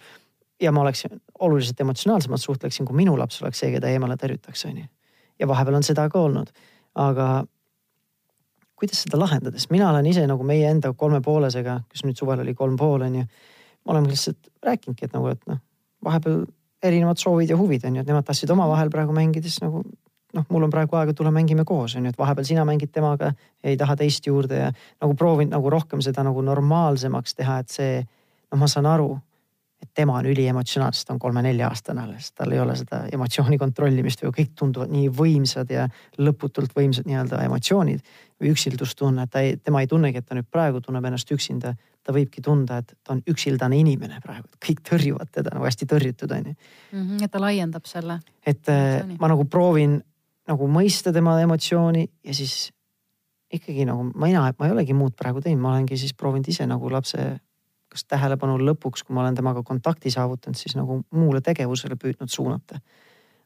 ja 0.60 0.72
ma 0.72 0.84
oleksin 0.84 1.16
oluliselt 1.40 1.80
emotsionaalsemalt 1.80 2.40
suhtleksin, 2.40 2.86
kui 2.86 2.96
minu 2.96 3.16
laps 3.18 3.40
oleks 3.42 3.58
see, 3.64 3.72
keda 3.72 3.88
eemale 3.88 4.16
tõrjutakse, 4.20 4.68
on 4.68 4.82
ju. 4.84 4.86
ja 5.40 5.48
vahepeal 5.48 5.80
on 5.80 5.86
seda 5.86 6.08
ka 6.12 6.20
olnud, 6.20 6.52
aga 6.94 7.28
kuidas 8.82 9.04
seda 9.04 9.18
lahendada, 9.20 9.58
sest 9.58 9.70
mina 9.70 9.90
olen 9.90 10.06
ise 10.10 10.24
nagu 10.26 10.44
meie 10.46 10.66
enda 10.70 10.90
kolme 10.98 11.20
poolesega, 11.22 11.80
kes 11.90 12.02
nüüd 12.06 12.18
suvel 12.18 12.42
oli 12.42 12.54
kolm 12.58 12.76
pool 12.76 13.06
on 13.06 13.20
ju. 13.20 13.26
me 13.84 13.92
oleme 13.94 14.10
lihtsalt 14.10 14.50
rääkinudki, 14.62 15.06
et 15.06 15.14
nagu, 15.14 15.28
et 15.28 15.42
noh, 15.50 15.58
vahepeal 16.04 16.44
erinevad 16.82 17.18
soovid 17.18 17.50
ja 17.50 17.56
huvid 17.56 17.84
on 17.86 17.96
ju, 17.96 18.02
et 18.02 18.10
nemad 18.10 18.26
tahtsid 18.26 18.50
omavahel 18.50 18.90
praegu 18.90 19.14
mängides 19.14 19.60
nagu 19.62 19.84
noh, 20.32 20.46
mul 20.48 20.66
on 20.66 20.72
praegu 20.72 20.96
aega, 20.98 21.14
tule 21.14 21.30
mängime 21.34 21.64
koos, 21.68 21.96
on 21.96 22.06
ju, 22.06 22.12
et 22.12 22.18
vahepeal 22.18 22.46
sina 22.48 22.64
mängid 22.68 22.92
temaga, 22.94 23.32
ei 23.64 23.76
taha 23.78 23.96
teist 24.00 24.26
juurde 24.26 24.58
ja 24.58 24.70
nagu 24.72 25.14
proovin 25.18 25.52
nagu 25.52 25.70
rohkem 25.70 26.02
seda 26.04 26.24
nagu 26.26 26.42
normaalsemaks 26.42 27.36
teha, 27.38 27.58
et 27.62 27.74
see, 27.74 28.00
noh, 28.50 28.60
ma 28.62 28.70
saan 28.70 28.88
aru, 28.90 29.14
tema 29.94 30.16
on 30.16 30.26
üliemotsionaalne, 30.26 30.96
sest 30.96 31.08
ta 31.08 31.14
on 31.14 31.20
kolme-nelja-aastane 31.20 32.02
alles, 32.02 32.30
tal 32.32 32.52
ei 32.54 32.60
ole 32.60 32.74
seda 32.78 33.02
emotsiooni 33.12 33.58
kontrollimist 33.60 34.24
või 34.24 34.34
kõik 34.38 34.52
tunduvad 34.58 34.92
nii 34.92 35.10
võimsad 35.16 35.72
ja 35.72 35.86
lõputult 36.18 36.72
võimsad 36.76 37.08
nii-öelda 37.08 37.42
emotsioonid 37.46 38.04
või 38.40 38.52
üksildustunne, 38.54 39.26
et 39.26 39.32
ta 39.32 39.42
ei, 39.44 39.56
tema 39.60 39.82
ei 39.84 39.90
tunnegi, 39.90 40.22
et 40.22 40.28
ta 40.28 40.36
nüüd 40.38 40.48
praegu 40.50 40.80
tunneb 40.80 41.04
ennast 41.10 41.30
üksinda. 41.32 41.74
ta 42.02 42.10
võibki 42.10 42.42
tunda, 42.42 42.80
et 42.82 42.96
ta 43.04 43.12
on 43.12 43.20
üksildane 43.30 43.76
inimene 43.78 44.16
praegu, 44.20 44.48
et 44.50 44.56
kõik 44.66 44.80
tõrjuvad 44.88 45.28
teda 45.30 45.52
nagu 45.54 45.64
hästi 45.64 45.86
tõrjutud 45.86 46.32
on 46.34 46.48
ju. 46.48 46.54
Mhm, 46.92 47.22
et 47.22 47.30
ta 47.30 47.38
laiendab 47.38 47.86
selle. 47.86 48.20
et 48.46 48.66
emotsiooni. 48.68 49.16
ma 49.20 49.28
nagu 49.28 49.44
proovin 49.44 50.02
nagu 50.48 50.66
mõista 50.66 51.12
tema 51.12 51.40
emotsiooni 51.40 52.08
ja 52.24 52.34
siis 52.34 52.72
ikkagi 53.52 53.84
nagu 53.84 54.02
mina, 54.14 54.52
ma 54.58 54.66
ei 54.66 54.72
olegi 54.72 54.94
muud 54.96 55.14
praegu 55.14 55.40
teinud, 55.40 55.62
ma 55.62 55.74
olengi 55.76 55.96
siis 55.96 56.14
proovinud 56.14 56.48
ise 56.48 56.66
nagu 56.66 56.90
lapse 56.90 57.38
kas 57.92 58.04
tähelepanu 58.08 58.58
lõpuks, 58.62 59.04
kui 59.06 59.16
ma 59.16 59.24
olen 59.24 59.38
temaga 59.38 59.62
kontakti 59.66 60.10
saavutanud, 60.10 60.58
siis 60.58 60.76
nagu 60.78 61.02
muule 61.10 61.40
tegevusele 61.44 61.96
püüdnud 62.00 62.32
suunata. 62.32 62.80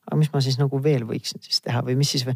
aga 0.07 0.17
mis 0.17 0.31
ma 0.33 0.41
siis 0.41 0.59
nagu 0.59 0.83
veel 0.83 1.03
võiksin 1.07 1.43
siis 1.43 1.61
teha 1.61 1.83
või 1.83 1.97
mis 1.99 2.13
siis, 2.15 2.27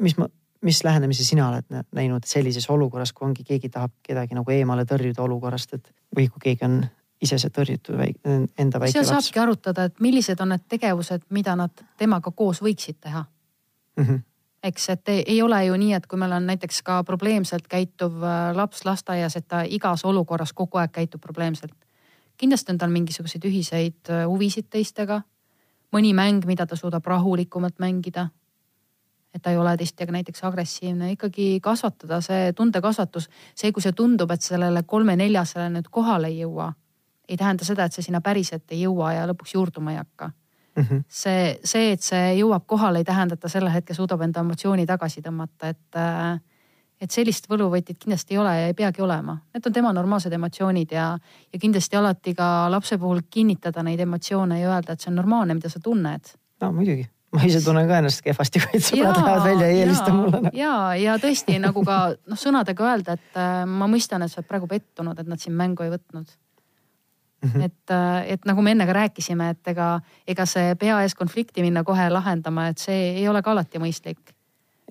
mis 0.00 0.16
ma, 0.16 0.28
mis 0.64 0.84
lähenemisi 0.84 1.24
sina 1.24 1.48
oled 1.48 1.84
näinud 1.92 2.24
sellises 2.24 2.70
olukorras, 2.70 3.12
kui 3.12 3.26
ongi 3.28 3.44
keegi 3.44 3.68
tahab 3.68 3.92
kedagi 4.02 4.36
nagu 4.36 4.50
eemale 4.50 4.86
tõrjuda 4.88 5.22
olukorrast, 5.24 5.76
et 5.76 5.92
või 6.16 6.28
kui 6.32 6.42
keegi 6.48 6.64
on 6.64 6.80
ise 7.20 7.36
see 7.40 7.52
tõrjutud 7.52 7.98
väik, 8.00 8.16
enda 8.24 8.80
väike 8.80 8.96
laps. 8.96 8.96
seal 8.96 9.08
saabki 9.08 9.42
arutada, 9.42 9.86
et 9.90 10.00
millised 10.00 10.40
on 10.40 10.54
need 10.54 10.64
tegevused, 10.68 11.26
mida 11.36 11.56
nad 11.58 11.84
temaga 12.00 12.32
koos 12.32 12.62
võiksid 12.64 13.00
teha 13.00 13.24
mm. 13.24 14.04
-hmm. 14.04 14.22
Eks, 14.62 14.88
et 14.88 15.08
ei, 15.08 15.22
ei 15.26 15.42
ole 15.42 15.64
ju 15.64 15.76
nii, 15.76 15.92
et 15.96 16.06
kui 16.06 16.18
meil 16.20 16.32
on 16.36 16.46
näiteks 16.46 16.82
ka 16.86 17.00
probleemselt 17.04 17.68
käituv 17.68 18.22
äh, 18.24 18.40
laps 18.56 18.84
lasteaias, 18.84 19.36
et 19.36 19.48
ta 19.48 19.62
igas 19.64 20.04
olukorras 20.04 20.52
kogu 20.52 20.80
aeg 20.80 20.92
käitub 20.92 21.20
probleemselt. 21.20 21.74
kindlasti 22.36 22.72
on 22.72 22.78
tal 22.78 22.90
mingisuguseid 22.90 23.44
ühiseid 23.44 24.10
äh, 24.10 24.26
huvisid 24.26 24.68
teistega. 24.70 25.22
mõni 25.92 26.12
mäng, 26.14 26.46
mida 26.46 26.66
ta 26.66 26.76
suudab 26.76 27.06
rahulikumalt 27.06 27.78
mängida. 27.78 28.28
et 29.34 29.42
ta 29.42 29.50
ei 29.50 29.56
ole 29.56 29.76
teistega 29.76 30.12
näiteks 30.12 30.44
agressiivne, 30.44 31.12
ikkagi 31.12 31.60
kasvatada 31.62 32.20
see 32.20 32.52
tundekasvatus, 32.52 33.28
see, 33.54 33.72
kui 33.72 33.82
see 33.82 33.92
tundub, 33.92 34.30
et 34.30 34.42
sellele 34.42 34.82
kolme-neljasele 34.82 35.70
nüüd 35.70 35.88
kohale 35.90 36.28
ei 36.28 36.40
jõua, 36.40 36.72
ei 37.28 37.36
tähenda 37.36 37.64
seda, 37.64 37.84
et 37.84 37.92
see 37.92 38.02
sinna 38.02 38.20
päriselt 38.20 38.64
ei 38.70 38.82
jõua 38.82 39.12
ja 39.12 39.26
lõpuks 39.30 39.54
juurduma 39.54 39.92
ei 39.92 39.96
hakka 40.02 40.32
mm. 40.76 40.82
-hmm. 40.82 41.02
see, 41.08 41.58
see, 41.64 41.92
et 41.92 42.02
see 42.02 42.36
jõuab 42.40 42.66
kohale, 42.66 42.98
ei 42.98 43.04
tähenda, 43.04 43.34
et 43.34 43.40
ta 43.40 43.48
sellel 43.48 43.72
hetkel 43.72 43.96
suudab 43.96 44.22
enda 44.22 44.40
emotsiooni 44.40 44.86
tagasi 44.86 45.22
tõmmata, 45.22 45.74
et 45.74 45.96
äh, 45.96 46.40
et 47.00 47.14
sellist 47.14 47.46
võluvõtit 47.48 47.98
kindlasti 48.00 48.36
ei 48.36 48.40
ole 48.42 48.50
ja 48.56 48.66
ei 48.70 48.74
peagi 48.76 49.02
olema. 49.02 49.38
Need 49.54 49.66
on 49.66 49.72
tema 49.72 49.92
normaalsed 49.96 50.34
emotsioonid 50.36 50.92
ja, 50.92 51.06
ja 51.52 51.60
kindlasti 51.62 51.96
alati 51.96 52.34
ka 52.36 52.68
lapse 52.72 52.98
puhul 53.00 53.22
kinnitada 53.30 53.82
neid 53.86 54.02
emotsioone 54.04 54.60
ja 54.60 54.74
öelda, 54.74 54.92
et 54.92 55.00
see 55.00 55.10
on 55.12 55.16
normaalne, 55.22 55.56
mida 55.56 55.72
sa 55.72 55.80
tunned. 55.80 56.34
no 56.60 56.72
muidugi, 56.76 57.06
ma 57.32 57.46
ise 57.48 57.62
tunnen 57.64 57.88
ka 57.88 58.02
ennast 58.02 58.20
kehvasti, 58.26 58.60
kui 58.66 58.82
sõbrad 58.84 59.16
lähevad 59.16 59.46
välja 59.46 59.70
ja 59.70 59.72
ei 59.72 59.80
helista 59.80 60.12
mulle. 60.12 60.52
ja, 60.56 60.74
ja 61.00 61.16
tõesti 61.22 61.56
nagu 61.62 61.84
ka 61.86 62.02
noh, 62.18 62.40
sõnadega 62.44 62.88
öelda, 62.90 63.16
et 63.16 63.40
äh, 63.40 63.64
ma 63.64 63.88
mõistan, 63.90 64.22
et 64.26 64.32
sa 64.32 64.42
oled 64.42 64.50
praegu 64.50 64.68
pettunud, 64.70 65.18
et 65.18 65.30
nad 65.30 65.40
sind 65.40 65.56
mängu 65.56 65.86
ei 65.86 65.94
võtnud. 65.94 66.36
Mm 67.40 67.50
-hmm. 67.50 67.64
et, 67.64 67.90
äh, 67.90 68.32
et 68.32 68.44
nagu 68.44 68.62
me 68.62 68.70
enne 68.70 68.86
ka 68.86 68.92
rääkisime, 68.92 69.50
et 69.50 69.68
ega, 69.68 70.00
ega 70.28 70.46
see 70.46 70.74
pea 70.74 71.02
ees 71.02 71.14
konflikti 71.14 71.62
minna 71.62 71.84
kohe 71.84 72.10
lahendama, 72.10 72.68
et 72.68 72.78
see 72.78 73.14
ei 73.16 73.28
ole 73.28 73.42
ka 73.42 73.50
alati 73.50 73.78
mõistlik 73.78 74.34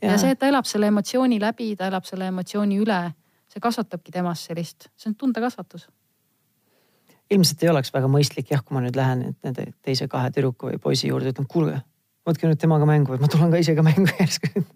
ja. 0.01 0.17
see, 0.17 0.33
et 0.33 0.39
ta 0.39 0.49
elab 0.49 0.67
selle 0.69 0.89
emotsiooni 0.91 1.39
läbi, 1.41 1.73
ta 1.79 1.89
elab 1.89 2.07
selle 2.07 2.29
emotsiooni 2.31 2.79
üle, 2.81 2.99
see 3.51 3.61
kasvatabki 3.63 4.13
temas 4.15 4.45
sellist, 4.49 4.89
see 4.97 5.11
on 5.11 5.15
tundekasvatus. 5.19 5.87
ilmselt 7.29 7.63
ei 7.63 7.69
oleks 7.69 7.93
väga 7.93 8.09
mõistlik 8.09 8.51
jah, 8.53 8.63
kui 8.65 8.73
ma 8.73 8.81
nüüd 8.81 8.97
lähen 8.97 9.35
nende 9.45 9.69
teise 9.85 10.07
kahe 10.09 10.31
tüdruku 10.33 10.71
või 10.71 10.81
poisi 10.81 11.11
juurde, 11.11 11.33
ütlen 11.33 11.47
kuulge, 11.49 11.81
võtke 12.27 12.49
nüüd 12.49 12.61
temaga 12.61 12.87
mängu, 12.89 13.13
et 13.13 13.21
ma 13.21 13.29
tulen 13.31 13.51
ka 13.53 13.61
ise 13.61 13.75
ka 13.77 13.85
mängu 13.85 14.07
järsku 14.21 14.53
mm. 14.55 14.69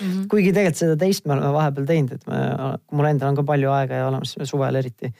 -hmm. 0.00 0.24
kuigi 0.32 0.54
tegelikult 0.54 0.82
seda 0.82 0.96
teist 0.96 1.26
me 1.26 1.36
oleme 1.36 1.52
vahepeal 1.54 1.86
teinud, 1.86 2.16
et 2.16 2.26
me, 2.26 2.40
mul 2.90 3.12
endal 3.12 3.30
on 3.30 3.38
ka 3.38 3.46
palju 3.52 3.70
aega 3.76 4.02
ja 4.02 4.08
olemas 4.08 4.36
suvel 4.42 4.82
eriti 4.82 5.12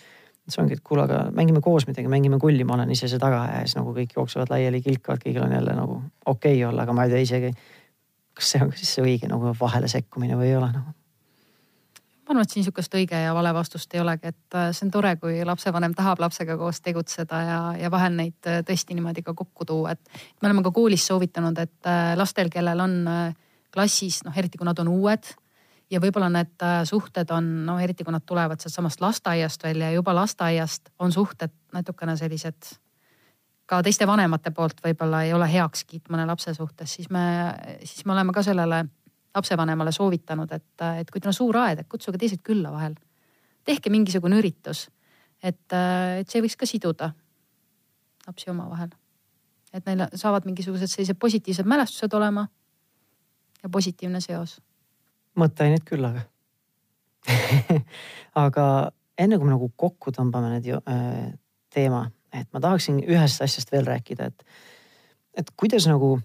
see 0.52 0.62
ongi, 0.62 0.78
et 0.78 0.84
kuule, 0.86 1.04
aga 1.08 1.26
mängime 1.34 1.62
koos 1.64 1.86
midagi, 1.88 2.08
mängime 2.12 2.38
kulli, 2.42 2.64
ma 2.68 2.76
olen 2.78 2.90
ise 2.94 3.08
see 3.10 3.20
taga 3.22 3.42
ja 3.50 3.60
siis 3.64 3.76
nagu 3.78 3.92
kõik 3.96 4.16
jooksevad 4.16 4.52
laiali, 4.52 4.82
kilkavad, 4.84 5.22
kõigil 5.24 5.44
on 5.44 5.54
jälle 5.58 5.76
nagu 5.76 6.00
okei 6.26 6.58
okay 6.58 6.64
olla, 6.68 6.86
aga 6.86 6.96
ma 6.96 7.06
ei 7.06 7.14
tea 7.14 7.26
isegi 7.26 7.52
kas 8.40 8.54
see 8.54 8.64
on 8.64 8.72
siis 8.76 8.96
õige 9.02 9.28
nagu 9.30 9.52
vahele 9.60 9.90
sekkumine 9.90 10.38
või 10.38 10.50
ei 10.50 10.56
ole 10.58 10.72
nagu? 10.72 10.96
ma 12.30 12.34
arvan, 12.36 12.46
et 12.46 12.52
siin 12.54 12.62
sihukest 12.62 12.92
õige 12.94 13.18
ja 13.18 13.32
vale 13.34 13.50
vastust 13.50 13.94
ei 13.96 14.00
olegi, 14.04 14.30
et 14.30 14.54
äh, 14.54 14.68
see 14.70 14.84
on 14.86 14.92
tore, 14.94 15.16
kui 15.18 15.40
lapsevanem 15.42 15.96
tahab 15.98 16.20
lapsega 16.22 16.54
koos 16.60 16.78
tegutseda 16.78 17.40
ja, 17.42 17.56
ja 17.74 17.90
vahel 17.90 18.14
neid 18.14 18.46
äh, 18.46 18.60
tõesti 18.66 18.94
niimoodi 18.94 19.24
ka 19.26 19.34
kokku 19.34 19.66
tuua, 19.66 19.96
et 19.96 20.20
me 20.38 20.46
oleme 20.46 20.62
ka 20.62 20.70
koolis 20.76 21.08
soovitanud, 21.10 21.58
et 21.58 21.90
äh, 21.90 22.12
lastel, 22.20 22.52
kellel 22.54 22.84
on 22.86 22.94
klassis 23.74 24.20
noh, 24.26 24.36
eriti 24.38 24.60
kui 24.60 24.68
nad 24.68 24.78
on 24.78 24.92
uued 24.94 25.32
ja 25.90 26.00
võib-olla 26.00 26.28
need 26.30 26.66
suhted 26.84 27.30
on 27.34 27.48
no 27.66 27.78
eriti 27.82 28.04
kui 28.04 28.14
nad 28.14 28.24
tulevad 28.26 28.60
sealtsamast 28.60 29.00
lasteaiast 29.00 29.64
välja 29.64 29.90
ja 29.90 29.98
juba 29.98 30.14
lasteaiast 30.14 30.92
on 30.98 31.12
suhted 31.12 31.52
natukene 31.72 32.16
sellised 32.16 32.74
ka 33.70 33.78
teiste 33.86 34.06
vanemate 34.06 34.50
poolt 34.54 34.82
võib-olla 34.82 35.22
ei 35.26 35.34
ole 35.34 35.46
heakskiit 35.50 36.10
mõne 36.10 36.24
lapse 36.26 36.54
suhtes, 36.56 36.96
siis 36.96 37.10
me, 37.14 37.22
siis 37.86 38.02
me 38.06 38.16
oleme 38.16 38.34
ka 38.34 38.42
sellele 38.42 38.82
lapsevanemale 39.34 39.92
soovitanud, 39.94 40.50
et, 40.56 40.86
et 40.98 41.10
kui 41.10 41.22
teil 41.22 41.30
on 41.30 41.36
suur 41.36 41.58
aed, 41.62 41.82
et 41.82 41.88
kutsuge 41.90 42.18
teised 42.18 42.42
külla 42.46 42.72
vahel. 42.74 42.96
tehke 43.64 43.90
mingisugune 43.92 44.40
üritus, 44.40 44.88
et, 45.42 45.62
et 46.18 46.26
see 46.28 46.42
võiks 46.42 46.58
ka 46.58 46.66
siduda 46.66 47.12
lapsi 48.26 48.50
omavahel. 48.50 48.90
et 49.72 49.86
neil 49.86 50.02
saavad 50.18 50.48
mingisugused 50.50 50.90
sellised 50.90 51.18
positiivsed 51.18 51.66
mälestused 51.66 52.14
olema 52.18 52.48
ja 53.62 53.68
positiivne 53.68 54.20
seos. 54.20 54.58
Mõtteainet 55.38 55.84
küll 55.86 56.04
aga 56.04 56.26
aga 58.46 58.64
enne 59.20 59.36
kui 59.36 59.46
me 59.46 59.52
nagu 59.52 59.68
kokku 59.76 60.12
tõmbame 60.16 60.54
need 60.56 60.72
äh, 60.80 61.28
teema 61.70 62.06
et 62.32 62.50
ma 62.54 62.62
tahaksin 62.62 63.00
ühest 63.04 63.42
asjast 63.42 63.72
veel 63.72 63.86
rääkida, 63.88 64.30
et, 64.30 64.44
et 65.42 65.52
kuidas 65.58 65.86
nagu, 65.90 66.16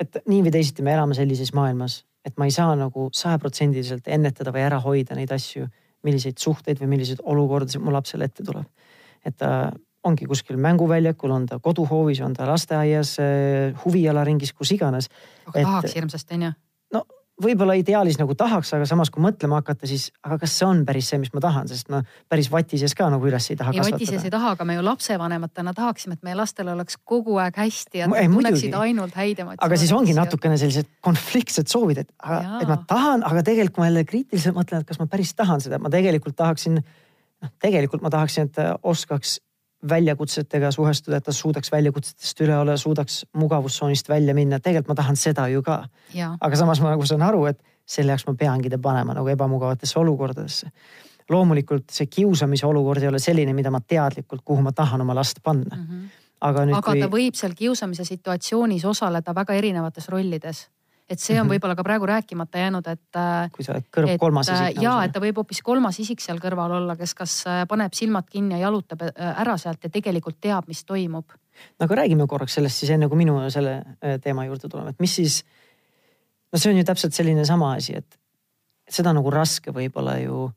et 0.00 0.20
nii 0.28 0.44
või 0.46 0.54
teisiti 0.54 0.84
me 0.84 0.94
elame 0.96 1.16
sellises 1.18 1.52
maailmas, 1.56 2.02
et 2.26 2.36
ma 2.40 2.48
ei 2.48 2.54
saa 2.54 2.74
nagu 2.76 3.08
sajaprotsendiliselt 3.14 4.08
ennetada 4.12 4.52
või 4.54 4.64
ära 4.66 4.80
hoida 4.84 5.16
neid 5.16 5.32
asju, 5.34 5.68
milliseid 6.06 6.38
suhteid 6.40 6.80
või 6.82 6.94
milliseid 6.94 7.20
olukordasid 7.26 7.82
mu 7.82 7.92
lapsele 7.94 8.28
ette 8.28 8.44
tuleb. 8.46 8.66
et 9.26 9.36
ta 9.36 9.72
ongi 10.06 10.28
kuskil 10.30 10.56
mänguväljakul, 10.56 11.30
on 11.30 11.46
ta 11.46 11.58
koduhoovis, 11.58 12.20
on 12.22 12.32
ta 12.32 12.46
lasteaias, 12.46 13.16
huvialaringis, 13.84 14.52
kus 14.52 14.70
iganes. 14.72 15.08
aga 15.46 15.60
tahaks 15.60 15.94
hirmsasti 15.94 16.34
on 16.34 16.42
ju? 16.42 16.52
Võib-olla 17.42 17.76
ideaalis 17.78 18.18
nagu 18.18 18.34
tahaks, 18.38 18.72
aga 18.76 18.86
samas 18.88 19.10
kui 19.14 19.22
mõtlema 19.22 19.60
hakata, 19.60 19.86
siis 19.88 20.08
aga 20.26 20.38
kas 20.42 20.56
see 20.58 20.66
on 20.66 20.82
päris 20.88 21.10
see, 21.10 21.20
mis 21.22 21.30
ma 21.34 21.42
tahan, 21.42 21.68
sest 21.70 21.90
ma 21.92 22.00
päris 22.30 22.50
vati 22.52 22.80
sees 22.80 22.94
ka 22.98 23.08
nagu 23.12 23.28
üles 23.30 23.46
ei 23.52 23.58
taha 23.58 23.72
ei, 23.72 23.80
kasvatada. 23.80 23.98
vati 23.98 24.10
sees 24.10 24.26
ei 24.26 24.32
taha, 24.34 24.52
aga 24.56 24.66
me 24.68 24.78
ju 24.78 24.84
lapsevanematena 24.86 25.74
tahaksime, 25.76 26.18
et 26.18 26.26
meie 26.26 26.38
lastel 26.38 26.70
oleks 26.74 26.98
kogu 27.08 27.38
aeg 27.42 27.58
hästi 27.62 28.02
ja 28.02 28.10
nad 28.10 28.34
tunneksid 28.34 28.78
ainult 28.78 29.18
häid 29.18 29.42
emotsioone. 29.44 29.66
aga 29.68 29.80
siis 29.80 29.94
ongi 29.94 30.16
natukene 30.18 30.58
sellised 30.60 30.90
konfliktsed 31.04 31.70
soovid, 31.70 32.02
et, 32.04 32.14
et 32.60 32.70
ma 32.70 32.80
tahan, 32.90 33.26
aga 33.28 33.44
tegelikult 33.46 33.82
ma 33.84 33.90
jälle 33.90 34.06
kriitiliselt 34.08 34.58
mõtlen, 34.58 34.82
et 34.82 34.90
kas 34.90 34.98
ma 35.02 35.06
päris 35.10 35.34
tahan 35.38 35.62
seda, 35.62 35.78
ma 35.82 35.92
tegelikult 35.94 36.36
tahaksin, 36.38 36.82
noh, 36.82 37.54
tegelikult 37.62 38.02
ma 38.02 38.10
tahaksin, 38.14 38.50
et 38.50 38.62
oskaks 38.82 39.38
väljakutsetega 39.88 40.70
suhestuda, 40.74 41.16
et 41.20 41.24
ta 41.24 41.32
suudaks 41.32 41.70
väljakutsetest 41.72 42.40
üle 42.42 42.56
olla, 42.58 42.76
suudaks 42.76 43.22
mugavustsoonist 43.38 44.08
välja 44.08 44.34
minna, 44.34 44.58
tegelikult 44.60 44.88
ma 44.88 44.96
tahan 44.98 45.16
seda 45.16 45.48
ju 45.48 45.62
ka. 45.62 45.84
aga 46.40 46.56
samas 46.56 46.80
ma 46.80 46.94
nagu 46.94 47.06
saan 47.06 47.22
aru, 47.22 47.44
et 47.46 47.60
selle 47.86 48.12
jaoks 48.12 48.26
ma 48.26 48.34
peangi 48.34 48.70
ta 48.70 48.78
panema 48.78 49.14
nagu 49.14 49.28
ebamugavatesse 49.28 49.98
olukordadesse. 49.98 50.70
loomulikult 51.30 51.90
see 51.92 52.06
kiusamise 52.06 52.66
olukord 52.66 53.02
ei 53.02 53.08
ole 53.08 53.18
selline, 53.18 53.52
mida 53.52 53.70
ma 53.70 53.80
teadlikult, 53.80 54.42
kuhu 54.44 54.62
ma 54.62 54.72
tahan 54.72 55.00
oma 55.00 55.14
last 55.14 55.42
panna 55.42 55.76
mm. 55.76 55.82
-hmm. 55.82 56.08
aga 56.40 56.64
nüüd 56.64 56.76
aga 56.76 56.92
kui... 56.92 57.00
ta 57.00 57.08
võib 57.08 57.34
seal 57.34 57.54
kiusamise 57.54 58.04
situatsioonis 58.04 58.84
osaleda 58.84 59.34
väga 59.34 59.54
erinevates 59.54 60.08
rollides 60.08 60.68
et 61.08 61.20
see 61.20 61.34
on 61.34 61.46
mm 61.46 61.48
-hmm. 61.48 61.54
võib-olla 61.54 61.76
ka 61.76 61.84
praegu 61.84 62.06
rääkimata 62.06 62.58
jäänud, 62.58 62.86
et. 62.86 63.16
Äh, 63.16 63.50
kui 63.52 63.64
sa 63.64 63.72
oled 63.72 63.86
kõrv 63.96 64.10
et, 64.14 64.20
kolmas 64.20 64.48
isik. 64.48 64.76
Nagu 64.76 64.84
ja, 64.84 64.94
et 65.04 65.12
ta 65.12 65.20
võib 65.20 65.40
hoopis 65.40 65.62
kolmas 65.62 65.98
isik 65.98 66.20
seal 66.20 66.38
kõrval 66.38 66.76
olla, 66.80 66.96
kes 66.96 67.14
kas 67.14 67.46
äh, 67.46 67.64
paneb 67.68 67.92
silmad 67.92 68.28
kinni 68.28 68.54
ja 68.54 68.68
jalutab 68.68 69.02
äh, 69.02 69.40
ära 69.40 69.56
sealt 69.56 69.84
ja 69.84 69.90
tegelikult 69.90 70.40
teab, 70.40 70.68
mis 70.68 70.84
toimub. 70.84 71.32
no 71.80 71.84
aga 71.84 71.94
räägime 71.94 72.26
korraks 72.26 72.54
sellest 72.54 72.76
siis 72.76 72.90
enne, 72.90 73.08
kui 73.08 73.16
minu 73.18 73.50
selle 73.50 73.82
teema 74.22 74.44
juurde 74.44 74.68
tuleme, 74.68 74.90
et 74.90 75.00
mis 75.00 75.14
siis. 75.14 75.44
no 76.52 76.58
see 76.58 76.72
on 76.72 76.78
ju 76.78 76.84
täpselt 76.84 77.14
selline 77.14 77.44
sama 77.44 77.72
asi, 77.74 77.96
et 77.96 78.18
seda 78.88 79.12
nagu 79.12 79.30
raske 79.30 79.70
võib-olla 79.70 80.18
ju 80.22 80.50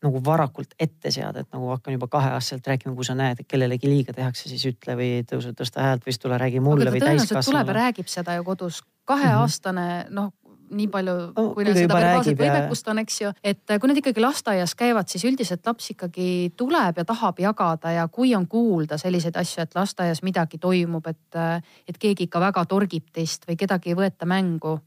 nagu 0.00 0.20
varakult 0.24 0.74
ette 0.80 1.10
seada, 1.12 1.42
et 1.42 1.50
nagu 1.52 1.68
hakkan 1.74 1.92
juba 1.92 2.08
kaheaastaselt 2.08 2.66
rääkima, 2.66 2.94
kui 2.96 3.04
sa 3.04 3.14
näed, 3.18 3.42
et 3.42 3.48
kellelegi 3.48 3.88
liiga 3.88 4.14
tehakse, 4.16 4.48
siis 4.48 4.64
ütle 4.70 4.96
või 4.96 5.10
tõuse, 5.28 5.52
tõsta 5.56 5.84
häält 5.84 6.06
või 6.06 6.14
siis 6.14 6.22
tule 6.22 6.38
räägi 6.40 6.62
mulle 6.64 6.92
või 6.94 7.02
täiskasvanule. 7.04 7.44
tuleb 7.44 7.68
ja 7.68 7.76
räägib 7.82 8.08
seda 8.08 8.38
ju 8.38 8.46
kodus 8.46 8.80
kaheaastane 9.10 9.86
mm 9.86 10.06
-hmm. 10.06 10.14
noh 10.20 10.32
nii 10.70 10.88
palju 10.90 11.14
no,, 11.34 11.44
kui 11.54 11.64
neil 11.66 11.76
seda 11.76 11.96
verbaalset 11.98 12.38
võimekust 12.38 12.90
on, 12.92 13.00
eks 13.02 13.16
ju, 13.22 13.32
et 13.44 13.62
kui 13.72 13.90
nad 13.90 13.98
ikkagi 14.00 14.22
lasteaias 14.22 14.74
käivad, 14.78 15.08
siis 15.10 15.24
üldiselt 15.28 15.66
laps 15.66 15.90
ikkagi 15.94 16.28
tuleb 16.58 17.00
ja 17.00 17.06
tahab 17.08 17.40
jagada 17.42 17.94
ja 17.96 18.06
kui 18.12 18.34
on 18.38 18.46
kuulda 18.50 18.98
selliseid 19.00 19.36
asju, 19.40 19.64
et 19.64 19.74
lasteaias 19.76 20.22
midagi 20.26 20.60
toimub, 20.62 21.10
et, 21.10 21.40
et 21.88 21.98
keegi 21.98 22.28
ikka 22.28 22.42
väga 22.42 22.64
torgib 22.70 23.10
teist 23.12 23.48
või 23.48 23.58
kedagi 23.60 23.94
ei 23.94 23.98
võeta 24.04 24.28
mängu 24.28 24.78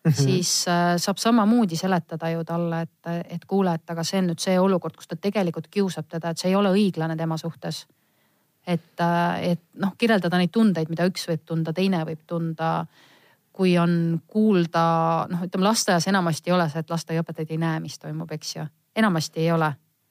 Mm 0.00 0.10
-hmm. 0.10 0.22
siis 0.24 0.64
äh, 0.68 0.96
saab 0.96 1.18
samamoodi 1.20 1.76
seletada 1.76 2.30
ju 2.30 2.44
talle, 2.44 2.80
et, 2.80 3.24
et 3.28 3.44
kuule, 3.44 3.74
et 3.74 3.90
aga 3.90 4.04
see 4.04 4.18
on 4.18 4.30
nüüd 4.30 4.40
see 4.40 4.60
olukord, 4.60 4.96
kus 4.96 5.08
ta 5.08 5.16
tegelikult 5.16 5.66
kiusab 5.68 6.06
teda, 6.08 6.30
et 6.30 6.38
see 6.38 6.48
ei 6.48 6.56
ole 6.56 6.70
õiglane 6.72 7.16
tema 7.16 7.36
suhtes. 7.36 7.86
et, 8.66 9.00
äh, 9.00 9.50
et 9.50 9.60
noh, 9.74 9.92
kirjeldada 9.98 10.38
neid 10.38 10.50
tundeid, 10.50 10.88
mida 10.88 11.04
üks 11.04 11.28
võib 11.28 11.44
tunda, 11.44 11.72
teine 11.72 12.04
võib 12.04 12.24
tunda 12.26 12.80
äh, 12.80 13.09
kui 13.60 13.74
on 13.78 14.20
kuulda, 14.26 14.82
noh, 15.28 15.42
ütleme 15.44 15.66
lasteaias 15.66 16.06
enamasti 16.08 16.48
ei 16.48 16.54
ole 16.56 16.64
see, 16.72 16.80
et 16.80 16.92
lasteaiaõpetajad 16.94 17.50
ei 17.52 17.58
näe, 17.60 17.80
mis 17.84 17.98
toimub, 18.00 18.30
eks 18.32 18.54
ju. 18.56 18.62
enamasti 18.96 19.42
ei 19.42 19.50
ole. 19.52 19.68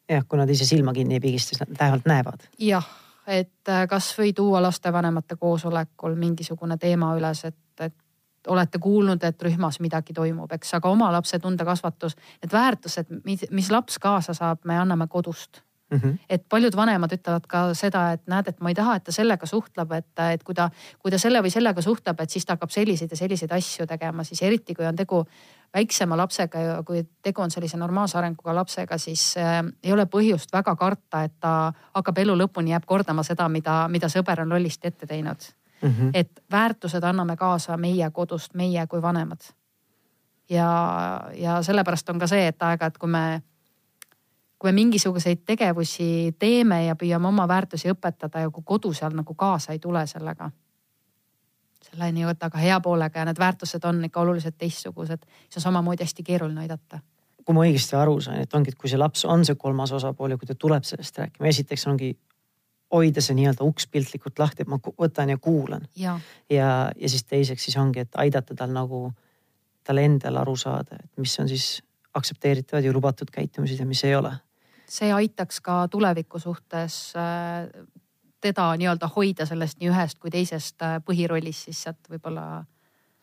jah, 0.09 0.25
kui 0.29 0.37
nad 0.37 0.49
ise 0.53 0.67
silma 0.69 0.93
kinni 0.93 1.17
ei 1.17 1.23
pigista, 1.23 1.55
siis 1.55 1.63
nad 1.63 1.71
vähemalt 1.79 2.05
näevad. 2.05 2.45
jah, 2.61 2.85
et 3.25 3.73
äh, 3.73 3.87
kasvõi 3.89 4.35
tuua 4.37 4.61
lastevanemate 4.61 5.39
koosolekul 5.41 6.13
mingisugune 6.15 6.77
teema 6.77 7.09
üles, 7.17 7.41
et, 7.49 7.87
et 7.87 8.53
olete 8.53 8.77
kuulnud, 8.77 9.25
et 9.25 9.41
rühmas 9.41 9.81
midagi 9.81 10.13
toimub, 10.13 10.53
eks, 10.53 10.75
aga 10.77 10.93
oma 10.93 11.09
lapse 11.17 11.41
tundekasvatus, 11.41 12.19
need 12.43 12.53
väärtused, 12.53 13.17
mis 13.25 13.71
laps 13.73 13.97
kaasa 13.97 14.37
saab, 14.37 14.61
me 14.69 14.77
anname 14.77 15.09
kodust 15.09 15.63
mm. 15.91 15.97
-hmm. 15.97 16.17
et 16.29 16.43
paljud 16.49 16.75
vanemad 16.75 17.13
ütlevad 17.13 17.47
ka 17.47 17.73
seda, 17.73 18.11
et 18.13 18.27
näed, 18.27 18.47
et 18.47 18.59
ma 18.59 18.69
ei 18.69 18.75
taha, 18.75 18.95
et 18.95 19.03
ta 19.03 19.11
sellega 19.11 19.45
suhtleb, 19.45 19.91
et, 19.91 20.19
et 20.33 20.43
kui 20.43 20.55
ta, 20.55 20.69
kui 20.99 21.11
ta 21.11 21.17
selle 21.17 21.41
või 21.41 21.51
sellega 21.51 21.81
suhtleb, 21.81 22.19
et 22.19 22.29
siis 22.29 22.45
ta 22.45 22.53
hakkab 22.53 22.69
selliseid 22.69 23.11
ja 23.11 23.17
selliseid 23.17 23.51
asju 23.51 23.87
tegema, 23.87 24.23
siis 24.23 24.41
eriti 24.41 24.75
kui 24.75 24.85
on 24.85 24.95
tegu 24.95 25.25
väiksema 25.73 26.17
lapsega 26.17 26.59
ja 26.59 26.83
kui 26.83 27.03
tegu 27.21 27.41
on 27.41 27.51
sellise 27.51 27.77
normaalse 27.77 28.17
arenguga 28.17 28.55
lapsega, 28.55 28.97
siis 28.97 29.37
äh, 29.37 29.63
ei 29.83 29.93
ole 29.93 30.05
põhjust 30.05 30.53
väga 30.53 30.75
karta, 30.75 31.23
et 31.23 31.33
ta 31.39 31.73
hakkab 31.93 32.17
elu 32.17 32.35
lõpuni, 32.35 32.71
jääb 32.71 32.85
kordama 32.85 33.23
seda, 33.23 33.49
mida, 33.49 33.87
mida 33.87 34.09
sõber 34.09 34.41
on 34.41 34.49
lollisti 34.49 34.87
ette 34.87 35.05
teinud 35.05 35.51
mm. 35.81 35.89
-hmm. 35.89 36.11
et 36.13 36.43
väärtused 36.51 37.03
anname 37.03 37.35
kaasa 37.35 37.77
meie 37.77 38.09
kodust, 38.11 38.53
meie 38.53 38.87
kui 38.87 39.01
vanemad. 39.01 39.41
ja, 40.49 40.69
ja 41.33 41.61
sellepärast 41.63 42.09
on 42.09 42.19
ka 42.19 42.27
see, 42.27 42.47
et 42.47 42.63
aeg-ajalt, 42.63 42.97
kui 42.97 43.09
me, 43.09 43.41
kui 44.59 44.71
me 44.71 44.75
mingisuguseid 44.75 45.45
tegevusi 45.47 46.35
teeme 46.39 46.85
ja 46.85 46.95
püüame 46.99 47.27
oma 47.27 47.47
väärtusi 47.47 47.91
õpetada 47.93 48.43
ja 48.43 48.49
kui 48.49 48.63
kodu 48.65 48.93
seal 48.93 49.15
nagu 49.15 49.33
kaasa 49.33 49.71
ei 49.71 49.79
tule 49.79 50.05
sellega 50.07 50.51
selle 51.89 52.11
nii-öelda 52.11 52.49
ka 52.51 52.59
hea 52.59 52.79
poolega 52.83 53.21
ja 53.21 53.29
need 53.29 53.39
väärtused 53.39 53.85
on 53.87 54.03
ikka 54.05 54.21
oluliselt 54.21 54.57
teistsugused, 54.57 55.23
siis 55.47 55.61
on 55.61 55.69
samamoodi 55.69 56.03
hästi 56.03 56.23
keeruline 56.27 56.67
aidata 56.67 56.99
kui 57.49 57.55
ma 57.57 57.63
õigesti 57.65 57.95
aru 57.97 58.19
sain, 58.21 58.43
et 58.43 58.51
ongi, 58.53 58.69
et 58.69 58.77
kui 58.77 58.91
see 58.91 58.99
laps 58.99 59.23
on 59.25 59.41
see 59.47 59.57
kolmas 59.57 59.89
osapool 59.97 60.35
ja 60.35 60.37
kui 60.37 60.45
ta 60.45 60.53
tuleb 60.53 60.83
sellest 60.85 61.17
rääkima, 61.17 61.47
esiteks 61.49 61.87
ongi 61.89 62.11
hoida 62.93 63.23
see 63.25 63.37
nii-öelda 63.39 63.65
uks 63.65 63.87
piltlikult 63.89 64.37
lahti, 64.37 64.65
et 64.65 64.69
ma 64.69 64.77
võtan 64.77 65.33
ja 65.33 65.37
kuulan. 65.41 65.87
ja, 65.97 66.19
ja, 66.49 66.91
ja 66.93 67.09
siis 67.09 67.25
teiseks 67.25 67.65
siis 67.65 67.77
ongi, 67.81 68.03
et 68.05 68.19
aidata 68.21 68.53
tal 68.57 68.73
nagu, 68.75 69.07
tal 69.83 70.01
endal 70.01 70.37
aru 70.43 70.55
saada, 70.61 70.99
et 71.01 71.09
mis 71.17 71.33
on 71.41 71.49
siis 71.49 71.79
aktsepteeritavad 72.13 72.85
ja 72.85 72.93
lubatud 72.93 73.33
käitumised 73.33 73.81
ja 73.81 73.89
mis 73.89 74.03
ei 74.05 74.13
ole. 74.15 74.35
See 74.89 75.11
aitaks 75.13 75.61
ka 75.61 75.87
tuleviku 75.87 76.39
suhtes 76.39 77.13
äh, 77.17 77.69
teda 78.41 78.71
nii-öelda 78.79 79.09
hoida 79.15 79.45
sellest 79.45 79.79
nii 79.79 79.91
ühest 79.91 80.19
kui 80.19 80.31
teisest 80.33 80.81
äh, 80.85 80.97
põhirollist, 81.05 81.69
siis 81.69 81.83
sealt 81.85 82.09
võib-olla. 82.09 82.63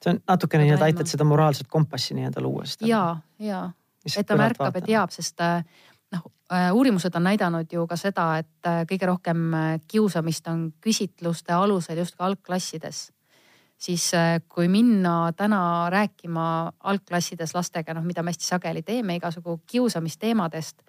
see 0.02 0.14
on 0.14 0.22
natukene 0.28 0.66
nii-öelda 0.66 0.90
aitad 0.90 1.10
seda 1.10 1.24
moraalset 1.24 1.68
kompassi 1.72 2.14
nii-öelda 2.14 2.44
luua. 2.44 2.64
ja, 2.86 3.02
ja, 3.38 3.70
et 4.16 4.26
ta 4.26 4.38
märkab 4.38 4.80
ja 4.80 4.86
teab, 4.86 5.14
sest 5.14 5.42
äh, 5.42 5.64
noh, 6.14 6.30
uurimused 6.72 7.14
on 7.18 7.26
näidanud 7.26 7.72
ju 7.72 7.86
ka 7.90 7.98
seda, 7.98 8.28
et 8.38 8.70
kõige 8.90 9.10
rohkem 9.10 9.50
kiusamist 9.88 10.46
on 10.48 10.68
küsitluste 10.80 11.52
alusel 11.52 11.98
just 11.98 12.14
ka 12.14 12.28
algklassides. 12.28 13.10
siis 13.78 14.12
kui 14.48 14.68
minna 14.68 15.32
täna 15.36 15.90
rääkima 15.90 16.72
algklassides 16.80 17.54
lastega, 17.54 17.94
noh, 17.94 18.04
mida 18.04 18.22
me 18.22 18.30
hästi 18.30 18.44
sageli 18.44 18.82
teeme, 18.82 19.16
igasugu 19.16 19.60
kiusamisteemadest 19.66 20.82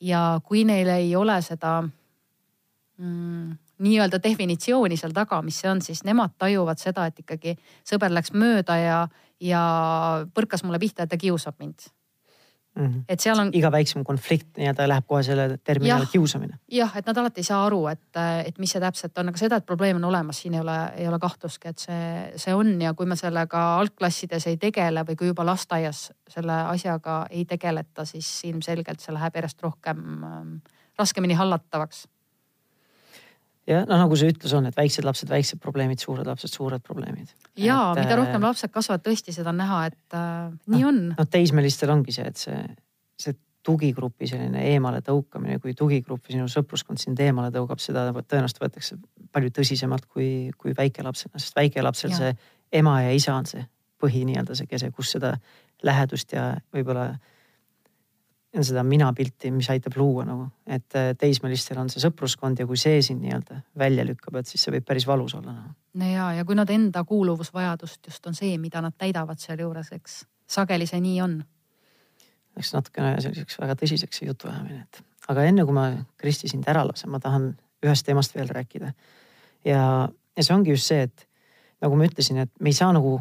ja 0.00 0.40
kui 0.44 0.64
neil 0.64 0.88
ei 0.92 1.16
ole 1.16 1.38
seda 1.42 1.80
mm, 1.82 3.52
nii-öelda 3.78 4.20
definitsiooni 4.22 4.96
seal 4.96 5.14
taga, 5.16 5.40
mis 5.42 5.60
see 5.60 5.70
on, 5.70 5.82
siis 5.84 6.02
nemad 6.04 6.36
tajuvad 6.38 6.80
seda, 6.80 7.06
et 7.06 7.20
ikkagi 7.24 7.56
sõber 7.86 8.12
läks 8.12 8.32
mööda 8.36 8.78
ja, 8.80 8.98
ja 9.40 9.62
põrkas 10.34 10.64
mulle 10.64 10.80
pihta, 10.82 11.04
et 11.04 11.12
ta 11.12 11.20
kiusab 11.20 11.58
mind 11.60 11.88
mm. 12.76 12.86
-hmm. 12.86 13.04
et 13.08 13.20
seal 13.20 13.38
on. 13.38 13.50
iga 13.52 13.70
väiksem 13.72 14.04
konflikt 14.04 14.58
nii-öelda 14.58 14.88
läheb 14.88 15.06
kohe 15.06 15.22
selle 15.22 15.58
termini 15.64 15.92
alla 15.92 16.06
kiusamine. 16.12 16.58
jah, 16.72 16.96
et 16.96 17.06
nad 17.06 17.16
alati 17.16 17.40
ei 17.40 17.48
saa 17.50 17.64
aru, 17.66 17.86
et, 17.92 18.20
et 18.44 18.58
mis 18.58 18.72
see 18.72 18.80
täpselt 18.80 19.18
on, 19.18 19.28
aga 19.32 19.38
seda, 19.38 19.60
et 19.60 19.66
probleem 19.66 19.96
on 19.96 20.08
olemas, 20.10 20.40
siin 20.42 20.54
ei 20.54 20.60
ole, 20.60 20.78
ei 20.96 21.08
ole 21.08 21.18
kahtlustki, 21.18 21.68
et 21.68 21.78
see, 21.78 22.32
see 22.36 22.54
on 22.54 22.74
ja 22.82 22.94
kui 22.94 23.06
me 23.06 23.16
sellega 23.16 23.66
algklassides 23.80 24.46
ei 24.46 24.56
tegele 24.56 25.04
või 25.08 25.16
kui 25.16 25.32
juba 25.32 25.46
lasteaias 25.46 26.10
selle 26.28 26.58
asjaga 26.72 27.26
ei 27.30 27.44
tegeleta, 27.44 28.04
siis 28.04 28.28
ilmselgelt 28.44 29.00
see 29.00 29.14
läheb 29.14 29.40
järjest 29.40 29.62
rohkem 29.62 30.02
ähm, 30.24 30.52
raskemini 30.98 31.34
hallatavaks 31.34 32.06
jah, 33.66 33.86
noh 33.88 34.00
nagu 34.00 34.18
see 34.18 34.30
ütlus 34.32 34.54
on, 34.56 34.68
et 34.70 34.76
väiksed 34.78 35.06
lapsed, 35.06 35.30
väiksed 35.30 35.60
probleemid, 35.62 36.00
suured 36.02 36.26
lapsed, 36.28 36.52
suured 36.52 36.84
probleemid. 36.86 37.32
ja 37.60 37.78
et, 37.92 38.04
mida 38.04 38.18
rohkem 38.18 38.40
äh, 38.40 38.46
lapsed 38.48 38.72
kasvavad, 38.74 39.04
tõesti 39.06 39.34
seda 39.34 39.52
on 39.52 39.60
näha, 39.62 39.82
et 39.90 40.16
äh, 40.18 40.48
nii 40.72 40.84
no, 40.84 40.92
on. 40.92 41.02
noh 41.16 41.30
teismelistel 41.30 41.92
ongi 41.94 42.14
see, 42.16 42.26
et 42.30 42.40
see, 42.40 42.62
see 43.22 43.36
tugigrupi 43.66 44.28
selline 44.30 44.62
eemale 44.70 45.02
tõukamine, 45.04 45.58
kui 45.62 45.74
tugigrupp 45.78 46.28
või 46.28 46.36
sinu 46.36 46.50
sõpruskond 46.50 47.02
sind 47.02 47.20
eemale 47.22 47.50
tõugab, 47.54 47.82
seda 47.82 48.08
tõenäoliselt 48.14 48.62
võetakse 48.62 48.98
palju 49.34 49.54
tõsisemalt 49.56 50.06
kui, 50.06 50.52
kui 50.58 50.74
väikelapsena, 50.76 51.40
sest 51.42 51.56
väikelapsel 51.58 52.14
ja. 52.14 52.20
see 52.20 52.78
ema 52.78 53.00
ja 53.02 53.14
isa 53.16 53.34
on 53.34 53.48
see 53.50 53.64
põhi 54.02 54.22
nii-öelda 54.28 54.54
see 54.58 54.68
kese, 54.70 54.92
kus 54.94 55.14
seda 55.16 55.34
lähedust 55.86 56.32
ja 56.36 56.52
võib-olla 56.74 57.16
seda 58.64 58.82
minapilti, 58.86 59.50
mis 59.52 59.68
aitab 59.72 59.96
luua 59.98 60.24
nagu, 60.28 60.46
et 60.66 60.96
äh, 60.96 61.10
teismelistel 61.18 61.78
on 61.80 61.90
see 61.92 62.00
sõpruskond 62.02 62.60
ja 62.60 62.66
kui 62.68 62.78
see 62.80 63.02
sind 63.04 63.24
nii-öelda 63.24 63.60
välja 63.78 64.06
lükkab, 64.08 64.38
et 64.40 64.48
siis 64.48 64.64
see 64.64 64.72
võib 64.74 64.86
päris 64.88 65.06
valus 65.08 65.34
olla 65.36 65.52
nagu. 65.52 65.74
no 66.00 66.08
ja, 66.08 66.30
ja 66.38 66.46
kui 66.48 66.56
nad 66.58 66.70
enda 66.72 67.04
kuuluvusvajadust 67.04 68.08
just 68.08 68.26
on 68.26 68.38
see, 68.38 68.56
mida 68.62 68.80
nad 68.84 68.96
täidavad 68.96 69.42
sealjuures, 69.42 69.92
eks 69.96 70.22
sageli 70.46 70.88
see 70.88 71.02
nii 71.04 71.20
on. 71.24 71.36
Läks 72.56 72.72
natukene 72.72 73.20
selliseks 73.20 73.60
väga 73.60 73.76
tõsiseks 73.82 74.22
see 74.22 74.30
jutuajamine, 74.30 74.86
et 74.86 75.02
aga 75.32 75.44
enne 75.50 75.64
kui 75.68 75.76
ma 75.76 75.90
Kristi 76.16 76.48
sind 76.48 76.68
ära 76.70 76.86
lasen, 76.88 77.12
ma 77.12 77.20
tahan 77.20 77.52
ühest 77.84 78.06
teemast 78.06 78.34
veel 78.36 78.48
rääkida. 78.48 78.92
ja, 79.64 79.82
ja 80.08 80.42
see 80.42 80.54
ongi 80.54 80.72
just 80.72 80.88
see, 80.92 81.08
et 81.10 81.26
nagu 81.82 81.96
ma 81.96 82.08
ütlesin, 82.08 82.40
et 82.44 82.52
me 82.60 82.72
ei 82.72 82.76
saa 82.76 82.92
nagu 82.96 83.18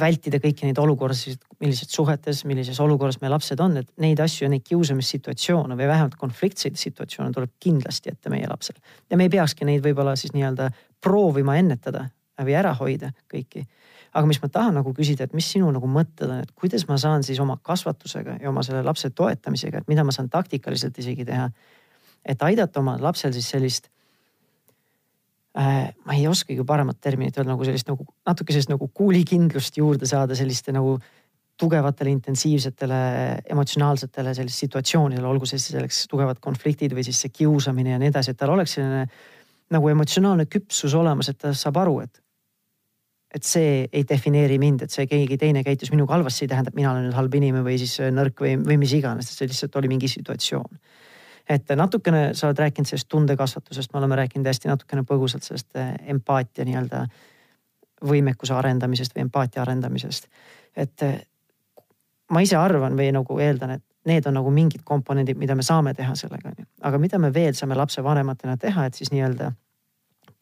vältida 0.00 0.40
kõiki 0.42 0.66
neid 0.66 0.78
olukordasid, 0.80 1.40
millises 1.60 1.88
suhetes, 1.92 2.42
millises 2.48 2.78
olukorras 2.84 3.18
meie 3.22 3.32
lapsed 3.32 3.60
on, 3.64 3.78
et 3.80 3.88
neid 4.02 4.20
asju, 4.20 4.48
neid 4.52 4.64
kiusamissituatsioone 4.66 5.76
või 5.78 5.88
vähemalt 5.88 6.18
konfliktseid 6.20 6.76
situatsioone 6.80 7.32
tuleb 7.32 7.54
kindlasti 7.62 8.12
ette 8.12 8.32
meie 8.32 8.48
lapsel. 8.48 8.76
ja 9.10 9.16
me 9.16 9.26
ei 9.26 9.32
peakski 9.32 9.64
neid 9.64 9.84
võib-olla 9.84 10.16
siis 10.16 10.34
nii-öelda 10.36 10.70
proovima 11.00 11.56
ennetada 11.56 12.08
või 12.42 12.56
ära 12.58 12.74
hoida 12.76 13.12
kõiki. 13.32 13.64
aga 14.12 14.26
mis 14.26 14.40
ma 14.42 14.48
tahan 14.48 14.74
nagu 14.74 14.92
küsida, 14.96 15.24
et 15.24 15.34
mis 15.34 15.48
sinu 15.52 15.70
nagu 15.72 15.88
mõtted 15.88 16.28
on, 16.28 16.40
et 16.40 16.52
kuidas 16.54 16.86
ma 16.88 16.96
saan 16.98 17.24
siis 17.24 17.40
oma 17.40 17.58
kasvatusega 17.62 18.38
ja 18.40 18.48
oma 18.48 18.62
selle 18.62 18.82
lapse 18.82 19.10
toetamisega, 19.10 19.78
et 19.78 19.88
mida 19.88 20.04
ma 20.04 20.12
saan 20.12 20.28
taktikaliselt 20.28 20.98
isegi 20.98 21.24
teha. 21.24 21.50
et 22.24 22.42
aidata 22.42 22.80
oma 22.80 22.98
lapsel 23.00 23.32
siis 23.32 23.48
sellist 23.50 23.88
ma 25.56 26.14
ei 26.16 26.26
oskagi 26.28 26.64
paremat 26.68 26.98
terminit 27.00 27.36
öelda, 27.38 27.54
nagu 27.54 27.64
sellist 27.64 27.88
nagu 27.88 28.04
natuke 28.28 28.52
sellist 28.52 28.72
nagu 28.72 28.90
kuulikindlust 28.92 29.78
juurde 29.80 30.08
saada 30.08 30.36
selliste 30.36 30.74
nagu 30.76 30.98
tugevatele 31.56 32.12
intensiivsetele 32.12 32.98
emotsionaalsetele 33.54 34.34
sellist 34.36 34.60
situatsioonidele, 34.66 35.24
olgu 35.24 35.48
see 35.48 35.60
selleks 35.62 36.02
tugevad 36.10 36.42
konfliktid 36.44 36.92
või 36.92 37.06
siis 37.06 37.22
see 37.24 37.32
kiusamine 37.32 37.94
ja 37.94 38.02
nii 38.02 38.12
edasi, 38.12 38.34
et 38.34 38.40
tal 38.40 38.52
oleks 38.52 38.76
selline 38.76 39.06
nagu 39.72 39.88
emotsionaalne 39.88 40.44
küpsus 40.52 40.94
olemas, 40.94 41.32
et 41.32 41.40
ta 41.40 41.54
saab 41.56 41.80
aru, 41.84 41.98
et 42.04 42.22
et 43.36 43.44
see 43.44 43.82
ei 43.92 44.04
defineeri 44.08 44.56
mind, 44.60 44.86
et 44.86 44.92
see 44.92 45.04
keegi 45.10 45.36
teine 45.36 45.60
käitus 45.66 45.90
minuga 45.92 46.14
halvasti, 46.14 46.46
ei 46.46 46.52
tähenda, 46.52 46.70
et 46.72 46.76
mina 46.78 46.92
olen 46.92 47.08
nüüd 47.08 47.16
halb 47.16 47.34
inimene 47.36 47.64
või 47.66 47.74
siis 47.80 47.98
nõrk 48.14 48.38
või, 48.40 48.54
või 48.60 48.78
mis 48.80 48.94
iganes, 48.96 49.28
see 49.34 49.48
lihtsalt 49.50 49.76
oli 49.80 49.90
mingi 49.92 50.08
situatsioon 50.08 50.78
et 51.48 51.70
natukene 51.76 52.30
sa 52.34 52.48
oled 52.48 52.58
rääkinud 52.58 52.88
sellest 52.88 53.08
tundekasvatusest, 53.08 53.92
me 53.92 53.98
oleme 53.98 54.16
rääkinud 54.16 54.46
hästi 54.46 54.68
natukene 54.68 55.04
põgusalt 55.06 55.46
sellest 55.46 55.76
eh, 55.76 55.94
empaatia 56.14 56.64
nii-öelda 56.66 57.06
võimekuse 58.06 58.54
arendamisest 58.54 59.14
või 59.16 59.26
empaatia 59.26 59.62
arendamisest. 59.62 60.26
et 60.76 61.02
eh, 61.02 61.20
ma 62.30 62.42
ise 62.42 62.56
arvan 62.56 62.96
või 62.98 63.12
nagu 63.14 63.38
eeldan, 63.38 63.76
et 63.78 63.84
need 64.06 64.26
on 64.26 64.36
nagu 64.38 64.50
mingid 64.50 64.82
komponendid, 64.84 65.38
mida 65.38 65.54
me 65.54 65.62
saame 65.62 65.94
teha 65.94 66.14
sellega, 66.14 66.50
onju. 66.50 66.66
aga 66.82 66.98
mida 66.98 67.18
me 67.18 67.32
veel 67.34 67.54
saame 67.54 67.78
lapsevanematena 67.78 68.56
teha, 68.56 68.86
et 68.86 68.94
siis 68.94 69.12
nii-öelda 69.14 69.52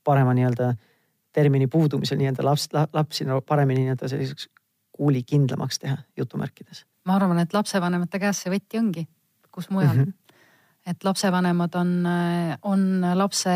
parema 0.05 0.35
nii-öelda 0.35 0.75
termini 1.33 1.67
puudumisel 1.67 2.19
nii-öelda 2.19 2.45
laps, 2.45 2.69
lapsi 2.93 3.25
paremini 3.47 3.85
nii-öelda 3.85 4.09
selliseks 4.09 4.49
kuulikindlamaks 4.93 5.79
teha 5.79 5.97
jutumärkides. 6.17 6.87
ma 7.05 7.17
arvan, 7.17 7.39
et 7.39 7.53
lapsevanemate 7.53 8.19
käes 8.19 8.43
see 8.43 8.53
võti 8.53 8.79
ongi, 8.81 9.09
kus 9.51 9.71
mujal 9.71 9.97
mm. 9.97 10.03
-hmm 10.03 10.24
et 10.87 11.05
lapsevanemad 11.05 11.75
on, 11.81 11.93
on 12.63 12.81
lapse 13.17 13.53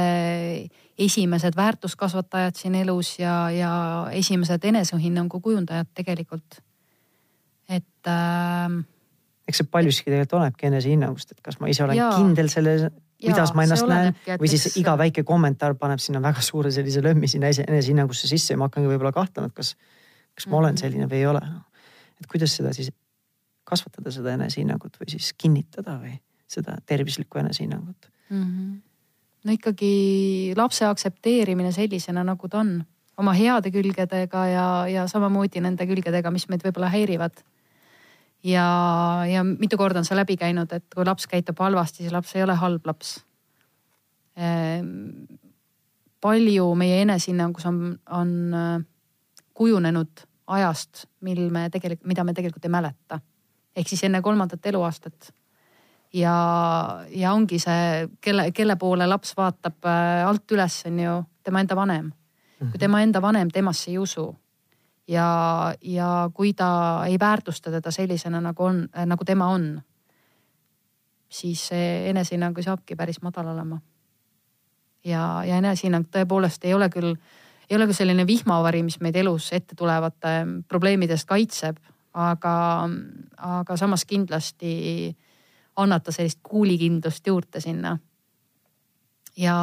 esimesed 0.99 1.57
väärtuskasvatajad 1.57 2.57
siin 2.57 2.75
elus 2.75 3.19
ja, 3.19 3.51
ja 3.51 3.73
esimesed 4.13 4.65
enesehinnangu 4.65 5.41
kujundajad 5.41 5.91
tegelikult. 5.95 6.63
et 7.69 8.09
äh,. 8.09 8.79
eks 9.49 9.61
see 9.61 9.69
paljuski 9.71 10.11
tegelikult 10.11 10.39
olenebki 10.41 10.67
enesehinnangust, 10.67 11.33
et 11.33 11.45
kas 11.45 11.61
ma 11.61 11.69
ise 11.69 11.85
olen 11.85 11.97
ja, 11.97 12.09
kindel 12.17 12.49
selles, 12.49 12.87
kuidas 13.23 13.53
ma 13.55 13.67
ennast 13.67 13.89
näen 13.89 14.15
või 14.41 14.51
siis 14.51 14.79
iga 14.81 14.97
väike 14.99 15.25
kommentaar 15.29 15.77
paneb 15.79 16.01
sinna 16.03 16.23
väga 16.25 16.43
suure 16.45 16.73
sellise 16.75 17.03
lömmi 17.05 17.29
sinna 17.29 17.53
enesehinnangusse 17.53 18.31
sisse 18.31 18.55
ja 18.55 18.61
ma 18.61 18.71
hakkangi 18.71 18.91
võib-olla 18.91 19.13
kahtlema, 19.13 19.53
et 19.53 19.59
kas, 19.61 19.75
kas 20.35 20.49
ma 20.49 20.63
olen 20.63 20.75
mhm. 20.75 20.81
selline 20.81 21.11
või 21.11 21.21
ei 21.21 21.29
ole. 21.29 21.45
et 22.21 22.31
kuidas 22.31 22.57
seda 22.57 22.73
siis 22.73 22.91
kasvatada, 23.69 24.11
seda 24.11 24.33
enesehinnangut 24.39 24.97
või 24.97 25.13
siis 25.13 25.35
kinnitada 25.37 25.99
või 26.01 26.17
seda 26.49 26.79
tervislikku 26.87 27.39
enesehinnangut 27.39 28.09
mm. 28.31 28.43
-hmm. 28.43 28.81
no 29.45 29.53
ikkagi 29.53 30.55
lapse 30.57 30.87
aktsepteerimine 30.87 31.73
sellisena, 31.73 32.25
nagu 32.25 32.49
ta 32.49 32.61
on, 32.61 32.85
oma 33.19 33.33
heade 33.33 33.71
külgedega 33.75 34.47
ja, 34.47 34.67
ja 34.89 35.07
samamoodi 35.11 35.61
nende 35.61 35.87
külgedega, 35.87 36.31
mis 36.31 36.49
meid 36.49 36.65
võib-olla 36.65 36.91
häirivad. 36.93 37.43
ja, 38.45 38.67
ja 39.27 39.45
mitu 39.45 39.77
korda 39.77 39.99
on 39.99 40.05
see 40.05 40.17
läbi 40.17 40.37
käinud, 40.37 40.73
et 40.73 40.87
kui 40.95 41.05
laps 41.05 41.27
käitub 41.27 41.59
halvasti, 41.59 42.05
siis 42.05 42.13
laps 42.13 42.37
ei 42.37 42.43
ole 42.43 42.55
halb 42.55 42.87
laps. 42.87 43.19
Ehm, 44.39 45.27
palju 46.21 46.75
meie 46.79 47.03
enesehinnangus 47.03 47.67
on, 47.67 47.99
on 48.11 48.31
äh, 48.55 48.85
kujunenud 49.55 50.23
ajast, 50.47 51.07
mil 51.21 51.49
me 51.51 51.67
tegelikult, 51.71 52.07
mida 52.09 52.25
me 52.25 52.35
tegelikult 52.35 52.65
ei 52.65 52.73
mäleta. 52.73 53.21
ehk 53.77 53.89
siis 53.89 54.05
enne 54.05 54.23
kolmandat 54.23 54.67
eluaastat. 54.67 55.33
Ja, 56.15 57.05
ja 57.11 57.33
ongi 57.33 57.59
see, 57.59 58.09
kelle, 58.21 58.51
kelle 58.53 58.77
poole 58.77 59.07
laps 59.07 59.35
vaatab 59.37 59.85
äh, 59.89 60.27
alt 60.27 60.53
üles, 60.53 60.83
on 60.89 61.01
ju 61.01 61.17
tema 61.45 61.61
enda 61.61 61.77
vanem. 61.77 62.13
kui 62.59 62.67
mhm. 62.67 62.79
tema 62.79 63.03
enda 63.03 63.23
vanem 63.23 63.51
temasse 63.55 63.91
ei 63.91 63.99
usu 63.99 64.35
ja, 65.09 65.75
ja 65.83 66.31
kui 66.35 66.53
ta 66.55 67.05
ei 67.07 67.19
väärtusta 67.19 67.71
teda 67.71 67.91
sellisena, 67.91 68.41
nagu 68.41 68.65
on, 68.65 68.89
nagu 69.07 69.25
tema 69.25 69.47
on, 69.49 69.81
siis 71.29 71.69
see 71.69 72.09
enesehinnang 72.11 72.59
saabki 72.65 72.97
päris 72.97 73.23
madal 73.23 73.53
olema. 73.55 73.81
ja, 75.05 75.45
ja 75.45 75.57
enesehinnang 75.57 76.09
tõepoolest 76.11 76.65
ei 76.65 76.75
ole 76.75 76.89
küll, 76.89 77.15
ei 77.71 77.77
ole 77.77 77.87
küll 77.87 78.01
selline 78.01 78.27
vihmavari, 78.27 78.83
mis 78.83 79.01
meid 79.01 79.17
elus 79.17 79.53
ette 79.53 79.77
tulevate 79.77 80.65
probleemidest 80.69 81.29
kaitseb, 81.29 81.79
aga, 82.13 82.89
aga 83.37 83.77
samas 83.77 84.05
kindlasti 84.05 84.75
annab 85.07 85.25
ta 86.03 86.13
sellist 86.13 86.41
kuulikindlust 86.43 87.27
juurde 87.27 87.61
sinna. 87.61 87.99
ja 89.37 89.57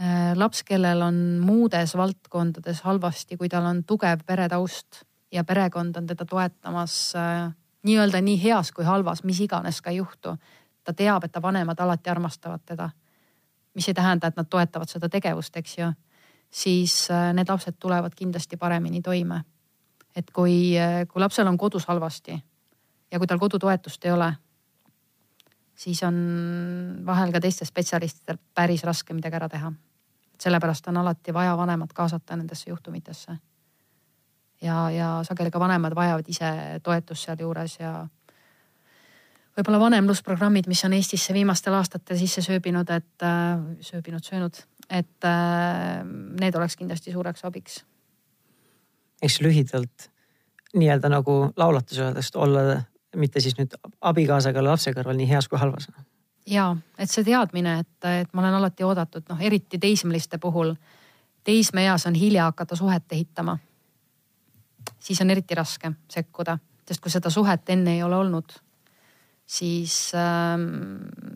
Äh, 0.00 0.36
laps, 0.36 0.60
kellel 0.62 1.00
on 1.02 1.14
muudes 1.40 1.94
valdkondades 1.96 2.82
halvasti, 2.84 3.38
kui 3.40 3.48
tal 3.48 3.64
on 3.64 3.78
tugev 3.88 4.26
peretaust 4.26 4.98
ja 5.32 5.44
perekond 5.44 5.96
on 5.96 6.06
teda 6.06 6.24
toetamas 6.28 7.14
äh, 7.16 7.54
nii-öelda 7.82 8.20
nii 8.20 8.36
heas 8.42 8.74
kui 8.76 8.84
halvas, 8.84 9.22
mis 9.24 9.40
iganes 9.40 9.80
ka 9.80 9.90
ei 9.90 9.96
juhtu. 9.96 10.36
ta 10.84 10.92
teab, 10.92 11.24
et 11.24 11.32
ta 11.32 11.42
vanemad 11.42 11.80
alati 11.80 12.10
armastavad 12.10 12.60
teda. 12.66 12.90
mis 13.74 13.88
ei 13.88 13.94
tähenda, 13.94 14.26
et 14.26 14.36
nad 14.36 14.46
toetavad 14.50 14.88
seda 14.88 15.08
tegevust, 15.08 15.56
eks 15.56 15.78
ju. 15.78 15.92
siis 16.50 17.10
äh, 17.10 17.32
need 17.32 17.48
lapsed 17.48 17.80
tulevad 17.80 18.14
kindlasti 18.14 18.56
paremini 18.56 19.02
toime. 19.02 19.44
et 20.16 20.30
kui, 20.30 20.76
kui 21.08 21.20
lapsel 21.20 21.46
on 21.46 21.58
kodus 21.58 21.86
halvasti 21.86 22.42
ja 23.12 23.18
kui 23.18 23.26
tal 23.26 23.38
kodutoetust 23.38 24.04
ei 24.04 24.12
ole, 24.12 24.32
siis 25.74 26.02
on 26.02 26.16
vahel 27.06 27.32
ka 27.32 27.40
teistel 27.40 27.68
spetsialistidel 27.68 28.38
päris 28.54 28.84
raske 28.84 29.14
midagi 29.14 29.36
ära 29.36 29.48
teha 29.48 29.72
sellepärast 30.40 30.88
on 30.88 30.96
alati 30.96 31.34
vaja 31.34 31.56
vanemat 31.56 31.92
kaasata 31.92 32.36
nendesse 32.36 32.70
juhtumitesse. 32.70 33.32
ja, 34.62 34.90
ja 34.90 35.20
sageli 35.22 35.50
ka 35.50 35.60
vanemad 35.60 35.94
vajavad 35.94 36.28
ise 36.28 36.50
toetust 36.82 37.24
sealjuures 37.24 37.76
ja 37.80 38.06
võib-olla 39.56 39.80
vanemlusprogrammid, 39.80 40.68
mis 40.68 40.84
on 40.84 40.92
Eestisse 40.96 41.34
viimastel 41.34 41.74
aastatel 41.74 42.18
sisse 42.18 42.42
sööbinud, 42.42 42.90
et 42.90 43.22
äh, 43.22 43.60
sööbinud, 43.80 44.24
söönud, 44.24 44.56
et 44.90 45.24
äh, 45.24 46.04
need 46.40 46.56
oleks 46.56 46.76
kindlasti 46.76 47.12
suureks 47.12 47.44
abiks. 47.44 47.84
eks 49.22 49.40
lühidalt 49.40 50.10
nii-öelda 50.76 51.08
nagu 51.08 51.52
laulatus 51.56 51.98
öeldes 51.98 52.32
olla 52.34 52.82
mitte 53.16 53.40
siis 53.40 53.56
nüüd 53.58 53.74
abikaasaga 54.00 54.64
lapse 54.64 54.92
kõrval 54.94 55.16
nii 55.18 55.28
heas 55.30 55.48
kui 55.48 55.58
halvas 55.58 55.88
ja 56.46 56.68
et 56.98 57.10
see 57.10 57.24
teadmine, 57.26 57.78
et, 57.82 58.08
et 58.22 58.32
ma 58.32 58.42
olen 58.44 58.58
alati 58.60 58.84
oodatud, 58.86 59.24
noh 59.28 59.40
eriti 59.42 59.78
teismeliste 59.82 60.38
puhul. 60.38 60.74
teismeeas 61.44 62.06
on 62.06 62.14
hilja 62.14 62.44
hakata 62.44 62.76
suhet 62.76 63.12
ehitama. 63.12 63.58
siis 64.98 65.20
on 65.20 65.30
eriti 65.30 65.54
raske 65.54 65.92
sekkuda, 66.10 66.58
sest 66.88 67.00
kui 67.00 67.10
seda 67.10 67.30
suhet 67.30 67.70
enne 67.70 67.94
ei 67.94 68.02
ole 68.02 68.16
olnud, 68.16 68.52
siis 69.46 70.12
ähm, 70.18 70.64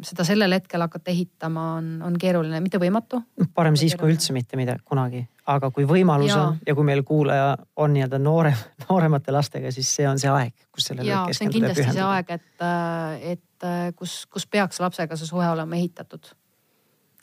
seda 0.03 0.25
sellel 0.27 0.53
hetkel 0.57 0.83
hakata 0.83 1.13
ehitama 1.13 1.67
on, 1.77 1.91
on 2.03 2.17
keeruline, 2.19 2.59
mitte 2.61 2.81
võimatu. 2.83 3.23
parem 3.55 3.77
siis 3.79 3.95
kui 3.99 4.11
üldse 4.11 4.35
mitte 4.35 4.59
midagi 4.59 4.83
kunagi, 4.85 5.23
aga 5.47 5.71
kui 5.75 5.87
võimalus 5.87 6.33
ja. 6.33 6.41
on 6.49 6.59
ja 6.67 6.75
kui 6.75 6.89
meil 6.89 7.05
kuulaja 7.07 7.53
on 7.77 7.95
nii-öelda 7.95 8.19
noorem, 8.19 8.59
nooremate 8.89 9.33
lastega, 9.35 9.71
siis 9.75 9.95
see 9.95 10.09
on 10.11 10.19
see 10.19 10.33
aeg, 10.33 10.57
kus 10.75 10.91
sellele 10.91 11.09
ja 11.09 11.23
see 11.31 11.47
on 11.47 11.55
kindlasti 11.55 11.87
see 11.93 12.09
aeg, 12.09 12.35
et, 12.41 12.51
äh, 12.67 13.31
et 13.37 13.47
Äh, 13.65 13.91
kus, 13.97 14.25
kus 14.33 14.47
peaks 14.49 14.81
lapsega 14.81 15.17
see 15.21 15.29
suhe 15.29 15.49
olema 15.49 15.77
ehitatud. 15.77 16.33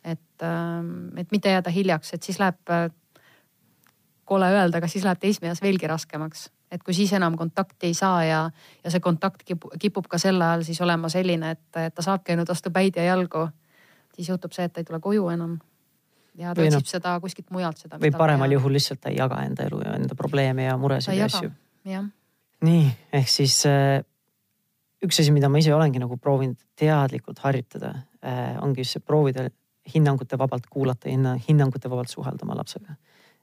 et, 0.07 0.43
ähm, 0.43 1.17
et 1.17 1.31
mitte 1.31 1.49
jääda 1.49 1.69
hiljaks, 1.73 2.13
et 2.13 2.23
siis 2.23 2.37
läheb, 2.39 2.59
äh, 2.71 2.89
kole 4.23 4.45
öelda, 4.45 4.77
aga 4.77 4.87
siis 4.87 5.03
läheb 5.03 5.19
teismeeas 5.19 5.59
veelgi 5.61 5.87
raskemaks 5.87 6.45
et 6.71 6.83
kui 6.83 6.93
siis 6.93 7.13
enam 7.15 7.37
kontakti 7.39 7.87
ei 7.87 7.93
saa 7.97 8.23
ja, 8.25 8.41
ja 8.83 8.91
see 8.91 9.03
kontakt 9.03 9.43
kipub, 9.47 9.71
kipub 9.79 10.09
ka 10.11 10.19
sel 10.21 10.41
ajal 10.41 10.65
siis 10.67 10.81
olema 10.83 11.09
selline, 11.09 11.53
et, 11.55 11.93
ta 11.95 12.03
saabki 12.03 12.35
ainult 12.35 12.51
vastu 12.51 12.71
päid 12.73 12.99
ja 12.99 13.07
jalgu. 13.07 13.47
siis 14.15 14.29
juhtub 14.29 14.51
see, 14.51 14.65
et 14.65 14.73
ta 14.73 14.81
ei 14.81 14.87
tule 14.87 14.99
koju 14.99 15.29
enam. 15.29 15.57
ja 16.35 16.53
ta 16.55 16.61
otsib 16.61 16.83
no, 16.83 16.91
seda 16.91 17.19
kuskilt 17.23 17.49
mujalt 17.51 17.77
seda. 17.77 17.99
või 18.01 18.11
paremal 18.11 18.51
juhul 18.51 18.77
lihtsalt 18.77 19.01
ta 19.01 19.09
ei 19.09 19.17
jaga 19.17 19.41
enda 19.45 19.63
elu 19.63 19.81
ja 19.85 19.95
enda 19.95 20.15
probleeme 20.15 20.67
ja 20.67 20.77
muresid 20.77 21.17
ja 21.17 21.25
asju. 21.25 21.51
nii, 22.61 22.85
ehk 23.13 23.29
siis 23.31 23.63
äh, 23.65 24.03
üks 25.03 25.21
asi, 25.21 25.31
mida 25.31 25.49
ma 25.49 25.61
ise 25.61 25.73
olengi 25.73 26.01
nagu 26.01 26.17
proovinud 26.17 26.59
teadlikult 26.75 27.39
harjutada 27.39 27.93
äh,, 28.23 28.57
ongi 28.61 28.83
see 28.83 28.99
proovida 28.99 29.47
hinnangute 29.93 30.37
vabalt 30.37 30.67
kuulata, 30.69 31.09
hinna, 31.09 31.37
hinnangute 31.49 31.89
vabalt 31.89 32.09
suhelda 32.09 32.45
oma 32.45 32.57
lapsega. 32.57 32.95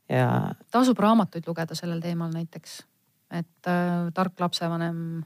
ja. 0.09 0.55
tasub 0.71 0.99
raamatuid 0.99 1.47
lugeda 1.47 1.75
sellel 1.75 2.01
teemal 2.01 2.33
näiteks, 2.35 2.83
et 3.31 3.71
äh, 3.71 4.11
Tark 4.15 4.41
lapsevanem 4.41 5.25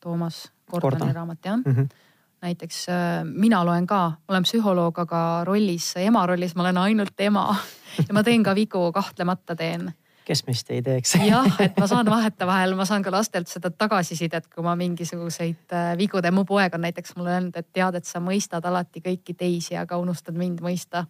Toomas 0.00 0.52
Gordoni 0.70 1.12
raamat 1.12 1.44
jah 1.44 1.56
mm. 1.56 1.72
-hmm 1.72 1.88
näiteks 2.42 2.88
äh, 2.88 3.24
mina 3.24 3.64
loen 3.66 3.86
ka, 3.86 4.12
ma 4.14 4.34
olen 4.34 4.42
psühholoog, 4.42 4.98
aga 4.98 5.44
rollis, 5.44 5.96
ema 5.96 6.26
rollis 6.26 6.54
ma 6.54 6.62
olen 6.62 6.76
ainult 6.78 7.20
ema 7.20 7.56
ja 8.06 8.14
ma 8.14 8.22
teen 8.22 8.42
ka 8.42 8.54
vigu, 8.54 8.92
kahtlemata 8.92 9.56
teen 9.56 9.90
kes 10.28 10.44
meist 10.46 10.70
ei 10.70 10.82
teeks 10.84 11.14
jah, 11.30 11.48
et 11.64 11.76
ma 11.80 11.88
saan 11.90 12.08
vahetevahel, 12.10 12.74
ma 12.78 12.86
saan 12.88 13.04
ka 13.04 13.12
lastelt 13.12 13.50
seda 13.50 13.70
tagasisidet, 13.72 14.48
kui 14.52 14.64
ma 14.66 14.74
mingisuguseid 14.78 15.76
äh, 15.76 15.92
vigu 16.00 16.22
teen. 16.22 16.36
mu 16.36 16.44
poeg 16.48 16.74
on 16.76 16.84
näiteks 16.84 17.16
mulle 17.16 17.36
öelnud, 17.36 17.56
et 17.56 17.68
tead, 17.72 17.98
et 17.98 18.08
sa 18.08 18.20
mõistad 18.22 18.64
alati 18.68 19.02
kõiki 19.04 19.36
teisi, 19.38 19.76
aga 19.80 19.98
unustad 20.00 20.36
mind 20.38 20.62
mõista. 20.64 21.06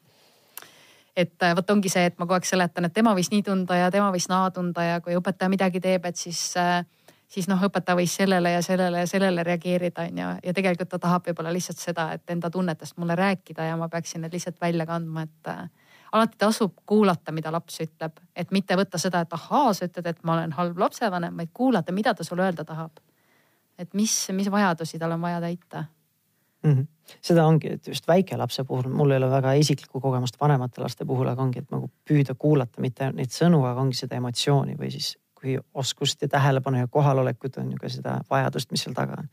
Et 1.19 1.43
äh, 1.43 1.55
vot 1.57 1.71
ongi 1.75 1.91
see, 1.93 2.07
et 2.09 2.19
ma 2.19 2.27
kogu 2.27 2.39
aeg 2.39 2.47
seletan, 2.47 2.87
et 2.87 2.95
tema 2.95 3.15
võis 3.17 3.33
nii 3.33 3.43
tunda 3.47 3.77
ja 3.79 3.91
tema 3.95 4.13
võis 4.15 4.29
naa 4.31 4.53
tunda 4.55 4.85
ja 4.87 5.01
kui 5.03 5.17
õpetaja 5.19 5.51
midagi 5.51 5.83
teeb, 5.83 6.07
et 6.07 6.21
siis 6.21 6.43
äh, 6.61 6.85
siis 7.29 7.49
noh, 7.51 7.61
õpetaja 7.69 7.99
võis 7.99 8.15
sellele 8.21 8.55
ja 8.55 8.63
sellele 8.65 9.03
ja 9.03 9.11
sellele 9.11 9.45
reageerida, 9.47 10.07
on 10.09 10.23
ju. 10.23 10.31
ja 10.49 10.55
tegelikult 10.57 10.93
ta 10.95 11.01
tahab 11.03 11.27
võib-olla 11.29 11.53
lihtsalt 11.53 11.83
seda, 11.83 12.13
et 12.17 12.31
enda 12.31 12.51
tunnetest 12.51 12.97
mulle 13.03 13.19
rääkida 13.19 13.67
ja 13.69 13.77
ma 13.77 13.91
peaksin 13.93 14.25
need 14.25 14.39
lihtsalt 14.39 14.61
välja 14.61 14.87
kandma, 14.89 15.27
et 15.27 15.53
alati 16.13 16.39
tasub 16.41 16.79
kuulata, 16.87 17.35
mida 17.37 17.53
laps 17.53 17.83
ütleb, 17.85 18.17
et 18.37 18.55
mitte 18.55 18.79
võtta 18.81 19.01
seda, 19.01 19.21
et 19.27 19.37
ahaa, 19.37 19.75
sa 19.77 19.91
ütled, 19.91 20.07
et 20.09 20.25
ma 20.25 20.39
olen 20.39 20.55
halb 20.57 20.81
lapsevanem, 20.81 21.37
vaid 21.37 21.53
kuulata, 21.53 21.93
mida 21.93 22.15
ta 22.15 22.25
sulle 22.25 22.47
öelda 22.47 22.65
tahab. 22.65 23.05
et 23.79 23.95
mis, 23.95 24.15
mis 24.33 24.51
vajadusi 24.51 24.99
tal 24.99 25.13
on 25.13 25.21
vaja 25.21 25.41
täita 25.41 25.85
mm. 26.63 26.73
-hmm. 26.73 27.15
seda 27.23 27.47
ongi, 27.47 27.73
et 27.73 27.87
just 27.87 28.09
väikelapse 28.09 28.65
puhul, 28.65 28.91
mul 28.91 29.11
ei 29.11 29.17
ole 29.17 29.31
väga 29.31 29.53
isiklikku 29.53 30.01
kogemust 30.01 30.41
vanemate 30.41 30.83
laste 30.83 31.05
puhul, 31.05 31.29
aga 31.29 31.43
ongi, 31.43 31.59
et 31.59 31.71
nagu 31.71 31.91
püüda 32.11 32.35
kuulata 32.35 32.81
mitte 32.81 33.13
neid 33.13 33.35
sõnu, 33.35 33.65
aga 33.67 33.81
ongi 33.81 33.97
seda 33.97 34.17
emotsiooni 34.17 34.77
või 34.79 34.91
siis 34.91 35.17
kui 35.39 35.59
oskust 35.75 36.23
ja 36.23 36.29
tähelepanu 36.29 36.79
ja 36.79 36.89
kohalolekut 36.91 37.57
on 37.57 37.73
ju 37.73 37.79
ka 37.81 37.89
seda 37.89 38.21
vajadust, 38.31 38.71
mis 38.71 38.83
seal 38.83 38.95
taga 38.95 39.21
on. 39.23 39.29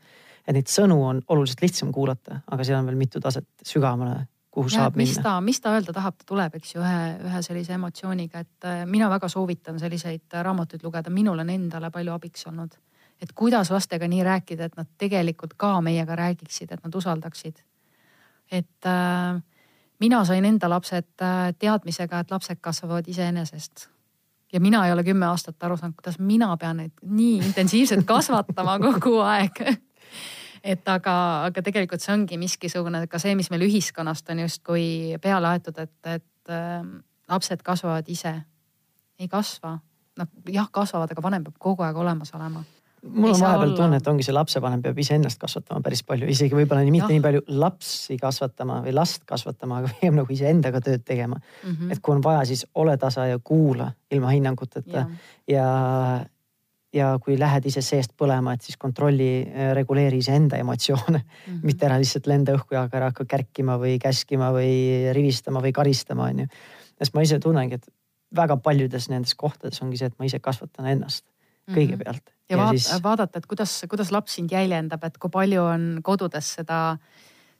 et 0.46 0.54
neid 0.54 0.70
sõnu 0.70 1.00
on 1.02 1.22
oluliselt 1.28 1.62
lihtsam 1.62 1.92
kuulata, 1.92 2.40
aga 2.46 2.64
seal 2.64 2.78
on 2.78 2.86
veel 2.86 2.96
mitu 2.96 3.20
taset 3.20 3.48
sügavamale 3.66 4.26
kuhu 4.56 4.70
ja, 4.70 4.78
saab 4.78 4.96
mis 4.96 5.12
minna. 5.16 5.22
ta, 5.22 5.40
mis 5.44 5.60
ta 5.60 5.74
öelda 5.76 5.92
tahab, 5.92 6.16
ta 6.20 6.28
tuleb, 6.28 6.54
eks 6.58 6.74
ju, 6.74 6.80
ühe, 6.80 7.00
ühe 7.28 7.42
sellise 7.44 7.76
emotsiooniga, 7.76 8.44
et 8.46 8.68
äh, 8.68 8.82
mina 8.88 9.10
väga 9.12 9.28
soovitan 9.28 9.80
selliseid 9.82 10.38
raamatuid 10.46 10.84
lugeda, 10.86 11.12
minul 11.12 11.42
on 11.44 11.50
endale 11.52 11.90
palju 11.92 12.14
abiks 12.14 12.46
olnud. 12.50 12.78
Et 13.22 13.32
kuidas 13.34 13.70
lastega 13.70 14.08
nii 14.08 14.24
rääkida, 14.24 14.64
et 14.64 14.76
nad 14.76 14.88
tegelikult 14.98 15.54
ka 15.56 15.80
meiega 15.80 16.16
räägiksid, 16.16 16.72
et 16.72 16.84
nad 16.84 16.94
usaldaksid. 16.94 17.62
et 18.52 18.86
äh, 18.86 19.42
mina 20.00 20.24
sain 20.24 20.44
enda 20.44 20.70
lapsed 20.70 21.22
äh, 21.22 21.54
teadmisega, 21.58 22.20
et 22.20 22.30
lapsed 22.30 22.58
kasvavad 22.60 23.08
iseenesest 23.08 23.88
ja 24.52 24.60
mina 24.60 24.86
ei 24.86 24.92
ole 24.92 25.04
kümme 25.04 25.26
aastat 25.26 25.62
aru 25.62 25.76
saanud, 25.76 25.96
kuidas 25.96 26.18
mina 26.18 26.56
pean 26.56 26.76
neid 26.76 26.92
nii 27.02 27.36
intensiivselt 27.36 28.06
kasvatama 28.14 28.78
kogu 28.78 29.18
aeg 29.20 29.62
et 30.64 30.88
aga, 30.88 31.16
aga 31.46 31.62
tegelikult 31.62 32.02
see 32.02 32.14
ongi 32.14 32.38
miskisugune 32.38 33.06
ka 33.10 33.18
see, 33.22 33.34
mis 33.34 33.50
meil 33.50 33.66
ühiskonnast 33.66 34.30
on 34.30 34.44
justkui 34.44 35.16
peale 35.22 35.54
aetud, 35.54 35.78
et, 35.78 35.98
et 36.06 36.52
äh, 36.52 36.80
lapsed 37.28 37.62
kasvavad 37.62 38.08
ise. 38.08 38.34
ei 39.18 39.28
kasva, 39.28 39.78
nad 40.18 40.28
jah, 40.52 40.68
kasvavad, 40.70 41.10
aga 41.10 41.22
vanem 41.22 41.44
peab 41.44 41.54
kogu 41.58 41.82
aeg 41.82 41.96
olemas 41.96 42.34
olema 42.36 42.64
mul 43.06 43.32
on 43.32 43.40
vahepeal 43.40 43.68
olla... 43.68 43.76
tunne, 43.76 44.00
et 44.00 44.08
ongi 44.10 44.26
see 44.26 44.34
lapsevanem 44.34 44.82
peab 44.84 44.98
iseennast 44.98 45.40
kasvatama 45.42 45.82
päris 45.84 46.02
palju, 46.06 46.28
isegi 46.32 46.56
võib-olla 46.58 46.84
mitte 46.86 47.08
ja. 47.08 47.14
nii 47.14 47.24
palju 47.24 47.42
lapsi 47.62 48.18
kasvatama 48.20 48.80
või 48.84 48.94
last 48.96 49.24
kasvatama, 49.28 49.80
aga 49.82 49.92
pigem 49.94 50.20
nagu 50.20 50.32
iseendaga 50.32 50.80
tööd 50.84 51.04
tegema 51.06 51.38
mm. 51.38 51.72
-hmm. 51.72 51.92
et 51.92 52.00
kui 52.00 52.16
on 52.16 52.22
vaja, 52.24 52.44
siis 52.52 52.66
ole 52.74 52.96
tasa 52.96 53.26
ja 53.26 53.38
kuula 53.38 53.90
ilma 54.10 54.32
hinnanguteta 54.34 54.98
ja, 54.98 55.06
ja 55.48 55.66
ja 56.96 57.10
kui 57.22 57.36
lähed 57.38 57.66
ise 57.68 57.82
seest 57.84 58.14
põlema, 58.18 58.54
et 58.56 58.64
siis 58.64 58.78
kontrolli, 58.80 59.28
reguleeri 59.76 60.20
iseenda 60.22 60.56
emotsioone 60.56 61.18
mm, 61.18 61.52
-hmm. 61.52 61.60
mitte 61.62 61.86
ära 61.86 61.98
lihtsalt 62.00 62.26
lenda 62.26 62.54
õhku 62.56 62.76
ja 62.76 62.86
ära 62.92 63.10
hakka 63.10 63.26
kärkima 63.28 63.76
või 63.82 63.98
käskima 64.02 64.50
või 64.54 65.12
rivistama 65.12 65.60
või 65.60 65.72
karistama, 65.76 66.30
on 66.30 66.44
ju. 66.44 66.46
sest 66.98 67.14
ma 67.14 67.22
ise 67.22 67.38
tunnengi, 67.38 67.74
et 67.74 67.88
väga 68.36 68.56
paljudes 68.56 69.08
nendes 69.08 69.34
kohtades 69.34 69.82
ongi 69.82 70.00
see, 70.00 70.06
et 70.06 70.18
ma 70.18 70.24
ise 70.24 70.40
kasvatan 70.40 70.86
ennast 70.86 71.24
kõigepealt 71.70 72.22
mm. 72.22 72.30
-hmm. 72.30 72.35
Ja, 72.48 72.56
ja 72.56 72.62
vaat, 72.62 72.78
siis... 72.78 73.02
vaadata, 73.02 73.38
et 73.38 73.46
kuidas, 73.46 73.82
kuidas 73.90 74.12
laps 74.14 74.38
sind 74.38 74.52
jäljendab, 74.52 75.04
et 75.04 75.18
kui 75.18 75.30
palju 75.30 75.62
on 75.62 75.90
kodudes 76.02 76.54
seda, 76.60 76.80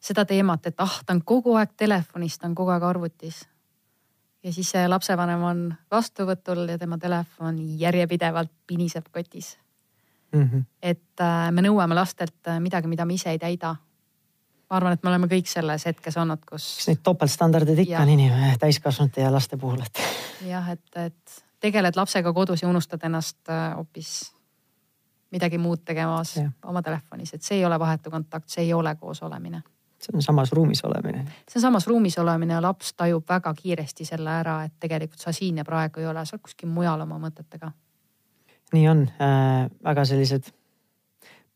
seda 0.00 0.24
teemat, 0.24 0.66
et 0.66 0.80
ah, 0.82 1.00
ta 1.06 1.16
on 1.16 1.22
kogu 1.24 1.56
aeg 1.60 1.76
telefonis, 1.76 2.38
ta 2.38 2.50
on 2.50 2.54
kogu 2.54 2.74
aeg 2.74 2.86
arvutis 2.86 3.44
ja 4.46 4.52
siis 4.52 4.70
see 4.70 4.84
lapsevanem 4.88 5.42
on 5.42 5.62
vastuvõtul 5.90 6.68
ja 6.70 6.78
tema 6.78 6.98
telefon 7.02 7.58
järjepidevalt 7.80 8.52
piniseb 8.66 9.08
kotis 9.12 9.56
mm. 10.32 10.42
-hmm. 10.42 10.62
et 10.82 11.20
äh, 11.20 11.50
me 11.50 11.64
nõuame 11.66 11.98
lastelt 11.98 12.48
äh, 12.48 12.60
midagi, 12.60 12.88
mida 12.88 13.04
me 13.04 13.14
ise 13.14 13.30
ei 13.30 13.38
täida. 13.38 13.76
ma 14.70 14.76
arvan, 14.76 14.92
et 14.92 15.02
me 15.02 15.10
oleme 15.10 15.26
kõik 15.30 15.46
selles 15.46 15.84
hetkes 15.86 16.16
olnud, 16.16 16.44
kus. 16.44 16.76
eks 16.78 16.88
neid 16.88 17.02
topeltstandardeid 17.02 17.78
ikka 17.78 18.02
on 18.02 18.08
inimene, 18.08 18.56
täiskasvanute 18.58 19.20
ja 19.20 19.32
laste 19.32 19.56
puhul, 19.56 19.82
et. 19.82 20.00
jah, 20.46 20.70
et, 20.70 20.96
et 20.96 21.42
tegeled 21.60 21.96
lapsega 21.96 22.32
kodus 22.32 22.62
ja 22.62 22.68
unustad 22.68 23.02
ennast 23.02 23.48
äh, 23.48 23.76
hoopis 23.76 24.32
midagi 25.36 25.60
muud 25.60 25.84
tegemas 25.84 26.36
ja. 26.40 26.50
oma 26.64 26.82
telefonis, 26.82 27.34
et 27.36 27.46
see 27.46 27.60
ei 27.60 27.64
ole 27.68 27.78
vahetu 27.78 28.10
kontakt, 28.10 28.48
see 28.50 28.64
ei 28.66 28.74
ole 28.74 28.94
koos 29.00 29.22
olemine 29.26 29.62
see 30.00 30.16
on 30.16 30.22
samas 30.22 30.52
ruumis 30.52 30.84
olemine. 30.84 31.24
see 31.48 31.58
on 31.58 31.62
samas 31.62 31.86
ruumis 31.86 32.18
olemine 32.18 32.54
ja 32.54 32.62
laps 32.62 32.92
tajub 32.94 33.24
väga 33.28 33.54
kiiresti 33.54 34.04
selle 34.04 34.30
ära, 34.30 34.58
et 34.64 34.74
tegelikult 34.80 35.20
sa 35.20 35.32
siin 35.32 35.58
ja 35.58 35.64
praegu 35.64 36.00
ei 36.00 36.06
ole, 36.06 36.24
sa 36.26 36.36
oled 36.36 36.44
kuskil 36.44 36.68
mujal 36.68 37.00
oma 37.00 37.18
mõtetega. 37.22 37.72
nii 38.74 38.88
on 38.88 39.02
äh,, 39.22 39.66
väga 39.84 40.04
sellised 40.04 40.52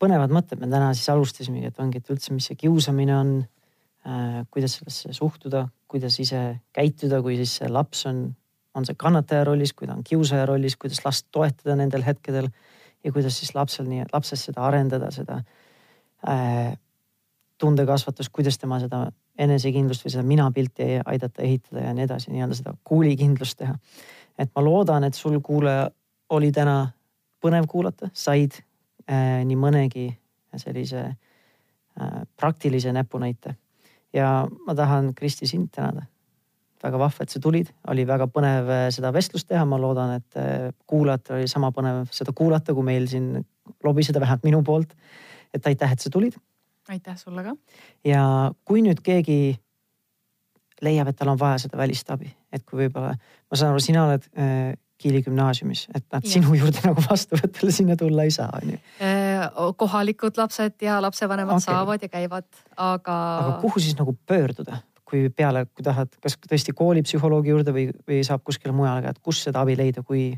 põnevad 0.00 0.32
mõtted 0.32 0.60
me 0.60 0.70
täna 0.70 0.92
siis 0.96 1.08
alustasimegi, 1.12 1.70
et 1.70 1.80
ongi, 1.80 2.00
et 2.00 2.12
üldse, 2.12 2.32
mis 2.34 2.48
see 2.50 2.56
kiusamine 2.56 3.16
on 3.16 3.32
äh,. 4.06 4.42
kuidas 4.50 4.78
sellesse 4.80 5.12
suhtuda, 5.16 5.68
kuidas 5.88 6.18
ise 6.22 6.60
käituda, 6.72 7.22
kui 7.22 7.36
siis 7.40 7.58
see 7.60 7.68
laps 7.68 8.06
on, 8.10 8.30
on 8.74 8.88
see 8.88 8.96
kannataja 8.96 9.44
rollis, 9.44 9.74
kui 9.76 9.90
ta 9.90 9.98
on 9.98 10.04
kiusaja 10.06 10.46
rollis, 10.48 10.78
kuidas 10.80 11.04
last 11.04 11.28
toetada 11.30 11.76
nendel 11.76 12.06
hetkedel 12.06 12.48
ja 13.04 13.12
kuidas 13.12 13.38
siis 13.38 13.54
lapsel 13.54 13.88
nii, 13.88 14.04
lapses 14.12 14.44
seda 14.48 14.64
arendada, 14.66 15.10
seda 15.14 15.40
äh, 16.28 16.76
tundekasvatus, 17.60 18.28
kuidas 18.28 18.58
tema 18.58 18.80
seda 18.80 19.06
enesekindlust 19.40 20.04
või 20.04 20.14
seda 20.14 20.24
minapilti 20.26 20.88
aidata 21.04 21.42
ehitada 21.42 21.84
ja 21.86 21.94
nii 21.96 22.06
edasi, 22.08 22.32
nii-öelda 22.32 22.56
seda 22.58 22.74
kuulikindlust 22.84 23.58
teha. 23.58 23.76
et 24.38 24.50
ma 24.56 24.64
loodan, 24.64 25.04
et 25.04 25.14
sul 25.14 25.40
kuulaja 25.40 25.90
oli 26.30 26.52
täna 26.52 26.90
põnev 27.40 27.66
kuulata, 27.68 28.10
said 28.12 28.60
äh, 29.08 29.40
nii 29.44 29.56
mõnegi 29.56 30.06
sellise 30.56 31.02
äh, 31.08 32.22
praktilise 32.36 32.92
näpunäite. 32.92 33.56
ja 34.12 34.46
ma 34.66 34.74
tahan, 34.74 35.14
Kristi, 35.14 35.46
sind 35.46 35.68
tänada. 35.72 36.02
Väga 36.82 37.00
vahva, 37.00 37.24
et 37.24 37.32
sa 37.32 37.40
tulid, 37.42 37.72
oli 37.92 38.06
väga 38.08 38.28
põnev 38.32 38.70
äh, 38.74 38.84
seda 38.94 39.12
vestlust 39.14 39.48
teha, 39.48 39.64
ma 39.68 39.78
loodan, 39.80 40.16
et 40.20 40.38
äh, 40.40 40.68
kuulajatel 40.90 41.40
oli 41.40 41.48
sama 41.50 41.72
põnev 41.76 42.06
seda 42.14 42.34
kuulata, 42.36 42.76
kui 42.76 42.86
meil 42.86 43.08
siin 43.10 43.34
lobiseda, 43.84 44.22
vähemalt 44.22 44.46
minu 44.48 44.62
poolt. 44.66 44.94
et 45.54 45.66
aitäh, 45.66 45.92
et 45.92 46.00
sa 46.00 46.10
tulid 46.10 46.36
aitäh 46.90 47.16
sulle 47.16 47.44
ka. 47.44 47.56
ja 48.04 48.22
kui 48.64 48.82
nüüd 48.84 49.00
keegi 49.04 49.56
leiab, 50.84 51.10
et 51.10 51.18
tal 51.18 51.32
on 51.32 51.40
vaja 51.40 51.58
seda 51.66 51.78
välist 51.80 52.08
abi, 52.12 52.30
et 52.52 52.64
kui 52.66 52.84
võib-olla, 52.84 53.12
ma 53.14 53.58
saan 53.58 53.74
aru, 53.74 53.82
sina 53.84 54.06
oled 54.08 54.30
äh, 54.36 54.70
Kiili 55.00 55.22
gümnaasiumis, 55.24 55.86
et 55.96 56.04
nad 56.12 56.26
ja. 56.26 56.28
sinu 56.28 56.52
juurde 56.52 56.82
nagu 56.84 57.00
vastuvõtule 57.06 57.72
sinna 57.72 57.94
tulla 57.96 58.26
ei 58.28 58.34
saa, 58.34 58.50
on 58.58 58.74
ju. 58.74 58.80
Äh, 59.00 59.46
kohalikud 59.80 60.36
lapsed 60.36 60.84
ja 60.84 60.98
lapsevanemad 61.00 61.56
okay. 61.56 61.64
saavad 61.70 62.04
ja 62.04 62.10
käivad, 62.12 62.48
aga. 62.76 63.16
aga 63.38 63.54
kuhu 63.62 63.80
siis 63.80 63.96
nagu 63.96 64.12
pöörduda, 64.28 64.82
kui 65.10 65.28
peale, 65.36 65.66
kui 65.74 65.84
tahad, 65.84 66.12
kas 66.22 66.38
tõesti 66.46 66.74
koolipsühholoogi 66.76 67.50
juurde 67.52 67.74
või, 67.74 67.88
või 68.08 68.22
saab 68.26 68.44
kuskile 68.46 68.72
mujale 68.76 69.10
et 69.10 69.18
kus 69.22 69.42
seda 69.46 69.64
abi 69.64 69.76
leida, 69.76 70.02
kui 70.06 70.32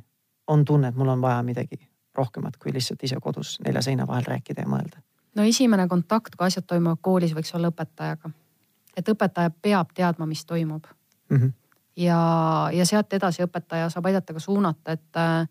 on 0.48 0.64
tunne, 0.64 0.88
et 0.88 0.98
mul 0.98 1.12
on 1.12 1.20
vaja 1.22 1.42
midagi 1.46 1.78
rohkemat 2.16 2.56
kui 2.60 2.72
lihtsalt 2.72 3.02
ise 3.04 3.16
kodus 3.20 3.58
nelja 3.64 3.82
seina 3.82 4.06
vahel 4.06 4.24
rääkida 4.28 4.64
ja 4.64 4.68
mõelda 4.68 5.00
no 5.34 5.42
esimene 5.48 5.88
kontakt, 5.88 6.36
kui 6.36 6.46
asjad 6.46 6.66
toimuvad 6.68 7.00
koolis, 7.00 7.34
võiks 7.36 7.54
olla 7.56 7.72
õpetajaga. 7.72 8.30
et 8.96 9.08
õpetaja 9.08 9.50
peab 9.62 9.92
teadma, 9.94 10.26
mis 10.26 10.44
toimub 10.44 10.84
mm. 11.28 11.36
-hmm. 11.36 11.52
ja, 11.96 12.20
ja 12.72 12.86
sealt 12.86 13.12
edasi 13.12 13.42
õpetaja 13.42 13.90
saab 13.90 14.06
aidata 14.06 14.32
ka 14.32 14.40
suunata, 14.40 14.92
et 14.92 15.16
äh, 15.16 15.48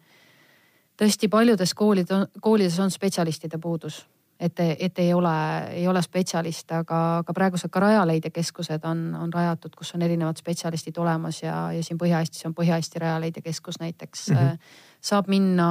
tõesti 1.02 1.30
paljudes 1.30 1.74
koolid, 1.74 2.08
koolides 2.42 2.80
on 2.80 2.92
spetsialistide 2.92 3.58
puudus 3.58 4.06
et, 4.42 4.60
et 4.80 5.00
ei 5.00 5.14
ole, 5.14 5.34
ei 5.78 5.88
ole 5.88 6.02
spetsialiste, 6.02 6.82
aga, 6.82 7.02
aga 7.22 7.34
praegused 7.38 7.72
ka 7.72 7.84
Rajaleidja 7.84 8.32
keskused 8.34 8.86
on, 8.90 9.04
on 9.20 9.34
rajatud, 9.34 9.76
kus 9.78 9.94
on 9.96 10.06
erinevad 10.08 10.40
spetsialistid 10.42 10.98
olemas 11.02 11.44
ja, 11.44 11.58
ja 11.76 11.84
siin 11.86 12.00
Põhja-Eestis 12.02 12.48
on 12.50 12.56
Põhja-Eesti 12.58 13.04
Rajaleidja 13.04 13.46
keskus 13.46 13.80
näiteks 13.84 14.30
mm. 14.30 14.48
-hmm 14.48 14.80
saab 15.02 15.32
minna 15.34 15.68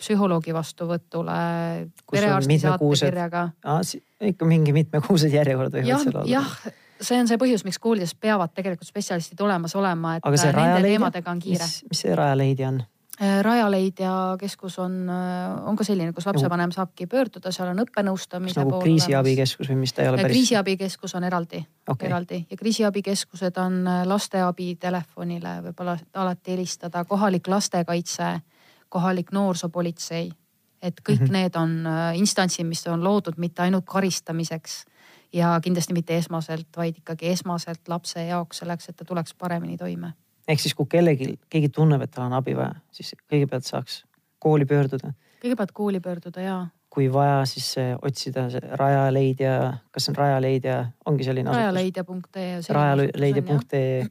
psühholoogi 0.00 0.54
vastuvõtule. 0.54 1.36
ikka 4.32 4.48
mingi 4.48 4.74
mitmekuused 4.74 5.30
järjekorrad 5.30 5.78
võivad 5.78 6.02
seal 6.02 6.16
olla. 6.16 6.26
jah, 6.30 6.56
see 6.98 7.20
on 7.20 7.30
see 7.30 7.38
põhjus, 7.38 7.62
miks 7.68 7.78
koolides 7.78 8.16
peavad 8.18 8.50
tegelikult 8.56 8.90
spetsialistid 8.90 9.40
olemas 9.46 9.76
olema, 9.78 10.16
et 10.18 10.26
nende 10.26 10.82
teemadega 10.88 11.30
on 11.30 11.44
kiire. 11.46 11.70
mis 11.90 12.02
see 12.02 12.18
Rajaleidja 12.18 12.74
on? 12.74 12.82
Äh, 13.22 13.42
Rajaleidja 13.42 14.36
keskus 14.40 14.78
on, 14.78 15.08
äh, 15.08 15.68
on 15.68 15.76
ka 15.76 15.84
selline, 15.84 16.12
kus 16.12 16.26
lapsevanem 16.26 16.72
saabki 16.74 17.06
pöörduda, 17.08 17.48
seal 17.52 17.70
on 17.70 17.78
õppenõustamise 17.80 18.60
nagu 18.60 18.80
kriisiabikeskus 18.82 19.70
või 19.72 19.78
mis 19.80 19.94
ta 19.96 20.02
ei 20.02 20.10
ole 20.10 20.18
äh, 20.18 20.26
päris? 20.26 20.36
kriisiabikeskus 20.36 21.14
on 21.16 21.24
eraldi 21.24 21.62
okay., 21.88 22.10
eraldi 22.10 22.42
ja 22.50 22.58
kriisiabikeskused 22.60 23.56
on 23.62 23.78
lasteabi 24.04 24.74
telefonile 24.80 25.54
võib-olla 25.64 25.96
alati 26.12 26.52
helistada, 26.52 27.06
kohalik 27.08 27.48
lastekaitse 27.48 28.34
kohalik 28.92 29.32
noorsoopolitsei. 29.32 30.28
et 30.82 31.00
kõik 31.00 31.20
mm 31.20 31.26
-hmm. 31.26 31.32
need 31.32 31.56
on 31.56 31.88
instantsid, 32.14 32.66
mis 32.66 32.86
on 32.86 33.04
loodud 33.04 33.38
mitte 33.38 33.62
ainult 33.62 33.84
karistamiseks 33.84 34.84
ja 35.32 35.60
kindlasti 35.62 35.92
mitte 35.92 36.16
esmaselt, 36.16 36.68
vaid 36.76 36.98
ikkagi 36.98 37.28
esmaselt 37.28 37.88
lapse 37.88 38.26
jaoks 38.26 38.58
selleks, 38.58 38.88
et 38.88 38.96
ta 38.96 39.04
tuleks 39.04 39.34
paremini 39.34 39.76
toime. 39.76 40.12
Ehk 40.48 40.62
siis, 40.62 40.74
kui 40.74 40.88
kellelgi, 40.90 41.34
keegi 41.50 41.70
tunneb, 41.74 42.02
et 42.06 42.12
tal 42.14 42.28
on 42.28 42.36
abi 42.38 42.56
vaja, 42.56 42.74
siis 42.94 43.14
kõigepealt 43.26 43.66
saaks 43.68 44.04
kooli 44.42 44.66
pöörduda. 44.68 45.12
kõigepealt 45.42 45.72
kooli 45.76 46.00
pöörduda 46.00 46.44
ja. 46.44 46.58
kui 46.90 47.10
vaja, 47.12 47.42
siis 47.48 47.74
otsida 48.02 48.48
see 48.50 48.76
Rajaleidja, 48.80 49.56
kas 49.92 50.06
see 50.06 50.14
on 50.14 50.20
Rajaleidja, 50.22 50.78
ongi 51.06 51.26
selline 51.26 51.52
rajaleidja.ee. 51.52 52.62
rajaleidja.ee 52.68 54.08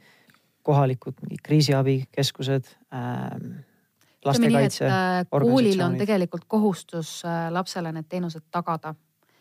kohalikud 0.66 1.14
kriisiabikeskused 1.44 2.64
ähm, 2.94 3.52
lastekaitse. 4.26 4.86
Äh, 4.86 5.26
koolil 5.30 5.82
on 5.82 5.98
tegelikult 5.98 6.46
kohustus 6.48 7.22
äh, 7.26 7.52
lapsele 7.54 7.92
need 7.94 8.10
teenused 8.10 8.48
tagada, 8.52 8.96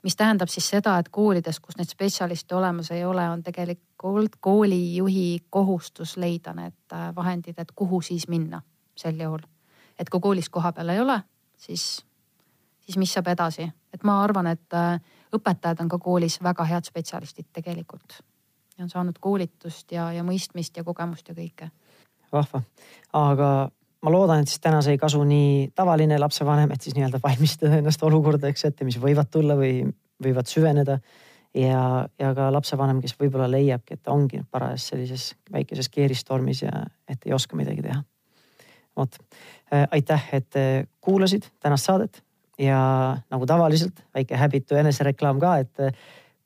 mis 0.04 0.16
tähendab 0.16 0.50
siis 0.52 0.68
seda, 0.68 0.98
et 1.00 1.08
koolides, 1.08 1.60
kus 1.60 1.78
neid 1.78 1.88
spetsialiste 1.88 2.54
olemas 2.54 2.90
ei 2.92 3.04
ole, 3.04 3.24
on 3.30 3.42
tegelikult 3.42 4.36
koolijuhi 4.40 5.46
kohustus 5.50 6.16
leida 6.16 6.52
need 6.54 6.76
äh, 6.92 7.08
vahendid, 7.16 7.58
et 7.58 7.72
kuhu 7.72 8.00
siis 8.04 8.28
minna 8.28 8.62
sel 8.96 9.20
juhul. 9.20 9.42
et 9.98 10.10
kui 10.10 10.20
koolis 10.20 10.48
kohapeal 10.48 10.88
ei 10.88 11.00
ole, 11.00 11.20
siis, 11.56 12.04
siis 12.80 12.98
mis 12.98 13.12
saab 13.12 13.28
edasi, 13.30 13.68
et 13.94 14.04
ma 14.04 14.22
arvan, 14.22 14.46
et 14.46 14.78
õpetajad 15.34 15.80
on 15.80 15.88
ka 15.88 15.98
koolis 15.98 16.40
väga 16.42 16.64
head 16.64 16.86
spetsialistid 16.86 17.46
tegelikult 17.52 18.18
ja 18.78 18.84
on 18.84 18.90
saanud 18.90 19.18
koolitust 19.20 19.92
ja, 19.92 20.10
ja 20.12 20.24
mõistmist 20.26 20.76
ja 20.76 20.84
kogemust 20.84 21.28
ja 21.28 21.34
kõike. 21.34 21.70
vahva, 22.32 22.62
aga 23.12 23.50
ma 24.04 24.12
loodan, 24.12 24.44
et 24.44 24.50
siis 24.50 24.60
täna 24.62 24.80
sai 24.84 24.98
kasu 25.00 25.22
nii 25.26 25.70
tavaline 25.76 26.18
lapsevanem, 26.20 26.72
et 26.74 26.84
siis 26.84 26.96
nii-öelda 26.96 27.20
valmistada 27.22 27.78
ennast 27.80 28.02
olukordadeks 28.04 28.66
ette, 28.68 28.86
mis 28.86 28.98
võivad 29.00 29.30
tulla 29.32 29.56
või 29.58 29.84
võivad 30.22 30.50
süveneda. 30.50 30.98
ja, 31.54 32.08
ja 32.18 32.32
ka 32.34 32.48
lapsevanem, 32.52 33.00
kes 33.00 33.14
võib-olla 33.18 33.46
leiabki, 33.50 33.94
et 33.94 34.02
ta 34.02 34.12
ongi 34.12 34.42
parajas 34.50 34.88
sellises 34.90 35.28
väikeses 35.52 35.88
keeristormis 35.88 36.64
ja 36.64 36.84
et 37.08 37.26
ei 37.26 37.32
oska 37.32 37.56
midagi 37.56 37.82
teha. 37.82 38.02
vot, 38.96 39.16
äh, 39.72 39.88
aitäh, 39.90 40.28
et 40.32 40.56
äh, 40.56 40.86
kuulasid 41.00 41.46
tänast 41.60 41.86
saadet 41.86 42.22
ja 42.58 43.16
nagu 43.30 43.46
tavaliselt 43.46 44.04
väike 44.14 44.36
häbitu 44.36 44.74
enesereklaam 44.78 45.40
ka, 45.40 45.56
et 45.58 45.80
äh, 45.80 45.96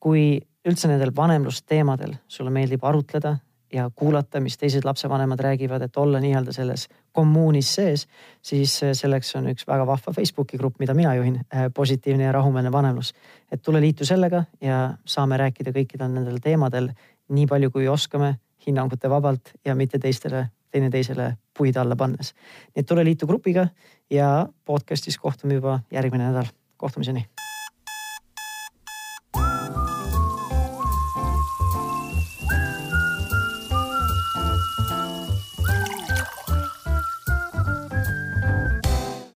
kui 0.00 0.40
üldse 0.64 0.88
nendel 0.88 1.12
vanemlusteemadel 1.16 2.14
sulle 2.28 2.50
meeldib 2.50 2.84
arutleda 2.84 3.36
ja 3.72 3.90
kuulata, 3.94 4.40
mis 4.40 4.58
teised 4.58 4.84
lapsevanemad 4.84 5.40
räägivad, 5.40 5.82
et 5.82 5.96
olla 5.96 6.20
nii-öelda 6.20 6.52
selles 6.52 6.88
kommuunis 7.12 7.74
sees, 7.74 8.06
siis 8.42 8.82
äh, 8.82 8.92
selleks 8.92 9.34
on 9.36 9.50
üks 9.52 9.66
väga 9.68 9.86
vahva 9.86 10.12
Facebooki 10.12 10.58
grupp, 10.58 10.78
mida 10.78 10.94
mina 10.94 11.14
juhin, 11.14 11.40
äh, 11.54 11.68
positiivne 11.74 12.24
ja 12.24 12.32
rahumeelne 12.32 12.72
vanemlus. 12.72 13.14
et 13.52 13.62
tule 13.62 13.80
liitu 13.80 14.04
sellega 14.04 14.44
ja 14.60 14.94
saame 15.04 15.36
rääkida 15.36 15.72
kõikidel 15.72 16.12
nendel 16.12 16.38
teemadel 16.42 16.90
nii 17.28 17.46
palju, 17.46 17.70
kui 17.70 17.88
oskame, 17.88 18.34
hinnangute 18.66 19.10
vabalt 19.10 19.52
ja 19.64 19.74
mitte 19.74 19.98
teistele 19.98 20.48
teineteisele 20.70 21.36
puid 21.58 21.76
alla 21.76 21.96
pannes. 21.96 22.34
nii 22.74 22.84
et 22.84 22.86
tule 22.86 23.04
liitu 23.04 23.26
grupiga 23.26 23.68
ja 24.10 24.48
podcast'is 24.64 25.18
kohtume 25.18 25.54
juba 25.54 25.80
järgmine 25.90 26.30
nädal. 26.30 26.46
kohtumiseni 26.76 27.26